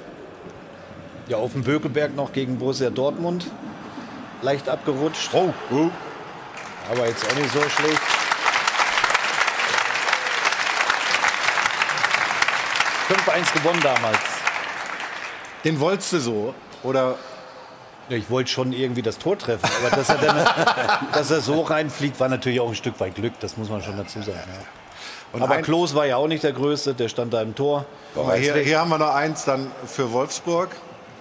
[1.29, 3.51] Ja, auf dem Bökelberg noch gegen Borussia Dortmund.
[4.41, 5.31] Leicht abgerutscht.
[5.35, 5.91] Oh, oh.
[6.91, 8.01] Aber jetzt auch nicht so schlecht.
[13.09, 14.19] ...5-1 gewonnen damals.
[15.65, 16.55] Den wolltest du so?
[16.83, 17.17] Oder
[18.17, 19.69] ich wollte schon irgendwie das Tor treffen.
[19.81, 20.47] Aber dass er, dann,
[21.13, 23.35] dass er so reinfliegt, war natürlich auch ein Stück weit Glück.
[23.41, 24.39] Das muss man schon dazu sagen.
[24.47, 24.67] Ja.
[25.33, 26.95] Und aber Klos war ja auch nicht der Größte.
[26.95, 27.87] Der stand da im Tor.
[28.15, 30.71] Mal, hier, hier haben wir noch eins dann für Wolfsburg.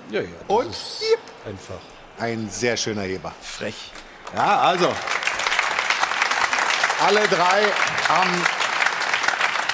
[0.10, 0.28] Ja, ja.
[0.48, 0.76] Und
[1.46, 1.80] Einfach.
[2.20, 3.32] ein sehr schöner Heber.
[3.42, 3.92] Frech.
[4.36, 4.90] Ja, also.
[7.06, 7.64] Alle drei
[8.10, 8.46] haben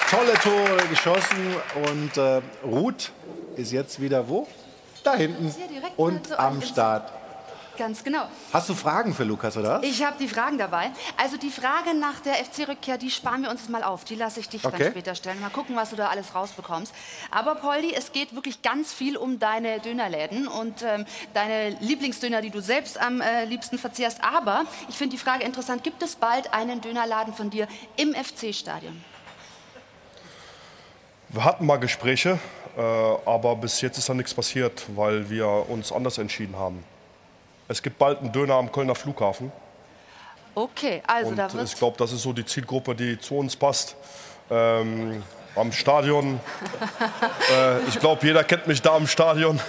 [0.10, 1.56] tolle Tore geschossen
[1.92, 3.12] und äh, Ruth
[3.58, 4.48] ist jetzt wieder wo?
[5.08, 7.10] Da hinten Hier direkt und am Start.
[7.78, 8.24] Ganz genau.
[8.52, 9.82] Hast du Fragen für Lukas, oder?
[9.84, 10.90] Ich habe die Fragen dabei.
[11.16, 14.04] Also die Frage nach der FC-Rückkehr, die sparen wir uns mal auf.
[14.04, 14.76] Die lasse ich dich Okay.
[14.80, 15.40] dann später stellen.
[15.40, 16.94] Mal gucken, was du da alles rausbekommst.
[17.32, 22.50] Aber Poldi, es geht wirklich ganz viel um deine Dönerläden und ähm, deine Lieblingsdöner, die
[22.50, 24.22] du selbst am äh, liebsten verzehrst.
[24.24, 29.02] Aber ich finde die Frage interessant, gibt es bald einen Dönerladen von dir im FC-Stadion?
[31.30, 32.40] Wir hatten mal Gespräche,
[32.78, 36.84] aber bis jetzt ist da nichts passiert, weil wir uns anders entschieden haben.
[37.68, 39.52] Es gibt bald einen Döner am Kölner Flughafen.
[40.56, 41.68] Okay, also da und wird...
[41.68, 43.96] ich glaube, das ist so die Zielgruppe, die zu uns passt.
[44.50, 45.22] Ähm,
[45.58, 46.40] am Stadion.
[47.52, 49.60] äh, ich glaube, jeder kennt mich da am Stadion.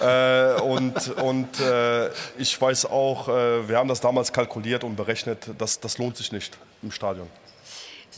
[0.00, 2.08] Äh, und und äh,
[2.38, 6.32] ich weiß auch, äh, wir haben das damals kalkuliert und berechnet, dass das lohnt sich
[6.32, 7.28] nicht im Stadion.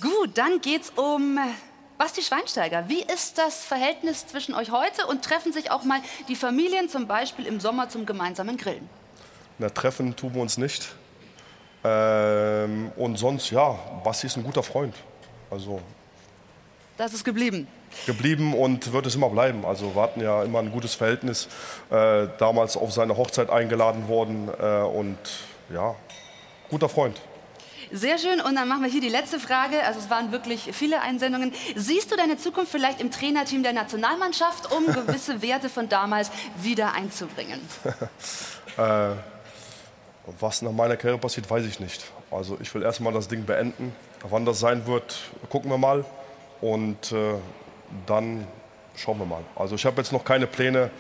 [0.01, 1.39] Gut, dann geht's um
[1.99, 6.37] Basti Schweinsteiger, wie ist das Verhältnis zwischen euch heute und treffen sich auch mal die
[6.37, 8.89] Familien zum Beispiel im Sommer zum gemeinsamen Grillen?
[9.59, 10.95] Na, treffen tun wir uns nicht.
[11.85, 14.95] Ähm, und sonst, ja, Basti ist ein guter Freund.
[15.51, 15.81] Also
[16.99, 17.67] Das ist geblieben.
[18.05, 19.65] geblieben und wird es immer bleiben.
[19.65, 21.49] Also wir hatten ja immer ein gutes Verhältnis.
[21.91, 25.17] Äh, damals auf seine Hochzeit eingeladen worden äh, und
[25.73, 25.95] ja,
[26.69, 27.19] guter Freund.
[27.93, 28.41] Sehr schön.
[28.41, 29.83] Und dann machen wir hier die letzte Frage.
[29.85, 31.53] Also es waren wirklich viele Einsendungen.
[31.75, 36.95] Siehst du deine Zukunft vielleicht im Trainerteam der Nationalmannschaft, um gewisse Werte von damals wieder
[36.95, 37.61] einzubringen?
[38.77, 39.15] Äh,
[40.39, 42.05] was nach meiner Karriere passiert, weiß ich nicht.
[42.31, 43.95] Also ich will erstmal das Ding beenden.
[44.29, 45.19] Wann das sein wird,
[45.49, 46.05] gucken wir mal.
[46.61, 47.37] Und äh,
[48.05, 48.47] dann
[48.97, 49.43] schauen wir mal.
[49.55, 50.91] Also ich habe jetzt noch keine Pläne,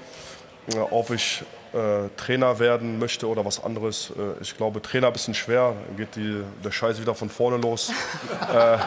[0.72, 1.42] äh, ob ich
[1.76, 4.10] äh, Trainer werden möchte oder was anderes.
[4.10, 5.74] Äh, ich glaube, Trainer ein bisschen schwer.
[5.86, 7.92] Dann geht die, der Scheiß wieder von vorne los.
[8.52, 8.78] äh,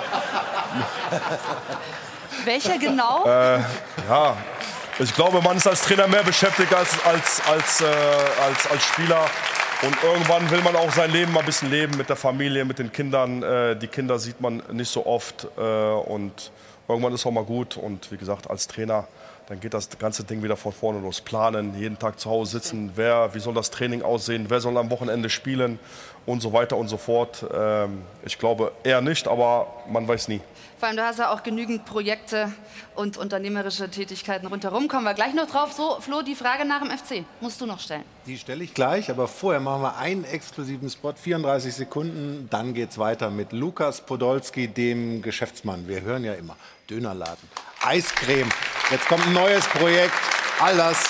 [2.46, 3.26] Welcher genau?
[3.26, 3.60] äh,
[4.10, 4.38] ja,
[4.98, 9.26] ich glaube, man ist als Trainer mehr beschäftigt als, als, als, äh, als, als Spieler.
[9.82, 12.80] Und irgendwann will man auch sein Leben mal ein bisschen leben mit der Familie, mit
[12.80, 13.44] den Kindern.
[13.44, 15.46] Äh, die Kinder sieht man nicht so oft.
[15.56, 16.52] Und
[16.88, 17.78] irgendwann ist auch mal gut.
[17.78, 19.08] Und wie gesagt, als Trainer,
[19.50, 21.22] dann geht das ganze Ding wieder von vorne los.
[21.22, 22.92] Planen, jeden Tag zu Hause sitzen.
[22.94, 24.46] Wer, wie soll das Training aussehen?
[24.48, 25.80] Wer soll am Wochenende spielen?
[26.28, 27.44] Und so weiter und so fort.
[27.52, 30.40] Ähm, ich glaube eher nicht, aber man weiß nie.
[30.78, 32.54] Vor allem, du hast ja auch genügend Projekte
[32.94, 34.88] und unternehmerische Tätigkeiten rundherum.
[34.88, 35.74] Kommen wir gleich noch drauf.
[35.74, 38.04] So, Flo, die Frage nach dem FC musst du noch stellen.
[38.28, 42.48] Die stelle ich gleich, aber vorher machen wir einen exklusiven Spot, 34 Sekunden.
[42.52, 45.88] Dann geht es weiter mit Lukas Podolski, dem Geschäftsmann.
[45.88, 46.56] Wir hören ja immer
[46.88, 47.50] Dönerladen,
[47.82, 48.50] Eiscreme.
[48.92, 50.14] Jetzt kommt ein neues Projekt.
[50.60, 51.06] All das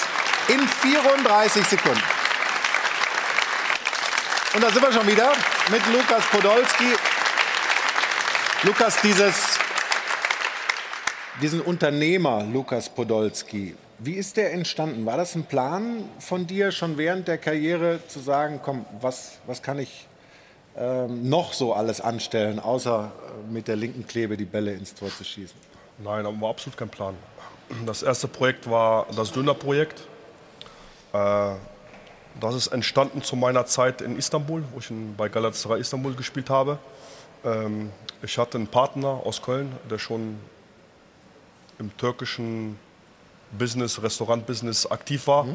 [0.47, 2.01] in 34 Sekunden.
[4.53, 5.31] Und da sind wir schon wieder
[5.71, 6.95] mit Lukas Podolski.
[8.63, 9.59] Lukas, dieses,
[11.41, 15.05] diesen Unternehmer Lukas Podolski, wie ist der entstanden?
[15.05, 19.61] War das ein Plan von dir schon während der Karriere zu sagen, komm, was, was
[19.61, 20.07] kann ich
[20.77, 25.09] ähm, noch so alles anstellen, außer äh, mit der linken Klebe die Bälle ins Tor
[25.09, 25.57] zu schießen?
[26.01, 27.15] Nein, da war absolut kein Plan.
[27.85, 30.01] Das erste Projekt war das Dönerprojekt.
[31.13, 31.51] Äh,
[32.39, 36.79] das ist entstanden zu meiner Zeit in Istanbul, wo ich bei Galatasaray Istanbul gespielt habe.
[37.43, 40.39] Ähm, ich hatte einen Partner aus Köln, der schon
[41.79, 42.79] im türkischen
[43.51, 45.45] Business, Restaurantbusiness aktiv war.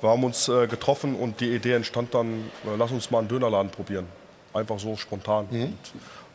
[0.00, 3.28] Wir haben uns äh, getroffen und die Idee entstand dann, äh, lass uns mal einen
[3.28, 4.06] Dönerladen probieren.
[4.52, 5.46] Einfach so spontan.
[5.50, 5.78] Und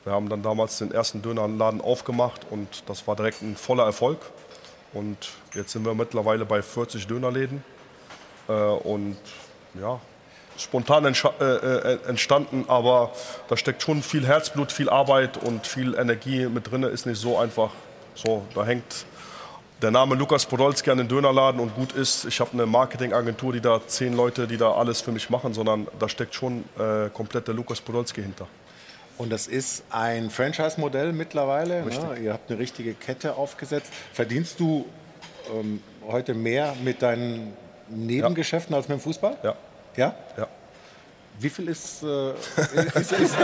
[0.03, 4.19] wir haben dann damals den ersten Dönerladen aufgemacht und das war direkt ein voller Erfolg.
[4.93, 5.17] Und
[5.53, 7.63] jetzt sind wir mittlerweile bei 40 Dönerläden.
[8.47, 9.17] Äh, und
[9.79, 9.99] ja,
[10.57, 13.11] spontan äh, äh, entstanden, aber
[13.47, 16.83] da steckt schon viel Herzblut, viel Arbeit und viel Energie mit drin.
[16.83, 17.71] Ist nicht so einfach.
[18.15, 19.05] So, da hängt
[19.81, 22.25] der Name Lukas Podolski an den Dönerladen und gut ist.
[22.25, 25.87] Ich habe eine Marketingagentur, die da zehn Leute, die da alles für mich machen, sondern
[25.97, 28.47] da steckt schon äh, komplett der Lukas Podolski hinter.
[29.17, 31.83] Und das ist ein Franchise-Modell mittlerweile.
[31.83, 32.17] Ne?
[32.21, 33.91] Ihr habt eine richtige Kette aufgesetzt.
[34.13, 34.85] Verdienst du
[35.53, 37.53] ähm, heute mehr mit deinen
[37.89, 39.37] Nebengeschäften als mit dem Fußball?
[39.43, 39.55] Ja.
[39.95, 40.15] Ja?
[40.37, 40.47] Ja.
[41.39, 42.31] Wie viel ist, äh,
[42.99, 43.35] ist, ist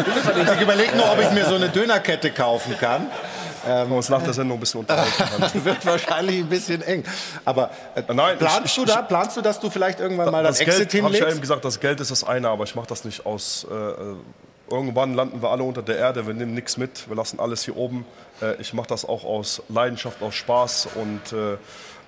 [0.55, 3.07] Ich überlege nur, ob ich mir so eine Dönerkette kaufen kann.
[3.67, 5.65] Ähm, uns nach der Sendung ein bisschen unterhalten.
[5.65, 7.03] wird wahrscheinlich ein bisschen eng.
[7.45, 10.43] Aber äh, Nein, ich- planst, du ich- da, planst du, dass du vielleicht irgendwann mal
[10.43, 11.41] das das Exit Geld, habe ich ja eben hinlegst?
[11.41, 13.67] gesagt, das Geld ist das eine, aber ich mache das nicht aus.
[13.69, 14.15] Äh, äh,
[14.71, 17.77] irgendwann landen wir alle unter der Erde, wir nehmen nichts mit, wir lassen alles hier
[17.77, 18.05] oben.
[18.41, 21.57] Äh, ich mache das auch aus Leidenschaft, aus Spaß und äh,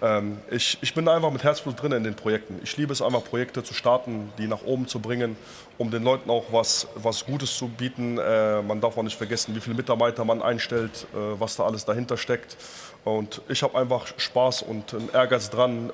[0.02, 2.60] ähm, ich, ich bin einfach mit Herzblut drin in den Projekten.
[2.64, 5.36] Ich liebe es einfach, Projekte zu starten, die nach oben zu bringen,
[5.78, 8.18] um den Leuten auch was, was Gutes zu bieten.
[8.18, 12.18] Äh, man darf auch nicht vergessen, wie viele Mitarbeiter man einstellt, was da alles dahinter
[12.18, 12.58] steckt.
[13.04, 15.92] Und ich habe einfach Spaß und einen Ehrgeiz dran,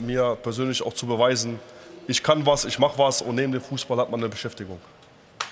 [0.00, 1.60] mir persönlich auch zu beweisen,
[2.06, 4.80] ich kann was, ich mache was und neben dem Fußball hat man eine Beschäftigung.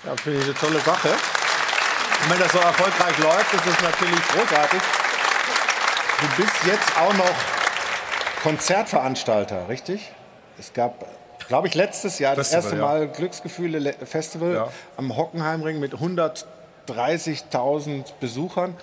[0.05, 1.09] Ja, finde ich eine tolle Sache.
[1.09, 4.81] Und wenn das so erfolgreich läuft, ist es natürlich großartig.
[6.21, 7.33] Du bist jetzt auch noch
[8.43, 10.11] Konzertveranstalter, richtig?
[10.57, 11.05] Es gab,
[11.47, 12.85] glaube ich, letztes Jahr das Festival, erste ja.
[12.85, 14.67] Mal Glücksgefühle Le- Festival Ja.
[14.97, 18.75] am Hockenheimring mit 130.000 Besuchern.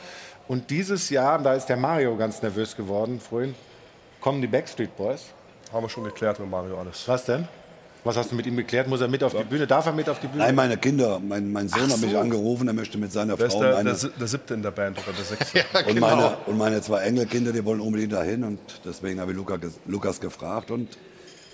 [0.48, 3.55] Und dieses Jahr, da ist der Mario ganz nervös geworden vorhin,
[4.20, 5.24] kommen die Backstreet Boys.
[5.72, 7.06] Haben wir schon geklärt mit Mario alles.
[7.09, 7.48] Was denn?
[8.06, 8.86] Was hast du mit ihm geklärt?
[8.86, 9.66] Muss er mit auf die Bühne?
[9.66, 10.44] Darf er mit auf die Bühne?
[10.44, 11.18] Nein, meine Kinder.
[11.18, 12.18] Mein, mein Sohn Ach hat mich so.
[12.18, 15.12] angerufen, er möchte mit seiner Frau der, meine, der, der siebte in der Band oder
[15.16, 15.64] der sechste?
[15.88, 16.06] und, genau.
[16.06, 18.44] meine, und meine zwei Enkelkinder, die wollen unbedingt dahin.
[18.44, 20.96] Und deswegen habe ich Luca, Lukas gefragt und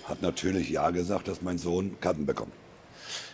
[0.05, 2.51] hat natürlich Ja gesagt, dass mein Sohn Karten bekommt.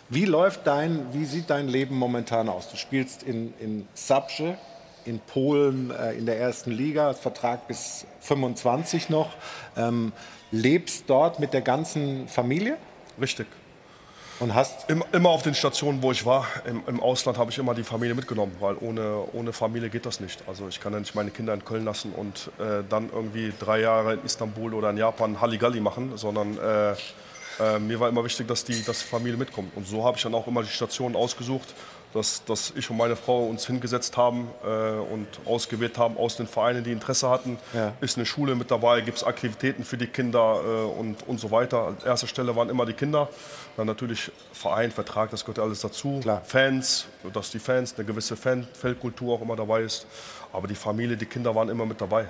[0.08, 2.70] Wie läuft dein, wie sieht dein Leben momentan aus?
[2.70, 4.58] Du spielst in, in Sapsche
[5.04, 9.32] in Polen äh, in der ersten Liga, Vertrag bis 25 noch.
[9.76, 10.14] Ähm,
[10.52, 12.78] lebst dort mit der ganzen Familie?
[13.20, 13.48] Richtig.
[14.40, 17.58] Und hast immer, immer auf den Stationen, wo ich war, im, im Ausland, habe ich
[17.58, 20.42] immer die Familie mitgenommen, weil ohne, ohne Familie geht das nicht.
[20.48, 23.82] Also ich kann ja nicht meine Kinder in Köln lassen und äh, dann irgendwie drei
[23.82, 26.92] Jahre in Istanbul oder in Japan Halligalli machen, sondern äh,
[27.60, 29.76] äh, mir war immer wichtig, dass die, dass die Familie mitkommt.
[29.76, 31.74] Und so habe ich dann auch immer die Stationen ausgesucht,
[32.14, 36.48] dass, dass ich und meine Frau uns hingesetzt haben äh, und ausgewählt haben aus den
[36.48, 37.58] Vereinen, die Interesse hatten.
[37.74, 37.94] Ja.
[38.02, 41.52] Ist eine Schule mit dabei, gibt es Aktivitäten für die Kinder äh, und, und so
[41.52, 41.88] weiter.
[41.88, 43.30] An erster Stelle waren immer die Kinder.
[43.78, 46.20] Dann natürlich Verein, Vertrag, das gehört alles dazu.
[46.44, 50.06] Fans, dass die Fans, eine gewisse Fan Feldkultur auch immer dabei ist.
[50.52, 52.26] Aber die Familie, die Kinder waren immer mit dabei.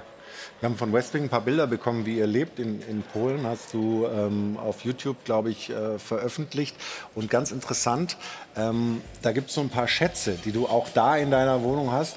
[0.60, 3.45] Wir haben von Westwing ein paar Bilder bekommen, wie ihr lebt in, in Polen.
[3.45, 6.76] Hast du ähm, auf YouTube, glaube ich, äh, veröffentlicht.
[7.15, 8.18] Und ganz interessant,
[8.57, 11.91] ähm, da gibt es so ein paar Schätze, die du auch da in deiner Wohnung
[11.91, 12.15] hast.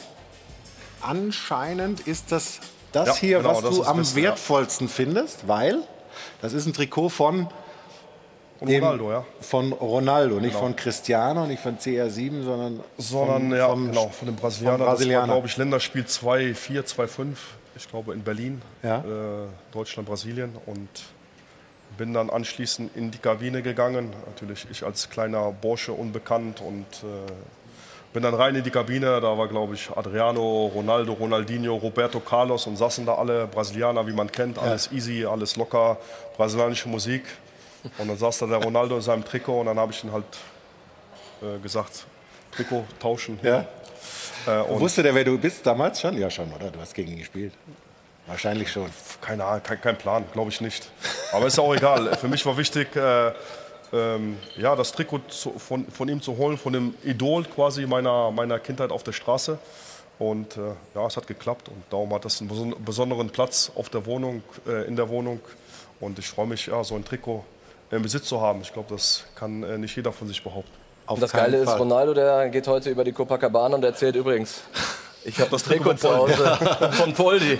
[1.01, 2.60] Anscheinend ist das
[2.93, 4.14] das Ja, hier, genau, was das du am ja.
[4.14, 5.78] wertvollsten findest, weil
[6.43, 7.48] das ist ein Trikot von
[8.60, 9.24] dem- Ronaldo, ja.
[9.40, 10.64] Von Ronaldo, nicht Genau.
[10.66, 14.76] von Cristiano, nicht von CR7, sondern, Sondern von, ja, vom, genau, von dem Brasilianer.
[14.78, 15.26] vom Brasilianer.
[15.32, 17.36] Glaube ich, Länderspiel 2-4, 2-5.
[17.76, 18.98] Ich glaube in Berlin, Ja.
[18.98, 19.02] äh,
[19.72, 20.56] Deutschland, Brasilien.
[20.66, 20.88] Und
[21.98, 24.12] bin dann anschließend in die Kabine gegangen.
[24.26, 27.32] Natürlich ich als kleiner Bursche unbekannt und äh,
[28.12, 29.20] bin dann rein in die Kabine.
[29.20, 34.12] Da war, glaube ich, Adriano, Ronaldo, Ronaldinho, Roberto Carlos und saßen da alle Brasilianer, wie
[34.12, 34.58] man kennt.
[34.58, 35.98] Alles easy, alles locker,
[36.36, 37.24] brasilianische Musik.
[37.98, 40.24] Und dann saß da der Ronaldo in seinem Trikot und dann habe ich ihn halt
[41.42, 42.04] äh, gesagt,
[42.52, 43.38] Trikot tauschen.
[43.42, 43.66] Ja.
[44.47, 46.16] Äh, und Wusste der, wer du bist damals schon?
[46.19, 46.70] Ja, schon, oder?
[46.70, 47.52] Du hast gegen ihn gespielt.
[48.27, 48.89] Wahrscheinlich schon.
[49.20, 50.90] Keine Ahnung, kein, kein Plan, glaube ich nicht.
[51.32, 52.16] Aber ist auch egal.
[52.16, 53.32] Für mich war wichtig, äh,
[53.93, 58.31] ähm, ja, das Trikot zu, von, von ihm zu holen, von dem Idol quasi meiner,
[58.31, 59.59] meiner Kindheit auf der Straße.
[60.19, 60.60] Und äh,
[60.94, 64.43] ja, es hat geklappt und darum hat das einen beson- besonderen Platz auf der Wohnung,
[64.69, 65.40] äh, in der Wohnung.
[65.98, 67.44] Und ich freue mich, ja, so ein Trikot
[67.90, 68.60] im Besitz zu haben.
[68.62, 70.81] Ich glaube, das kann äh, nicht jeder von sich behaupten.
[71.06, 74.62] Und das Geile ist, Ronaldo, der geht heute über die Copacabana und erzählt übrigens,
[75.24, 76.58] ich habe das Trikot zu Hause
[76.92, 77.58] von Poldi.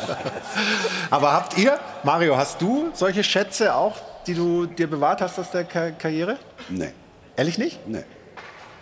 [1.10, 3.96] Aber habt ihr, Mario, hast du solche Schätze auch,
[4.26, 6.36] die du dir bewahrt hast aus der Ka Karriere?
[6.68, 6.92] Nee.
[7.36, 7.86] Ehrlich nicht?
[7.86, 8.04] Nee.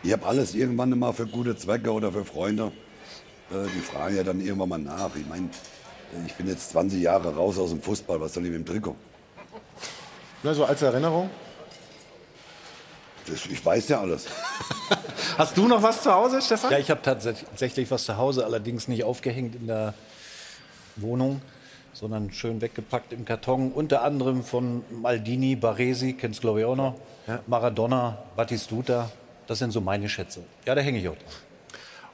[0.03, 2.73] Ich habe alles irgendwann mal für gute Zwecke oder für Freunde.
[3.51, 5.11] Äh, die fragen ja dann irgendwann mal nach.
[5.15, 5.51] Ich meine,
[6.27, 8.21] ich bin jetzt 20 Jahre raus aus dem Fußball.
[8.21, 8.97] Was soll ich mit dem Trikot?
[10.43, 11.29] Nur so als Erinnerung.
[13.27, 14.27] Das, ich weiß ja alles.
[15.39, 16.71] Hast du noch was zu Hause, Stefan?
[16.71, 19.95] Ja, ich habe tatsächlich was zu Hause, allerdings nicht aufgehängt in der
[20.97, 21.43] Wohnung,
[21.93, 23.73] sondern schön weggepackt im Karton.
[23.73, 26.95] Unter anderem von Maldini, Baresi, kennst glaube ich auch noch,
[27.47, 29.11] Maradona, Battistuta.
[29.47, 30.43] Das sind so meine Schätze.
[30.65, 31.15] Ja, da hänge ich auch.
[31.15, 31.25] dran.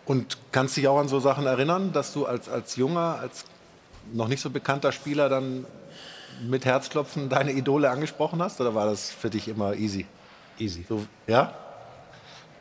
[0.05, 3.45] Und kannst dich auch an so Sachen erinnern, dass du als, als junger, als
[4.13, 5.65] noch nicht so bekannter Spieler dann
[6.43, 8.61] mit Herzklopfen deine Idole angesprochen hast?
[8.61, 10.07] Oder war das für dich immer easy?
[10.59, 10.85] Easy.
[10.89, 11.55] So, ja?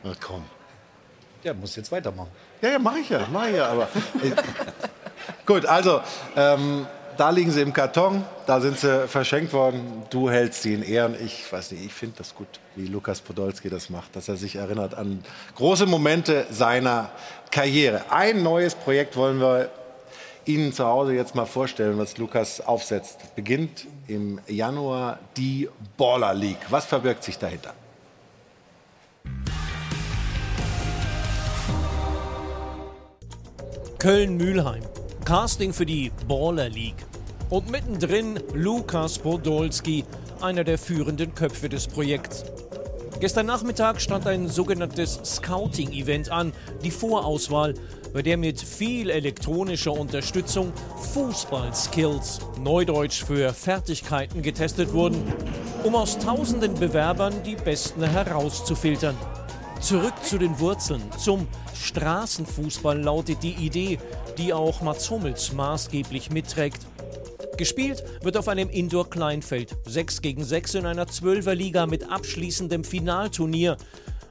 [0.02, 0.44] Na komm.
[1.42, 2.30] Ja, muss jetzt weitermachen.
[2.60, 3.88] Ja, ja, mach ich ja, mach ich ja, aber.
[5.46, 6.00] Gut, also,
[6.36, 6.86] ähm,
[7.16, 10.04] da liegen sie im Karton, da sind sie verschenkt worden.
[10.10, 11.14] Du hältst sie in Ehren.
[11.24, 14.56] Ich weiß nicht, ich finde das gut, wie Lukas Podolski das macht, dass er sich
[14.56, 15.22] erinnert an
[15.56, 17.10] große Momente seiner
[17.50, 18.04] Karriere.
[18.10, 19.70] Ein neues Projekt wollen wir
[20.44, 23.36] Ihnen zu Hause jetzt mal vorstellen, was Lukas aufsetzt.
[23.36, 26.58] Beginnt im Januar die Baller League.
[26.70, 27.74] Was verbirgt sich dahinter?
[34.02, 34.82] Köln-Mühlheim.
[35.24, 37.06] Casting für die Baller League.
[37.50, 40.04] Und mittendrin Lukas Podolski,
[40.40, 42.44] einer der führenden Köpfe des Projekts.
[43.20, 47.74] Gestern Nachmittag stand ein sogenanntes Scouting-Event an, die Vorauswahl,
[48.12, 50.72] bei der mit viel elektronischer Unterstützung
[51.14, 55.22] Fußball-Skills, Neudeutsch für Fertigkeiten, getestet wurden,
[55.84, 59.16] um aus tausenden Bewerbern die besten herauszufiltern.
[59.80, 63.98] Zurück zu den Wurzeln, zum Straßenfußball lautet die Idee,
[64.38, 66.86] die auch Mats Hummels maßgeblich mitträgt.
[67.56, 73.76] Gespielt wird auf einem Indoor-Kleinfeld, 6 gegen 6 in einer 12er Liga mit abschließendem Finalturnier.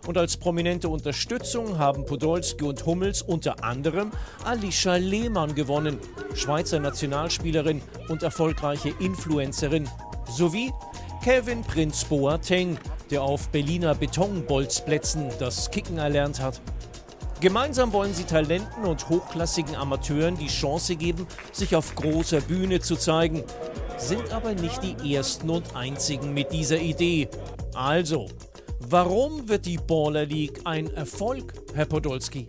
[0.08, 4.12] Und als prominente Unterstützung haben Podolski und Hummels unter anderem
[4.46, 6.00] Alicia Lehmann gewonnen,
[6.34, 9.88] Schweizer Nationalspielerin und erfolgreiche Influencerin,
[10.30, 10.72] sowie
[11.24, 12.80] Kevin Prinz Boateng,
[13.12, 16.60] der auf Berliner Betonbolzplätzen das Kicken erlernt hat.
[17.40, 22.96] Gemeinsam wollen sie Talenten und hochklassigen Amateuren die Chance geben, sich auf großer Bühne zu
[22.96, 23.44] zeigen,
[23.98, 27.30] sind aber nicht die ersten und einzigen mit dieser Idee.
[27.76, 28.28] Also,
[28.80, 32.48] warum wird die Baller League ein Erfolg, Herr Podolski?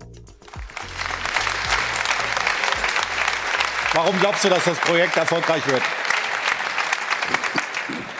[3.93, 5.83] Warum glaubst du, dass das Projekt erfolgreich wird?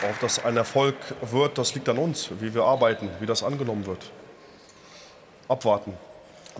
[0.09, 3.85] Ob das ein Erfolg wird, das liegt an uns, wie wir arbeiten, wie das angenommen
[3.85, 4.11] wird.
[5.47, 5.93] Abwarten.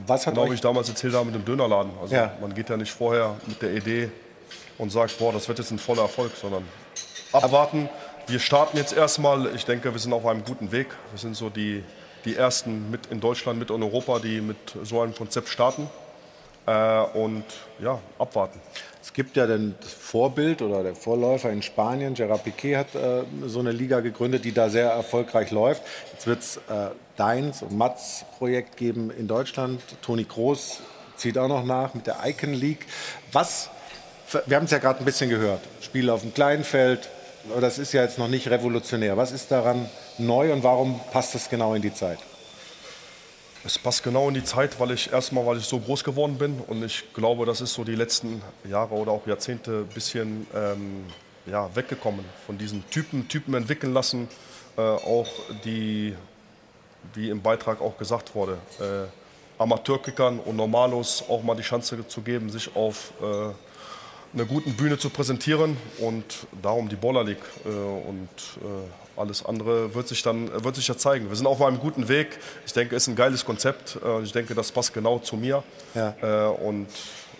[0.07, 1.91] Was hat genau euch- wie ich damals erzählt habe mit dem Dönerladen.
[2.01, 2.33] Also Ja.
[2.41, 4.09] man geht ja nicht vorher mit der Idee
[4.77, 6.67] und sagt, boah, das wird jetzt ein voller Erfolg, sondern
[7.31, 7.89] abwarten.
[8.27, 9.53] Wir starten jetzt erstmal.
[9.55, 10.87] Ich denke, wir sind auf einem guten Weg.
[11.11, 11.83] Wir sind so die,
[12.25, 15.89] die ersten mit in Deutschland, mit in Europa, die mit so einem Konzept starten.
[16.65, 17.43] Äh, und
[17.79, 18.61] ja, abwarten.
[19.03, 22.13] Es gibt ja den, das Vorbild oder der Vorläufer in Spanien.
[22.13, 25.83] Gerard Piquet hat äh, so eine Liga gegründet, die da sehr erfolgreich läuft.
[26.13, 29.81] Jetzt wird es äh, Deins und Mats Projekt geben in Deutschland.
[30.01, 30.79] Toni Groß
[31.17, 32.85] zieht auch noch nach mit der Icon League.
[33.33, 33.69] Was,
[34.45, 37.09] wir haben es ja gerade ein bisschen gehört, Spiele auf dem kleinen Feld,
[37.51, 39.17] aber das ist ja jetzt noch nicht revolutionär.
[39.17, 42.19] Was ist daran neu und warum passt das genau in die Zeit?
[43.65, 46.59] Es passt genau in die Zeit, weil ich erstmal, weil ich so groß geworden bin
[46.67, 51.05] und ich glaube, das ist so die letzten Jahre oder auch Jahrzehnte ein bisschen ähm,
[51.45, 54.27] ja, weggekommen von diesen Typen, Typen entwickeln lassen,
[54.75, 55.29] äh, auch
[55.63, 56.13] die,
[57.13, 62.21] wie im Beitrag auch gesagt wurde, äh, Amateurkickern und Normalos auch mal die Chance zu
[62.21, 63.25] geben, sich auf äh,
[64.33, 68.27] einer guten Bühne zu präsentieren und darum die Baller League äh, und
[68.57, 71.29] äh, alles andere wird sich dann wird sich ja zeigen.
[71.29, 72.39] Wir sind auf einem guten Weg.
[72.65, 73.97] Ich denke, es ist ein geiles Konzept.
[74.03, 75.63] Äh, ich denke, das passt genau zu mir.
[75.93, 76.15] Ja.
[76.21, 76.87] Äh, und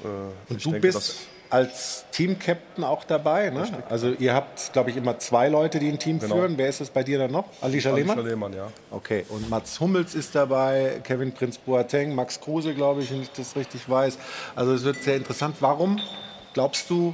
[0.03, 0.07] äh,
[0.53, 1.15] Und du denke, bist
[1.49, 3.51] als Team-Captain auch dabei.
[3.51, 3.67] Ne?
[3.87, 6.35] Also ihr habt, glaube ich, immer zwei Leute, die ein Team Genau.
[6.37, 6.57] führen.
[6.57, 7.45] Wer ist es bei dir dann noch?
[7.61, 8.25] Alicia Alicia Lehmann?
[8.25, 8.67] Lehmann, ja.
[8.89, 13.31] Okay, und Mats Hummels ist dabei, Kevin Prinz Boateng, Max Kruse, glaube ich, wenn ich
[13.33, 14.17] das richtig weiß.
[14.55, 15.57] Also es wird sehr interessant.
[15.59, 15.99] Warum
[16.55, 17.13] glaubst du,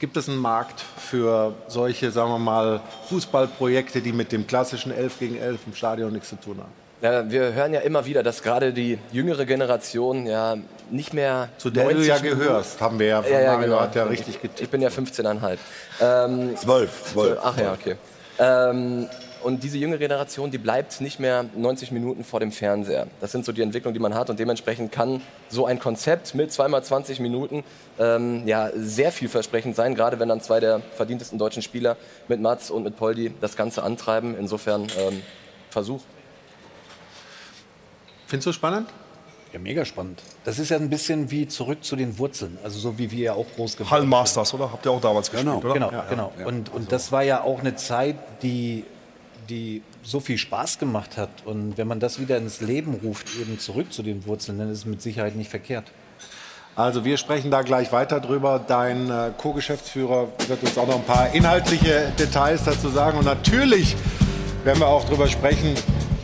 [0.00, 5.18] gibt es einen Markt für solche, sagen wir mal, Fußballprojekte, die mit dem klassischen 11
[5.20, 6.72] gegen 11 im Stadion nichts zu tun haben?
[7.02, 10.56] Ja, wir hören ja immer wieder, dass gerade die jüngere Generation ja
[10.90, 11.48] nicht mehr.
[11.56, 13.80] Zu der du 90 ja gehörst, haben wir ja von Ja, ja, Mario genau.
[13.80, 14.60] hat ja Ich- richtig getippt.
[14.60, 15.58] Ich bin ja 15,5.
[16.00, 17.38] Ähm, 12, 12.
[17.42, 17.96] Ach ja, okay.
[18.38, 19.08] Ähm,
[19.42, 23.06] und diese junge Generation, die bleibt nicht mehr 90 Minuten vor dem Fernseher.
[23.20, 26.52] Das sind so die Entwicklungen, die man hat und dementsprechend kann so ein Konzept mit
[26.52, 27.64] zweimal 20 Minuten
[27.98, 31.96] ähm, ja, sehr vielversprechend sein, gerade wenn dann zwei der verdientesten deutschen Spieler
[32.28, 34.36] mit Mats und mit Poldi das Ganze antreiben.
[34.38, 35.22] Insofern ähm,
[35.70, 36.00] Versuch.
[38.26, 38.88] Findest du spannend?
[39.52, 40.22] Ja, mega spannend.
[40.44, 43.32] Das ist ja ein bisschen wie zurück zu den Wurzeln, also so wie wir ja
[43.32, 44.70] auch groß geworden Hallenmasters, oder?
[44.70, 45.74] Habt ihr auch damals gespielt, oder?
[45.74, 46.32] Genau, Ja, genau.
[46.38, 46.46] ja.
[46.46, 48.84] Und, und das war ja auch eine Zeit, die,
[49.50, 51.30] die so viel Spaß gemacht hat.
[51.44, 54.78] Und wenn man das wieder ins Leben ruft, eben zurück zu den Wurzeln, dann ist
[54.78, 55.84] es mit Sicherheit nicht verkehrt.
[56.76, 58.64] Also wir sprechen da gleich weiter drüber.
[58.64, 63.18] Dein äh, Co-Geschäftsführer wird uns auch noch ein paar inhaltliche Details dazu sagen.
[63.18, 63.96] Und natürlich
[64.64, 65.74] werden wir auch drüber sprechen,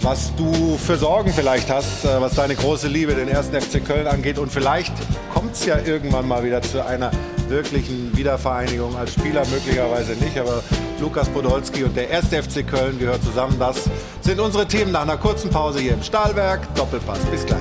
[0.02, 4.06] was du für Sorgen vielleicht hast, äh, was deine große Liebe, den ersten FC Köln
[4.06, 4.38] angeht.
[4.38, 4.94] Und vielleicht
[5.34, 7.10] kommt es ja irgendwann mal wieder zu einer
[7.48, 10.38] wirklichen Wiedervereinigung als Spieler, möglicherweise nicht.
[10.38, 10.62] Aber
[11.00, 13.56] Lukas Podolski und der erste FC Köln gehören zusammen.
[13.58, 13.84] Das
[14.20, 16.74] sind unsere Themen nach einer kurzen Pause hier im Stahlwerk.
[16.74, 17.20] Doppelpass.
[17.30, 17.60] Bis gleich.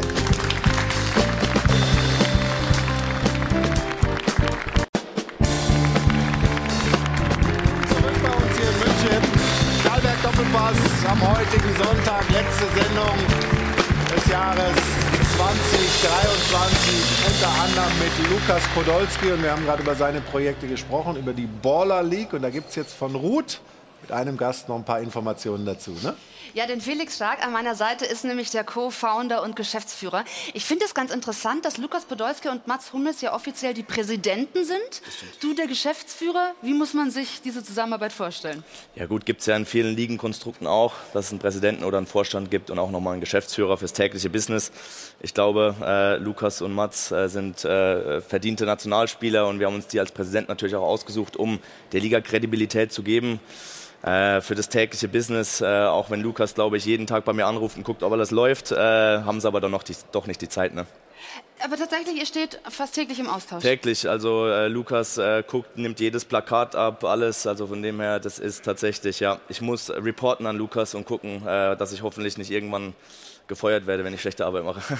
[11.07, 13.34] Am heutigen Sonntag, letzte Sendung des Jahres 2023,
[16.07, 19.31] unter anderem mit Lukas Podolski.
[19.31, 22.33] Und wir haben gerade über seine Projekte gesprochen, über die Baller League.
[22.33, 23.59] Und da gibt es jetzt von Ruth
[24.05, 25.91] mit einem Gast noch ein paar Informationen dazu.
[26.03, 26.15] Ne?
[26.53, 30.23] Ja, denn Felix Stark an meiner Seite ist nämlich der Co-Founder und Geschäftsführer.
[30.53, 34.63] Ich finde es ganz interessant, dass Lukas Podolski und Mats Hummels ja offiziell die Präsidenten
[34.63, 35.01] sind.
[35.41, 36.53] Du der Geschäftsführer.
[36.61, 38.63] Wie muss man sich diese Zusammenarbeit vorstellen?
[38.93, 42.07] Ja gut, gibt es ja in vielen Ligenkonstrukten auch, dass es einen Präsidenten oder einen
[42.07, 44.71] Vorstand gibt und auch nochmal einen Geschäftsführer fürs tägliche Business.
[45.19, 49.87] Ich glaube, äh, Lukas und Mats äh, sind äh, verdiente Nationalspieler und wir haben uns
[49.87, 51.59] die als Präsident natürlich auch ausgesucht, um
[51.91, 53.39] der Liga Kredibilität zu geben.
[54.05, 57.47] Äh, für das tägliche Business, äh, auch wenn Lukas, glaube ich, jeden Tag bei mir
[57.47, 60.41] anruft und guckt, ob alles läuft, äh, haben sie aber dann noch die, doch nicht
[60.41, 60.75] die Zeit.
[60.75, 60.85] Ne?
[61.63, 63.63] Aber tatsächlich, ihr steht fast täglich im Austausch.
[63.63, 68.19] Täglich, also äh, Lukas äh, guckt, nimmt jedes Plakat ab, alles, also von dem her,
[68.19, 72.37] das ist tatsächlich, ja, ich muss reporten an Lukas und gucken, äh, dass ich hoffentlich
[72.37, 72.93] nicht irgendwann
[73.47, 74.81] gefeuert werde, wenn ich schlechte Arbeit mache.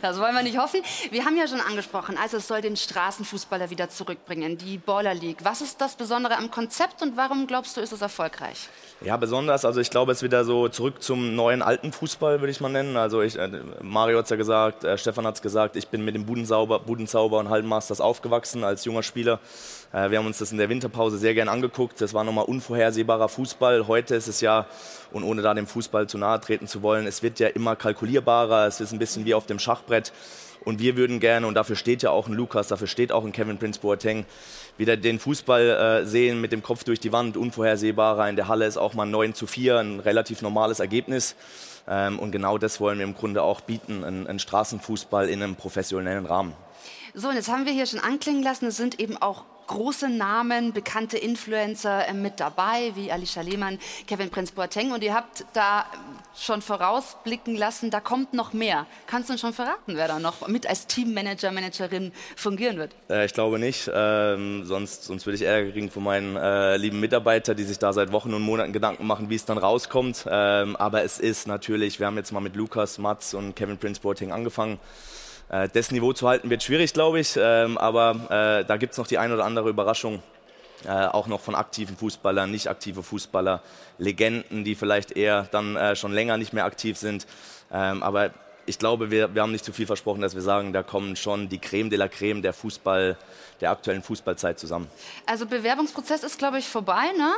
[0.00, 0.80] Das wollen wir nicht hoffen.
[1.10, 5.38] Wir haben ja schon angesprochen, also es soll den Straßenfußballer wieder zurückbringen, die Baller League.
[5.42, 8.68] Was ist das Besondere am Konzept und warum glaubst du, ist es erfolgreich?
[9.00, 12.50] Ja, besonders, also ich glaube, es ist wieder so zurück zum neuen alten Fußball, würde
[12.50, 12.96] ich mal nennen.
[12.96, 13.48] Also ich, äh,
[13.80, 16.80] Mario hat es ja gesagt, äh, Stefan hat es gesagt, ich bin mit dem Budensauber,
[16.80, 19.40] Budenzauber und Hallenmasters aufgewachsen als junger Spieler.
[19.92, 22.00] Äh, wir haben uns das in der Winterpause sehr gern angeguckt.
[22.00, 23.86] Das war nochmal unvorhersehbarer Fußball.
[23.86, 24.66] Heute ist es ja,
[25.12, 27.06] und ohne da dem Fußball zu nahe treten zu wollen.
[27.06, 30.12] Es wird ja immer kalkulierbarer, es ist ein bisschen wie auf dem Schachbrett.
[30.64, 33.32] Und wir würden gerne, und dafür steht ja auch ein Lukas, dafür steht auch ein
[33.32, 34.26] Kevin Prince Boateng,
[34.76, 38.28] wieder den Fußball äh, sehen mit dem Kopf durch die Wand, unvorhersehbarer.
[38.28, 41.36] In der Halle ist auch mal 9 zu 4, ein relativ normales Ergebnis.
[41.88, 46.26] Ähm, und genau das wollen wir im Grunde auch bieten, einen Straßenfußball in einem professionellen
[46.26, 46.52] Rahmen.
[47.14, 50.72] So, und jetzt haben wir hier schon anklingen lassen, es sind eben auch große Namen,
[50.72, 53.78] bekannte Influencer äh, mit dabei, wie Alicia Lehmann,
[54.08, 54.90] Kevin Prince Boateng.
[54.90, 55.86] Und ihr habt da
[56.36, 58.86] schon vorausblicken lassen, da kommt noch mehr.
[59.06, 62.94] Kannst du uns schon verraten, wer da noch mit als Teammanager, Managerin fungieren wird?
[63.08, 63.90] Äh, ich glaube nicht.
[63.94, 67.92] Ähm, sonst, sonst würde ich Ärger kriegen von meinen äh, lieben Mitarbeitern, die sich da
[67.92, 70.26] seit Wochen und Monaten Gedanken machen, wie es dann rauskommt.
[70.28, 74.00] Ähm, aber es ist natürlich, wir haben jetzt mal mit Lukas, Mats und Kevin Prince
[74.00, 74.78] Boateng angefangen.
[75.48, 77.36] Äh, das Niveau zu halten wird schwierig, glaube ich.
[77.40, 80.22] Ähm, aber äh, da gibt es noch die ein oder andere Überraschung.
[80.84, 83.62] Äh, auch noch von aktiven Fußballern, nicht aktive Fußballer,
[83.98, 87.26] Legenden, die vielleicht eher dann äh, schon länger nicht mehr aktiv sind.
[87.72, 88.30] Ähm, aber
[88.64, 91.48] ich glaube, wir, wir haben nicht zu viel versprochen, dass wir sagen, da kommen schon
[91.48, 93.16] die Creme de la Creme der Fußball,
[93.60, 94.88] der aktuellen Fußballzeit zusammen.
[95.26, 97.32] Also Bewerbungsprozess ist, glaube ich, vorbei, ne?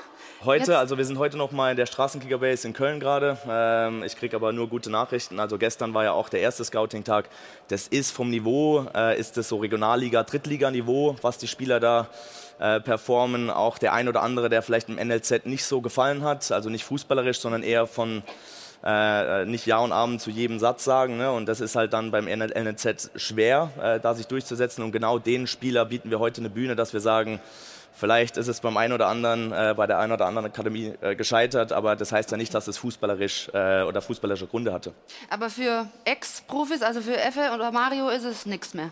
[0.44, 3.38] Heute, Jetzt also wir sind heute noch mal in der Straßenkicker Base in Köln gerade.
[3.48, 5.40] Ähm, ich kriege aber nur gute Nachrichten.
[5.40, 7.28] Also gestern war ja auch der erste Scouting-Tag.
[7.68, 12.08] Das ist vom Niveau, äh, ist das so Regionalliga, Drittliganiveau, was die Spieler da
[12.58, 13.50] äh, performen.
[13.50, 16.84] Auch der ein oder andere, der vielleicht im NLZ nicht so gefallen hat, also nicht
[16.84, 18.22] fußballerisch, sondern eher von
[18.84, 21.16] äh, nicht Ja und Amen zu jedem Satz sagen.
[21.18, 21.30] Ne?
[21.30, 24.82] Und das ist halt dann beim NLZ schwer, äh, da sich durchzusetzen.
[24.82, 27.40] Und genau den Spieler bieten wir heute eine Bühne, dass wir sagen,
[27.92, 31.14] Vielleicht ist es beim einen oder anderen, äh, bei der einen oder anderen Akademie äh,
[31.14, 34.94] gescheitert, aber das heißt ja nicht, dass es fußballerisch äh, oder fußballerische Gründe hatte.
[35.28, 38.90] Aber für Ex-Profis, also für Effe oder Mario, ist es nichts mehr.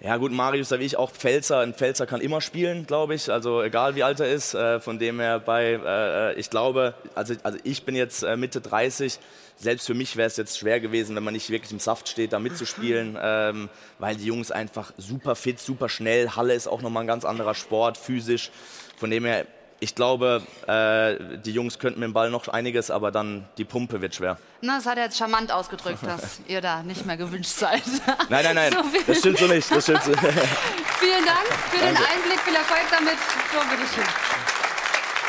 [0.00, 1.60] Ja gut, Marius, da wie ich auch Pfälzer.
[1.60, 3.30] Ein Pfälzer kann immer spielen, glaube ich.
[3.32, 4.52] Also egal wie alt er ist.
[4.54, 8.60] Äh, von dem her bei, äh, ich glaube, also, also ich bin jetzt äh, Mitte
[8.60, 9.18] 30.
[9.56, 12.34] Selbst für mich wäre es jetzt schwer gewesen, wenn man nicht wirklich im Saft steht,
[12.34, 16.28] da mitzuspielen, ähm, weil die Jungs einfach super fit, super schnell.
[16.36, 18.50] Halle ist auch nochmal ein ganz anderer Sport, physisch.
[18.98, 19.46] Von dem her,
[19.78, 24.00] ich glaube, äh, die Jungs könnten mit dem Ball noch einiges, aber dann die Pumpe
[24.00, 24.38] wird schwer.
[24.62, 27.82] Na, das hat er jetzt charmant ausgedrückt, dass ihr da nicht mehr gewünscht seid.
[28.28, 29.70] Nein, nein, nein, so das stimmt so nicht.
[29.70, 30.12] Das stimmt so.
[30.98, 31.94] Vielen Dank für Danke.
[31.94, 33.18] den Einblick, viel Erfolg damit.
[33.52, 34.04] So, bitteschön.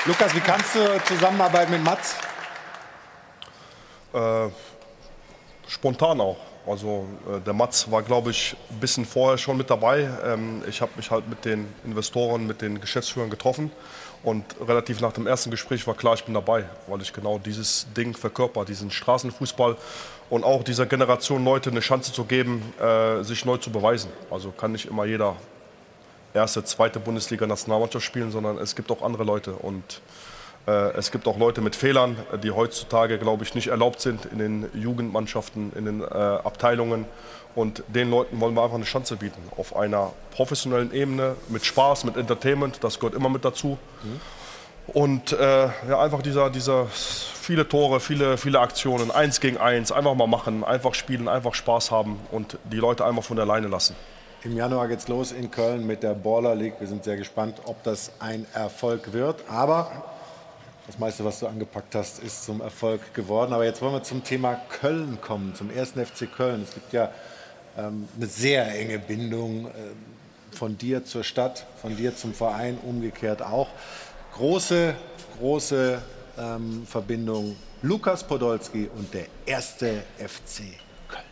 [0.05, 2.15] Lukas, wie kannst du zusammenarbeiten mit Mats?
[4.13, 4.49] Äh,
[5.67, 6.37] spontan auch.
[6.65, 10.09] Also äh, der Mats war, glaube ich, ein bisschen vorher schon mit dabei.
[10.23, 13.71] Ähm, ich habe mich halt mit den Investoren, mit den Geschäftsführern getroffen
[14.23, 17.87] und relativ nach dem ersten Gespräch war klar, ich bin dabei, weil ich genau dieses
[17.95, 19.77] Ding verkörper, diesen Straßenfußball
[20.29, 24.09] und auch dieser Generation Leute eine Chance zu geben, äh, sich neu zu beweisen.
[24.29, 25.35] Also kann nicht immer jeder
[26.33, 30.01] erste, zweite Bundesliga-Nationalmannschaft spielen, sondern es gibt auch andere Leute und
[30.67, 34.39] äh, es gibt auch Leute mit Fehlern, die heutzutage, glaube ich, nicht erlaubt sind in
[34.39, 37.05] den Jugendmannschaften, in den äh, Abteilungen.
[37.57, 39.41] Und den Leuten wollen wir einfach eine Chance bieten.
[39.57, 43.79] Auf einer professionellen Ebene, mit Spaß, mit Entertainment, das gehört immer mit dazu.
[44.03, 44.21] Mhm.
[44.93, 50.13] Und äh, ja, einfach dieser, dieser viele Tore, viele, viele Aktionen, eins gegen eins, einfach
[50.13, 53.95] mal machen, einfach spielen, einfach Spaß haben und die Leute einfach von alleine lassen.
[54.43, 56.75] Im Januar geht's los in Köln mit der Baller League.
[56.77, 59.43] Wir sind sehr gespannt, ob das ein Erfolg wird.
[59.49, 59.91] Aber
[60.85, 63.51] das meiste, was du angepackt hast, ist zum Erfolg geworden.
[63.51, 66.61] Aber jetzt wollen wir zum Thema Köln kommen, zum ersten FC Köln.
[66.61, 67.09] Es gibt ja
[67.77, 69.71] eine sehr enge Bindung äh,
[70.51, 73.69] von dir zur Stadt, von dir zum Verein, umgekehrt auch.
[74.33, 74.95] Große,
[75.39, 76.01] große
[76.37, 77.55] ähm, Verbindung.
[77.83, 80.63] Lukas Podolski und der erste FC
[81.07, 81.23] Köln.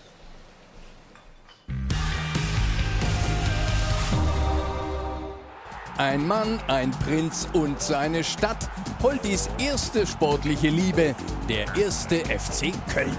[5.98, 8.70] Ein Mann, ein Prinz und seine Stadt.
[9.00, 11.16] Poldis erste sportliche Liebe,
[11.50, 13.18] der erste FC Köln.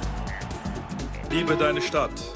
[1.30, 2.35] Liebe deine Stadt.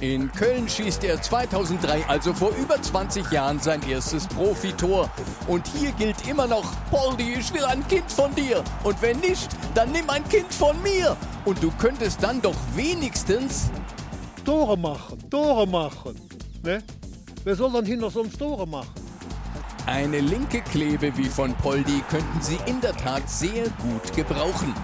[0.00, 5.10] In Köln schießt er 2003, also vor über 20 Jahren, sein erstes Profitor.
[5.48, 8.62] Und hier gilt immer noch, Poldi, ich will ein Kind von dir.
[8.84, 11.16] Und wenn nicht, dann nimm ein Kind von mir.
[11.44, 13.70] Und du könntest dann doch wenigstens...
[14.44, 16.14] Tore machen, Tore machen.
[16.62, 16.80] Ne?
[17.42, 18.94] Wer soll dann hinter sonst Tore machen?
[19.84, 24.74] Eine linke Klebe wie von Poldi könnten Sie in der Tat sehr gut gebrauchen.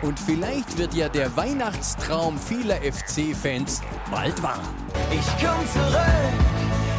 [0.00, 4.62] Und vielleicht wird ja der Weihnachtstraum vieler FC-Fans bald wahr.
[5.10, 5.98] Ich komm zurück,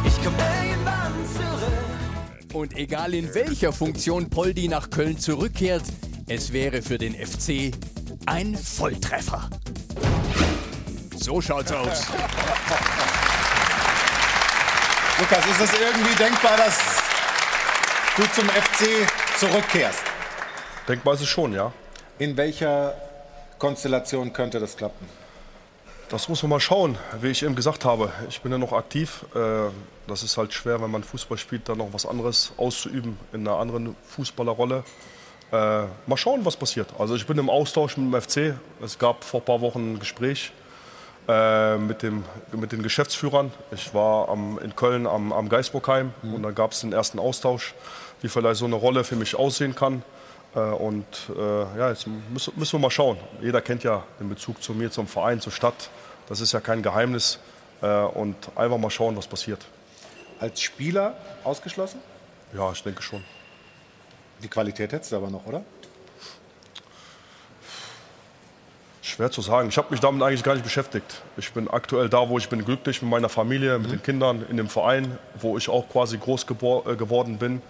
[0.04, 2.52] ich komm irgendwann zurück.
[2.52, 5.84] Und egal in welcher Funktion Poldi nach Köln zurückkehrt,
[6.28, 7.72] es wäre für den FC
[8.26, 9.48] ein Volltreffer.
[11.16, 12.06] So schaut's aus.
[15.20, 16.78] Lukas, ist es irgendwie denkbar, dass
[18.16, 19.08] du zum FC
[19.38, 20.02] zurückkehrst?
[20.86, 21.72] Denkbar ist es schon, ja.
[22.20, 22.92] In welcher
[23.58, 25.08] Konstellation könnte das klappen?
[26.10, 28.12] Das muss man mal schauen, wie ich eben gesagt habe.
[28.28, 29.24] Ich bin ja noch aktiv.
[29.34, 29.70] Äh,
[30.06, 33.56] Das ist halt schwer, wenn man Fußball spielt, dann noch was anderes auszuüben in einer
[33.56, 34.84] anderen Fußballerrolle.
[35.50, 36.88] Äh, Mal schauen, was passiert.
[36.98, 38.54] Also ich bin im Austausch mit dem FC.
[38.84, 40.52] Es gab vor ein paar Wochen ein Gespräch
[41.26, 43.50] äh, mit, dem, mit den Geschäftsführern.
[43.70, 47.72] Ich war am, in Köln am, am Geisburgheim und da gab es den ersten Austausch,
[48.20, 50.02] wie vielleicht so eine Rolle für mich aussehen kann.
[50.54, 51.06] Äh, Und
[51.36, 53.18] äh, ja, jetzt müssen, müssen wir mal schauen.
[53.40, 55.90] Jeder kennt ja den Bezug zu mir, zum Verein, zur Stadt.
[56.28, 57.38] Das ist ja kein Geheimnis.
[57.82, 59.64] Äh, Und einfach mal schauen, was passiert.
[60.38, 61.14] Als Spieler
[61.44, 62.00] ausgeschlossen?
[62.52, 63.22] Ja, ich denke schon.
[64.42, 65.62] Die Qualität hättest du aber noch, oder?
[69.02, 69.68] Schwer zu sagen.
[69.68, 71.22] Ich habe mich damit eigentlich gar nicht beschäftigt.
[71.36, 74.56] Ich bin aktuell da, wo ich bin, glücklich mit meiner Familie, mit den Kindern, in
[74.56, 77.60] dem Verein, wo ich auch quasi groß geworden bin.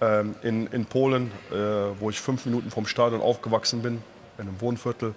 [0.00, 1.54] Ähm, in, in Polen, äh,
[2.00, 4.02] wo ich fünf Minuten vom Stadion aufgewachsen bin,
[4.38, 5.14] in einem Wohnviertel.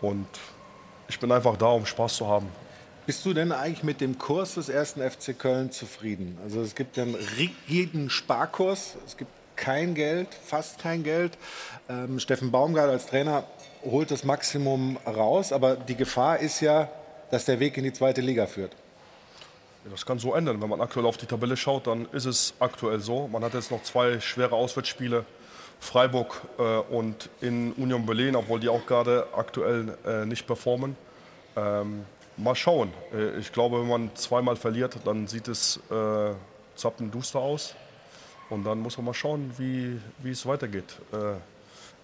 [0.00, 0.28] Und
[1.08, 2.46] ich bin einfach da, um Spaß zu haben.
[3.06, 6.38] Bist du denn eigentlich mit dem Kurs des ersten FC Köln zufrieden?
[6.44, 11.36] Also es gibt einen rigiden Sparkurs, es gibt kein Geld, fast kein Geld.
[11.88, 13.44] Ähm, Steffen Baumgart als Trainer
[13.82, 16.88] holt das Maximum raus, aber die Gefahr ist ja,
[17.32, 18.76] dass der Weg in die zweite Liga führt.
[19.88, 20.60] Das kann so ändern.
[20.60, 23.28] Wenn man aktuell auf die Tabelle schaut, dann ist es aktuell so.
[23.28, 25.24] Man hat jetzt noch zwei schwere Auswärtsspiele.
[25.80, 30.94] Freiburg äh, und in Union Berlin, obwohl die auch gerade aktuell äh, nicht performen.
[31.56, 32.04] Ähm,
[32.36, 32.92] mal schauen.
[33.14, 36.32] Äh, ich glaube, wenn man zweimal verliert, dann sieht es äh,
[36.76, 37.74] zappenduster aus.
[38.50, 40.96] Und dann muss man mal schauen, wie, wie es weitergeht.
[41.12, 41.36] Äh,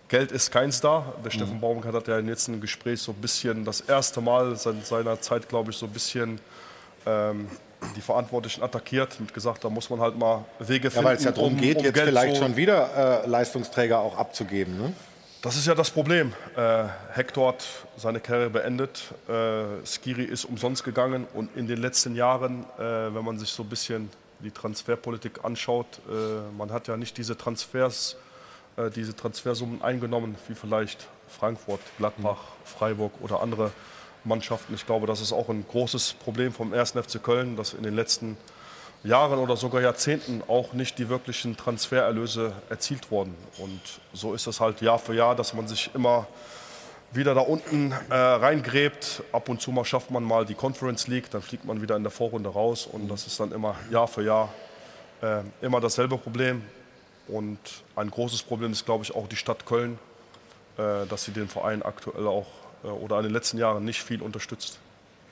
[0.08, 1.12] Geld ist keins da.
[1.24, 4.86] Der Steffen Baumgart hat ja im letzten Gespräch so ein bisschen das erste Mal seit
[4.86, 6.40] seiner Zeit, glaube ich, so ein bisschen
[7.04, 7.48] ähm,
[7.94, 11.24] die Verantwortlichen attackiert und gesagt, da muss man halt mal Wege Ja, finden, weil es
[11.24, 14.78] ja darum um, geht, um jetzt Geld vielleicht zu, schon wieder äh, Leistungsträger auch abzugeben.
[14.78, 14.92] Ne?
[15.42, 16.32] Das ist ja das Problem.
[16.56, 17.64] Äh, Hector hat
[17.96, 19.14] seine Karriere beendet.
[19.28, 21.26] Äh, Skiri ist umsonst gegangen.
[21.34, 24.10] Und in den letzten Jahren, äh, wenn man sich so ein bisschen
[24.40, 28.16] die Transferpolitik anschaut, äh, man hat ja nicht diese Transfers,
[28.76, 33.70] äh, diese Transfersummen eingenommen, wie vielleicht Frankfurt, Gladbach, Freiburg oder andere
[34.26, 34.74] Mannschaften.
[34.74, 36.92] Ich glaube, das ist auch ein großes Problem vom 1.
[36.92, 38.36] FC Köln, dass in den letzten
[39.04, 43.34] Jahren oder sogar Jahrzehnten auch nicht die wirklichen Transfererlöse erzielt wurden.
[43.58, 43.80] Und
[44.12, 46.26] so ist es halt Jahr für Jahr, dass man sich immer
[47.12, 49.22] wieder da unten äh, reingräbt.
[49.32, 52.02] Ab und zu mal schafft man mal die Conference League, dann fliegt man wieder in
[52.02, 52.86] der Vorrunde raus.
[52.90, 54.52] Und das ist dann immer Jahr für Jahr
[55.22, 56.62] äh, immer dasselbe Problem.
[57.28, 57.58] Und
[57.94, 59.98] ein großes Problem ist, glaube ich, auch die Stadt Köln,
[60.78, 62.46] äh, dass sie den Verein aktuell auch
[62.90, 64.78] oder in den letzten Jahren nicht viel unterstützt.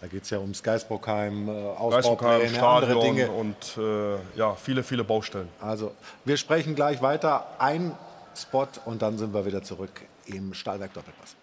[0.00, 3.30] Da geht es ja ums Geisbockheim, äh, Ausbaupläne, andere Stadion Dinge.
[3.30, 5.48] und äh, ja, viele, viele Baustellen.
[5.60, 5.92] Also,
[6.24, 7.46] wir sprechen gleich weiter.
[7.58, 7.96] Ein
[8.36, 11.36] Spot und dann sind wir wieder zurück im Stahlwerk Doppelpass.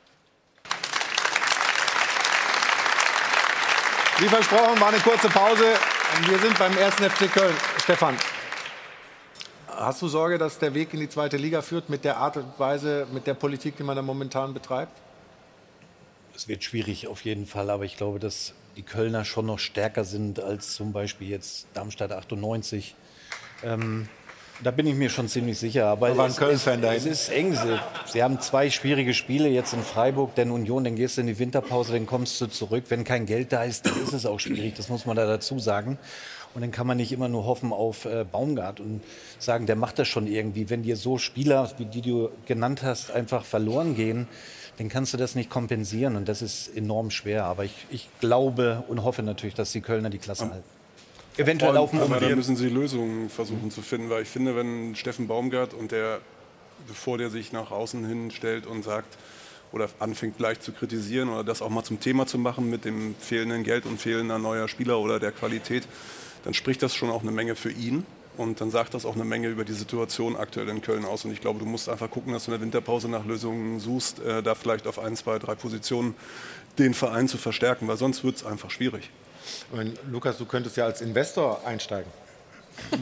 [4.20, 5.74] Wie versprochen, war eine kurze Pause.
[6.28, 6.96] Wir sind beim 1.
[6.96, 7.56] FC Köln.
[7.80, 8.16] Stefan,
[9.76, 12.60] hast du Sorge, dass der Weg in die zweite Liga führt mit der Art und
[12.60, 14.92] Weise, mit der Politik, die man da momentan betreibt?
[16.36, 20.04] Es wird schwierig auf jeden Fall, aber ich glaube, dass die Kölner schon noch stärker
[20.04, 22.96] sind als zum Beispiel jetzt Darmstadt 98.
[23.64, 24.08] Ähm,
[24.64, 25.88] da bin ich mir schon ziemlich sicher.
[25.88, 27.58] Aber ein es, Köln-Fan es, da es ist eng.
[28.06, 31.40] Sie, haben zwei schwierige Spiele jetzt in Freiburg, dann Union, dann gehst du in die
[31.40, 32.86] Winterpause, dann kommst du zurück.
[32.90, 34.76] Wenn kein Geld da ist, dann ist es auch schwierig.
[34.76, 35.98] Das muss man da dazu sagen.
[36.54, 39.02] Und dann kann man nicht immer nur hoffen auf äh, Baumgart und
[39.40, 40.70] sagen, der macht das schon irgendwie.
[40.70, 44.28] Wenn dir so Spieler, wie die du genannt hast, einfach verloren gehen,
[44.82, 46.16] dann kannst du das nicht kompensieren.
[46.16, 47.46] Und das ist enorm schwer.
[47.46, 50.68] Aber ich, ich glaube und hoffe natürlich, dass die Kölner die Klasse halten.
[51.38, 54.96] Eventuell auf dem Aber da müssen sie Lösungen versuchen zu finden, weil ich finde, wenn
[54.96, 56.20] Steffen Baumgart und der,
[56.88, 59.18] bevor der sich nach außen hin stellt und sagt
[59.72, 63.16] oder anfängt leicht zu kritisieren oder das auch mal zum Thema zu machen mit dem
[63.20, 65.88] fehlenden Geld und fehlender neuer Spieler oder der Qualität,
[66.44, 68.06] dann spricht das schon auch eine Menge für ihn.
[68.38, 71.26] Und dann sagt das auch eine Menge über die Situation aktuell in Köln aus.
[71.26, 74.20] Und ich glaube, du musst einfach gucken, dass du in der Winterpause nach Lösungen suchst,
[74.20, 76.16] äh, da vielleicht auf ein, zwei, drei Positionen
[76.80, 79.10] den Verein zu verstärken, weil sonst wird es einfach schwierig.
[79.72, 82.12] Und Lukas, du könntest ja als Investor einsteigen.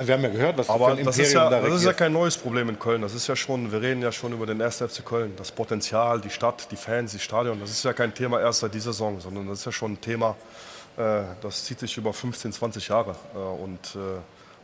[0.00, 2.12] Wir haben ja gehört, was Aber das Imperium ist, ja, da das ist ja kein
[2.12, 3.02] neues Problem in Köln.
[3.02, 4.78] Das ist ja schon, wir reden ja schon über den 1.
[4.78, 5.34] FC Köln.
[5.36, 8.74] Das Potenzial, die Stadt, die Fans, die Stadion, das ist ja kein Thema erst seit
[8.74, 12.52] dieser Saison, sondern das ist ja schon ein Thema, äh, das zieht sich über 15,
[12.52, 13.14] 20 Jahre.
[13.34, 13.98] Äh, und äh,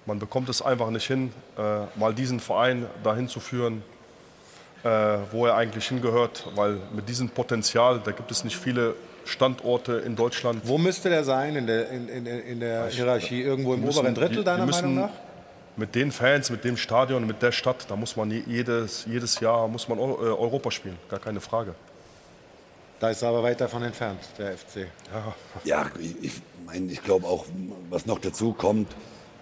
[0.07, 1.63] man bekommt es einfach nicht hin, äh,
[1.99, 3.83] mal diesen Verein dahin zu führen,
[4.83, 4.89] äh,
[5.33, 8.95] wo er eigentlich hingehört, weil mit diesem Potenzial, da gibt es nicht viele
[9.27, 10.63] Standorte in Deutschland.
[10.65, 13.43] Wo müsste der sein in der, in, in, in der Hierarchie?
[13.43, 15.11] Irgendwo im müssen- oberen Drittel, deiner Meinung nach?
[15.77, 19.39] Mit den Fans, mit dem Stadion, mit der Stadt, da muss man je- jedes, jedes
[19.41, 21.75] Jahr muss man Eu- äh, Europa spielen, gar keine Frage.
[23.01, 24.87] Da ist er aber weit davon entfernt, der FC.
[25.65, 26.33] Ja, ich, ich,
[26.67, 27.47] mein, ich glaube auch,
[27.89, 28.89] was noch dazu kommt,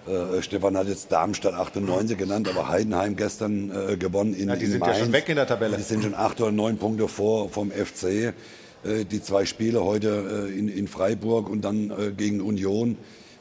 [0.06, 4.66] äh, Stefan hat jetzt Darmstadt 98 genannt, aber Heidenheim gestern äh, gewonnen in Ja, die
[4.66, 5.00] in sind ja Mainz.
[5.00, 5.76] schon weg in der Tabelle.
[5.76, 8.04] Die sind schon acht oder neun Punkte vor vom FC.
[8.84, 12.96] Äh, die zwei Spiele heute äh, in, in Freiburg und dann äh, gegen Union.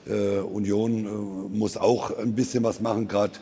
[0.07, 3.33] Äh, Union muss auch ein bisschen was machen, gerade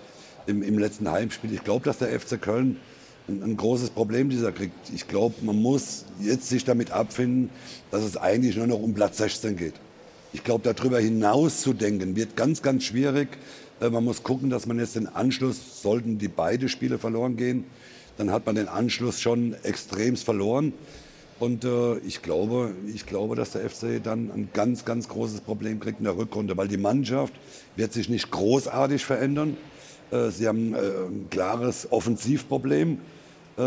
[0.46, 1.54] im, im letzten Heimspiel.
[1.54, 2.82] Ich glaube, dass der FC Köln
[3.28, 4.74] ein, ein großes Problem dieser kriegt.
[4.94, 7.50] Ich glaube, man muss jetzt sich damit abfinden,
[7.92, 9.74] dass es eigentlich nur noch um Platz 16 geht.
[10.34, 13.30] Ich glaube, darüber hinaus zu denken, wird ganz, ganz schwierig.
[13.80, 17.66] Äh, Man muss gucken, dass man jetzt den Anschluss, sollten die beide Spiele verloren gehen,
[18.18, 20.74] dann hat man den Anschluss schon extremst verloren.
[21.38, 25.82] Und äh, ich, glaube, ich glaube, dass der FC dann ein ganz, ganz großes Problem
[25.82, 27.34] kriegt in der Rückrunde, weil die Mannschaft
[27.76, 29.58] wird sich nicht großartig verändern.
[30.16, 33.00] Äh, sie haben äh, ein klares Offensivproblem.
[33.58, 33.62] Äh,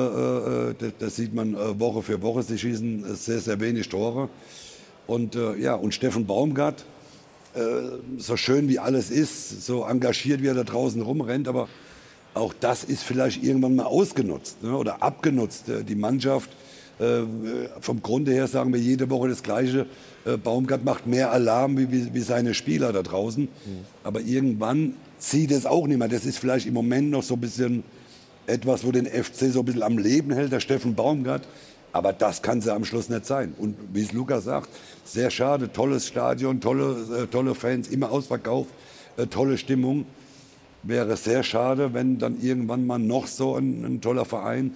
[0.98, 2.42] das, sieht man Woche für Woche.
[2.42, 4.28] Sie schießen sehr, sehr wenig Tore.
[5.06, 6.84] Und ja, und Steffen Baumgart,
[8.18, 11.66] so schön wie alles ist, so engagiert wie er da draußen rumrennt, aber
[12.34, 15.64] auch das ist vielleicht irgendwann mal ausgenutzt ne, oder abgenutzt.
[15.88, 16.50] Die Mannschaft,
[17.80, 19.86] vom Grunde her sagen wir jede Woche das Gleiche.
[20.44, 23.48] Baumgart macht mehr Alarm wie, wie, wie seine Spieler da draußen.
[24.04, 26.09] Aber irgendwann zieht es auch nicht mehr.
[26.09, 27.85] Das ist vielleicht im Moment noch so ein bisschen
[28.47, 31.47] etwas, wo den FC so ein bisschen am Leben hält, der Steffen Baumgart.
[31.93, 33.55] Aber das kann sie am Schluss nicht sein.
[33.59, 34.69] Und wie es Lukas sagt,
[35.05, 38.70] sehr schade, tolles Stadion, tolle, äh, tolle Fans, immer ausverkauft,
[39.16, 40.07] äh, tolle Stimmung.
[40.82, 44.74] Wäre sehr schade, wenn dann irgendwann mal noch so ein, ein toller Verein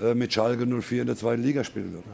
[0.00, 2.04] äh, mit Schalke 04 in der zweiten Liga spielen wird.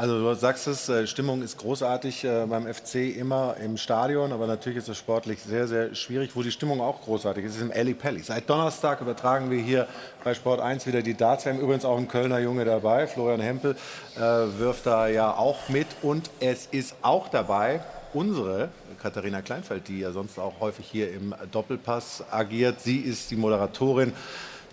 [0.00, 4.46] Also du sagst es, äh, Stimmung ist großartig äh, beim FC immer im Stadion, aber
[4.46, 7.70] natürlich ist es sportlich sehr, sehr schwierig, wo die Stimmung auch großartig ist, ist im
[7.70, 8.22] Ali Pelli.
[8.22, 9.86] Seit Donnerstag übertragen wir hier
[10.24, 11.44] bei Sport 1 wieder die Darts.
[11.44, 13.76] Wir haben übrigens auch einen Kölner Junge dabei, Florian Hempel
[14.16, 17.80] äh, wirft da ja auch mit und es ist auch dabei
[18.14, 18.70] unsere
[19.02, 22.80] Katharina Kleinfeld, die ja sonst auch häufig hier im Doppelpass agiert.
[22.80, 24.14] Sie ist die Moderatorin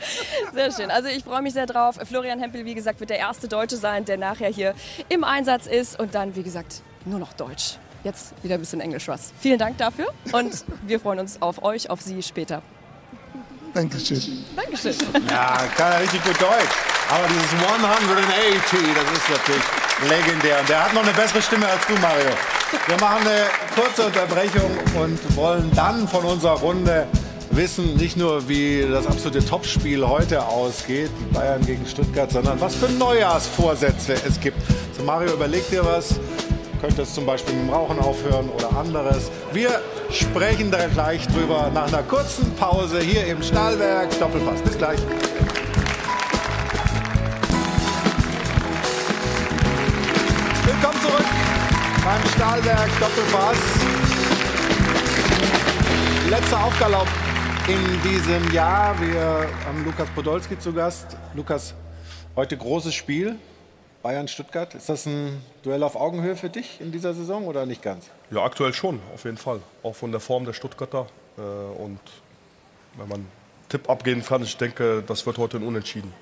[0.52, 0.90] Sehr schön.
[0.90, 1.96] Also ich freue mich sehr drauf.
[2.04, 4.74] Florian Hempel, wie gesagt, wird der erste Deutsche sein, der nachher hier
[5.08, 6.00] im Einsatz ist.
[6.00, 7.76] Und dann, wie gesagt, nur noch Deutsch.
[8.02, 9.32] Jetzt wieder ein bisschen Englisch, Russ.
[9.40, 12.62] Vielen Dank dafür und wir freuen uns auf euch, auf Sie später.
[13.74, 14.44] Dankeschön.
[14.56, 14.94] Dankeschön.
[15.28, 16.74] Ja, kann er richtig gut Deutsch.
[17.08, 19.62] Aber dieses 180, das ist natürlich
[20.08, 20.60] legendär.
[20.60, 22.30] Und der hat noch eine bessere Stimme als du, Mario.
[22.86, 24.70] Wir machen eine kurze Unterbrechung
[25.00, 27.06] und wollen dann von unserer Runde
[27.50, 32.76] wissen, nicht nur, wie das absolute Topspiel heute ausgeht, die Bayern gegen Stuttgart, sondern was
[32.76, 34.56] für Neujahrsvorsätze es gibt.
[34.96, 36.20] So, Mario, überleg dir was.
[36.80, 39.30] Könntest zum Beispiel mit dem Rauchen aufhören oder anderes.
[39.52, 44.62] Wir sprechen da gleich drüber nach einer kurzen Pause hier im Stahlwerk Doppelpass.
[44.62, 44.98] Bis gleich.
[50.64, 51.26] Willkommen zurück
[52.02, 53.58] beim Stahlwerk Doppelpass.
[56.30, 57.08] Letzter Aufgalopp
[57.68, 58.98] in diesem Jahr.
[59.00, 61.18] Wir haben Lukas Podolski zu Gast.
[61.34, 61.74] Lukas,
[62.36, 63.36] heute großes Spiel.
[64.02, 64.74] Bayern-Stuttgart.
[64.74, 68.06] Ist das ein Duell auf Augenhöhe für dich in dieser Saison oder nicht ganz?
[68.30, 69.60] Ja, aktuell schon, auf jeden Fall.
[69.82, 71.06] Auch von der Form der Stuttgarter.
[71.36, 72.00] Äh, und
[72.96, 73.28] wenn man einen
[73.68, 76.12] Tipp abgeben kann, ich denke, das wird heute ein Unentschieden.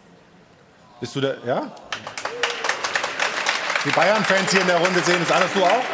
[1.01, 1.73] Bist du der, ja?
[3.85, 5.85] Die Bayern-Fans hier in der Runde sehen das alles, du auch?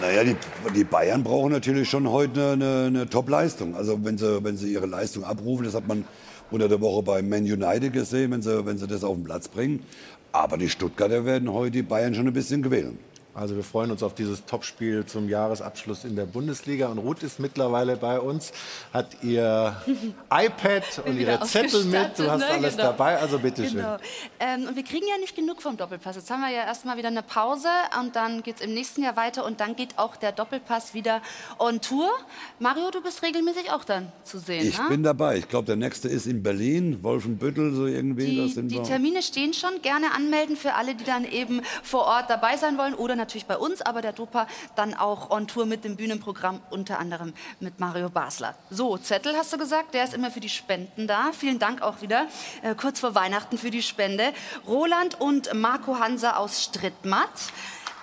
[0.00, 0.36] Naja, die,
[0.74, 3.74] die Bayern brauchen natürlich schon heute eine, eine Top-Leistung.
[3.74, 6.04] Also wenn sie, wenn sie ihre Leistung abrufen, das hat man
[6.50, 9.48] unter der Woche bei Man United gesehen, wenn sie, wenn sie das auf den Platz
[9.48, 9.84] bringen.
[10.32, 12.98] Aber die Stuttgarter werden heute die Bayern schon ein bisschen quälen.
[13.38, 16.88] Also wir freuen uns auf dieses Topspiel zum Jahresabschluss in der Bundesliga.
[16.88, 18.52] Und Ruth ist mittlerweile bei uns,
[18.92, 19.76] hat ihr
[20.30, 22.18] iPad und ihre Zettel mit.
[22.18, 22.46] Du hast ne?
[22.46, 22.90] alles Genau.
[22.90, 23.76] dabei, also bitteschön.
[23.76, 23.96] Genau.
[24.40, 26.16] Ähm, und wir kriegen ja nicht genug vom Doppelpass.
[26.16, 27.68] Jetzt haben wir ja erstmal wieder eine Pause
[28.00, 31.22] und dann geht es im nächsten Jahr weiter und dann geht auch der Doppelpass wieder
[31.60, 32.10] on Tour.
[32.58, 34.66] Mario, du bist regelmäßig auch dann zu sehen.
[34.66, 34.86] Ich ne?
[34.88, 35.36] bin dabei.
[35.36, 38.26] Ich glaube, der nächste ist in Berlin, Wolfenbüttel, so irgendwie.
[38.26, 38.82] Die, sind die.
[38.82, 39.80] Termine stehen schon.
[39.82, 43.56] Gerne anmelden für alle, die dann eben vor Ort dabei sein wollen oder natürlich bei
[43.56, 44.46] uns, aber der Dopa
[44.76, 48.54] dann auch on Tour mit dem Bühnenprogramm, unter anderem mit Mario Basler.
[48.70, 51.30] So, Zettel hast du gesagt, der ist immer für die Spenden da.
[51.32, 52.26] Vielen Dank auch wieder,
[52.62, 54.32] äh, kurz vor Weihnachten für die Spende.
[54.66, 57.28] Roland und Marco Hansa aus Strittmatt.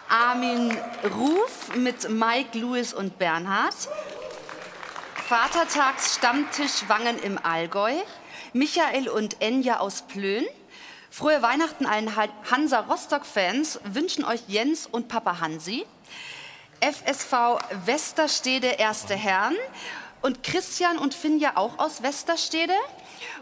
[0.07, 0.77] Armin
[1.17, 3.75] Ruf mit Mike, Louis und Bernhard.
[5.27, 7.93] Vatertags Stammtisch Wangen im Allgäu.
[8.53, 10.45] Michael und Enja aus Plön.
[11.15, 15.85] Frohe Weihnachten allen Ha- Hansa Rostock-Fans wünschen euch Jens und Papa Hansi.
[16.81, 17.31] FSV
[17.85, 19.55] Westerstede Erste Herren
[20.21, 22.73] und Christian und Finja auch aus Westerstede.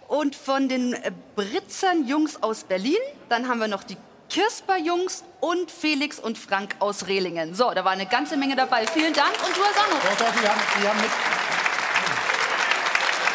[0.08, 0.96] Und von den
[1.36, 3.98] Britzern Jungs aus Berlin, dann haben wir noch die
[4.30, 7.56] Kirsper Jungs und Felix und Frank aus Rehlingen.
[7.56, 8.86] So, da war eine ganze Menge dabei.
[8.86, 10.00] Vielen Dank und du hast auch noch.
[10.00, 11.10] Doch, doch, die haben, die haben mit.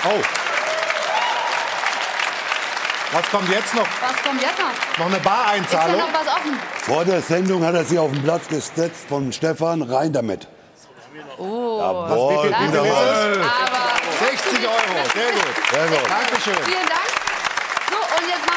[0.05, 0.48] Oh.
[3.13, 3.87] Was kommt jetzt noch?
[4.01, 4.99] Was kommt jetzt noch?
[4.99, 5.99] Noch eine Ist da Bareinzahlung?
[6.01, 6.59] noch was offen?
[6.83, 9.83] Vor der Sendung hat er sich auf den Platz gesetzt von Stefan.
[9.83, 10.47] Rein damit.
[11.39, 13.51] Oh, Jawohl, das ist wunderbar.
[13.65, 15.55] aber 60 Euro, sehr gut.
[15.73, 16.11] Sehr gut.
[16.11, 16.65] Dankeschön.
[16.65, 17.28] Vielen Dank.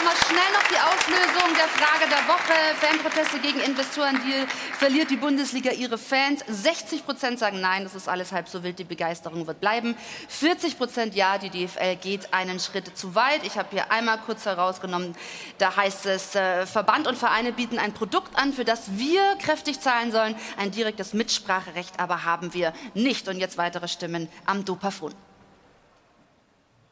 [0.04, 2.76] Machen schnell noch die Auflösung der Frage der Woche.
[2.80, 4.48] Fanproteste gegen Investorendeal.
[4.80, 6.44] Verliert die Bundesliga ihre Fans?
[6.48, 9.96] 60 Prozent sagen nein, das ist alles halb so wild, die Begeisterung wird bleiben.
[10.28, 13.46] 40 Prozent ja, die DFL geht einen Schritt zu weit.
[13.46, 15.16] Ich habe hier einmal kurz herausgenommen,
[15.60, 19.82] da heißt es, äh, Verband und Vereine bieten ein Produkt an, für das wir kräftig
[19.82, 20.36] zahlen sollen.
[20.58, 23.28] Ein direktes Mitspracherecht aber haben wir nicht.
[23.28, 25.14] Und jetzt weitere Stimmen am Dopafon.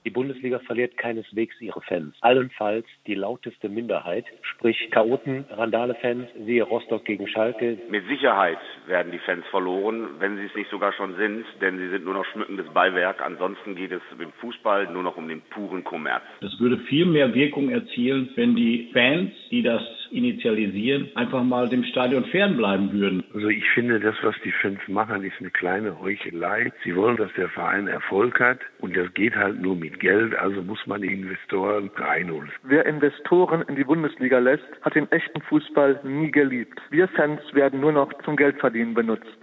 [0.05, 2.15] Die Bundesliga verliert keineswegs ihre Fans.
[2.21, 7.77] Allenfalls die lauteste Minderheit, sprich Chaoten, Randale-Fans, siehe Rostock gegen Schalke.
[7.89, 11.89] Mit Sicherheit werden die Fans verloren, wenn sie es nicht sogar schon sind, denn sie
[11.89, 13.21] sind nur noch schmückendes Beiwerk.
[13.21, 16.23] Ansonsten geht es im Fußball nur noch um den puren Kommerz.
[16.41, 21.83] Es würde viel mehr Wirkung erzielen, wenn die Fans, die das initialisieren, einfach mal dem
[21.83, 23.23] Stadion fernbleiben würden.
[23.33, 26.71] Also ich finde, das, was die Fans machen, ist eine kleine Heuchelei.
[26.83, 30.61] Sie wollen, dass der Verein Erfolg hat und das geht halt nur mit Geld, also
[30.61, 32.51] muss man die Investoren reinholen.
[32.63, 36.79] Wer Investoren in die Bundesliga lässt, hat den echten Fußball nie geliebt.
[36.89, 39.37] Wir Fans werden nur noch zum Geldverdienen benutzt.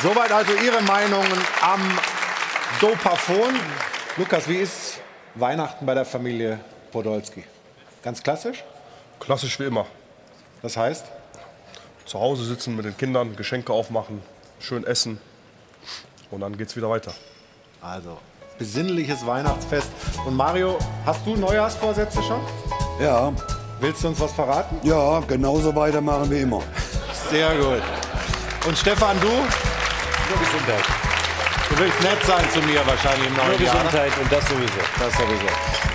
[0.00, 1.80] Soweit also Ihre Meinungen am
[2.80, 3.54] Dopafon.
[4.16, 5.00] Lukas, wie ist
[5.36, 6.58] Weihnachten bei der Familie
[6.92, 7.44] Podolski?
[8.02, 8.62] Ganz klassisch?
[9.18, 9.86] Klassisch wie immer.
[10.62, 11.06] Das heißt?
[12.04, 14.22] Zu Hause sitzen mit den Kindern, Geschenke aufmachen,
[14.60, 15.18] schön essen
[16.30, 17.12] und dann geht's wieder weiter.
[17.80, 18.18] Also,
[18.58, 19.88] besinnliches Weihnachtsfest.
[20.26, 22.40] Und Mario, hast du Neujahrsvorsätze schon?
[23.00, 23.32] Ja.
[23.80, 24.78] Willst du uns was verraten?
[24.84, 26.62] Ja, genauso weitermachen wie immer.
[27.30, 27.82] Sehr gut.
[28.66, 29.26] Und Stefan, du?
[29.28, 31.01] Nur Gesundheit.
[31.74, 33.74] Du willst nett sein zu mir wahrscheinlich im neuen Nur Jahr.
[33.76, 33.80] ne?
[33.84, 34.80] Gesundheit und das sowieso.
[34.98, 35.46] Das sowieso.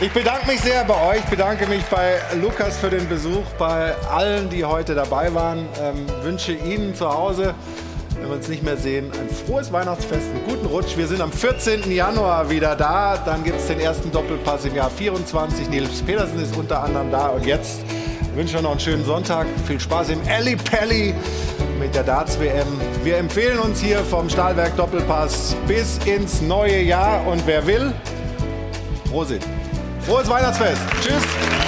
[0.01, 4.49] Ich bedanke mich sehr bei euch, bedanke mich bei Lukas für den Besuch, bei allen,
[4.49, 5.67] die heute dabei waren.
[5.79, 7.53] Ähm, wünsche Ihnen zu Hause,
[8.15, 10.97] wenn wir uns nicht mehr sehen, ein frohes Weihnachtsfest, einen guten Rutsch.
[10.97, 11.91] Wir sind am 14.
[11.91, 13.17] Januar wieder da.
[13.23, 15.69] Dann gibt es den ersten Doppelpass im Jahr 24.
[15.69, 17.27] Nils Petersen ist unter anderem da.
[17.27, 17.81] Und jetzt
[18.37, 19.47] wünsche euch noch einen schönen Sonntag.
[19.65, 21.15] Viel Spaß im Alley Pally
[21.79, 22.67] mit der Darts WM.
[23.03, 27.25] Wir empfehlen uns hier vom Stahlwerk Doppelpass bis ins neue Jahr.
[27.25, 27.91] Und wer will,
[29.09, 29.41] Prosit.
[30.01, 30.81] Frohes Weihnachtsfest.
[31.01, 31.66] Tschüss.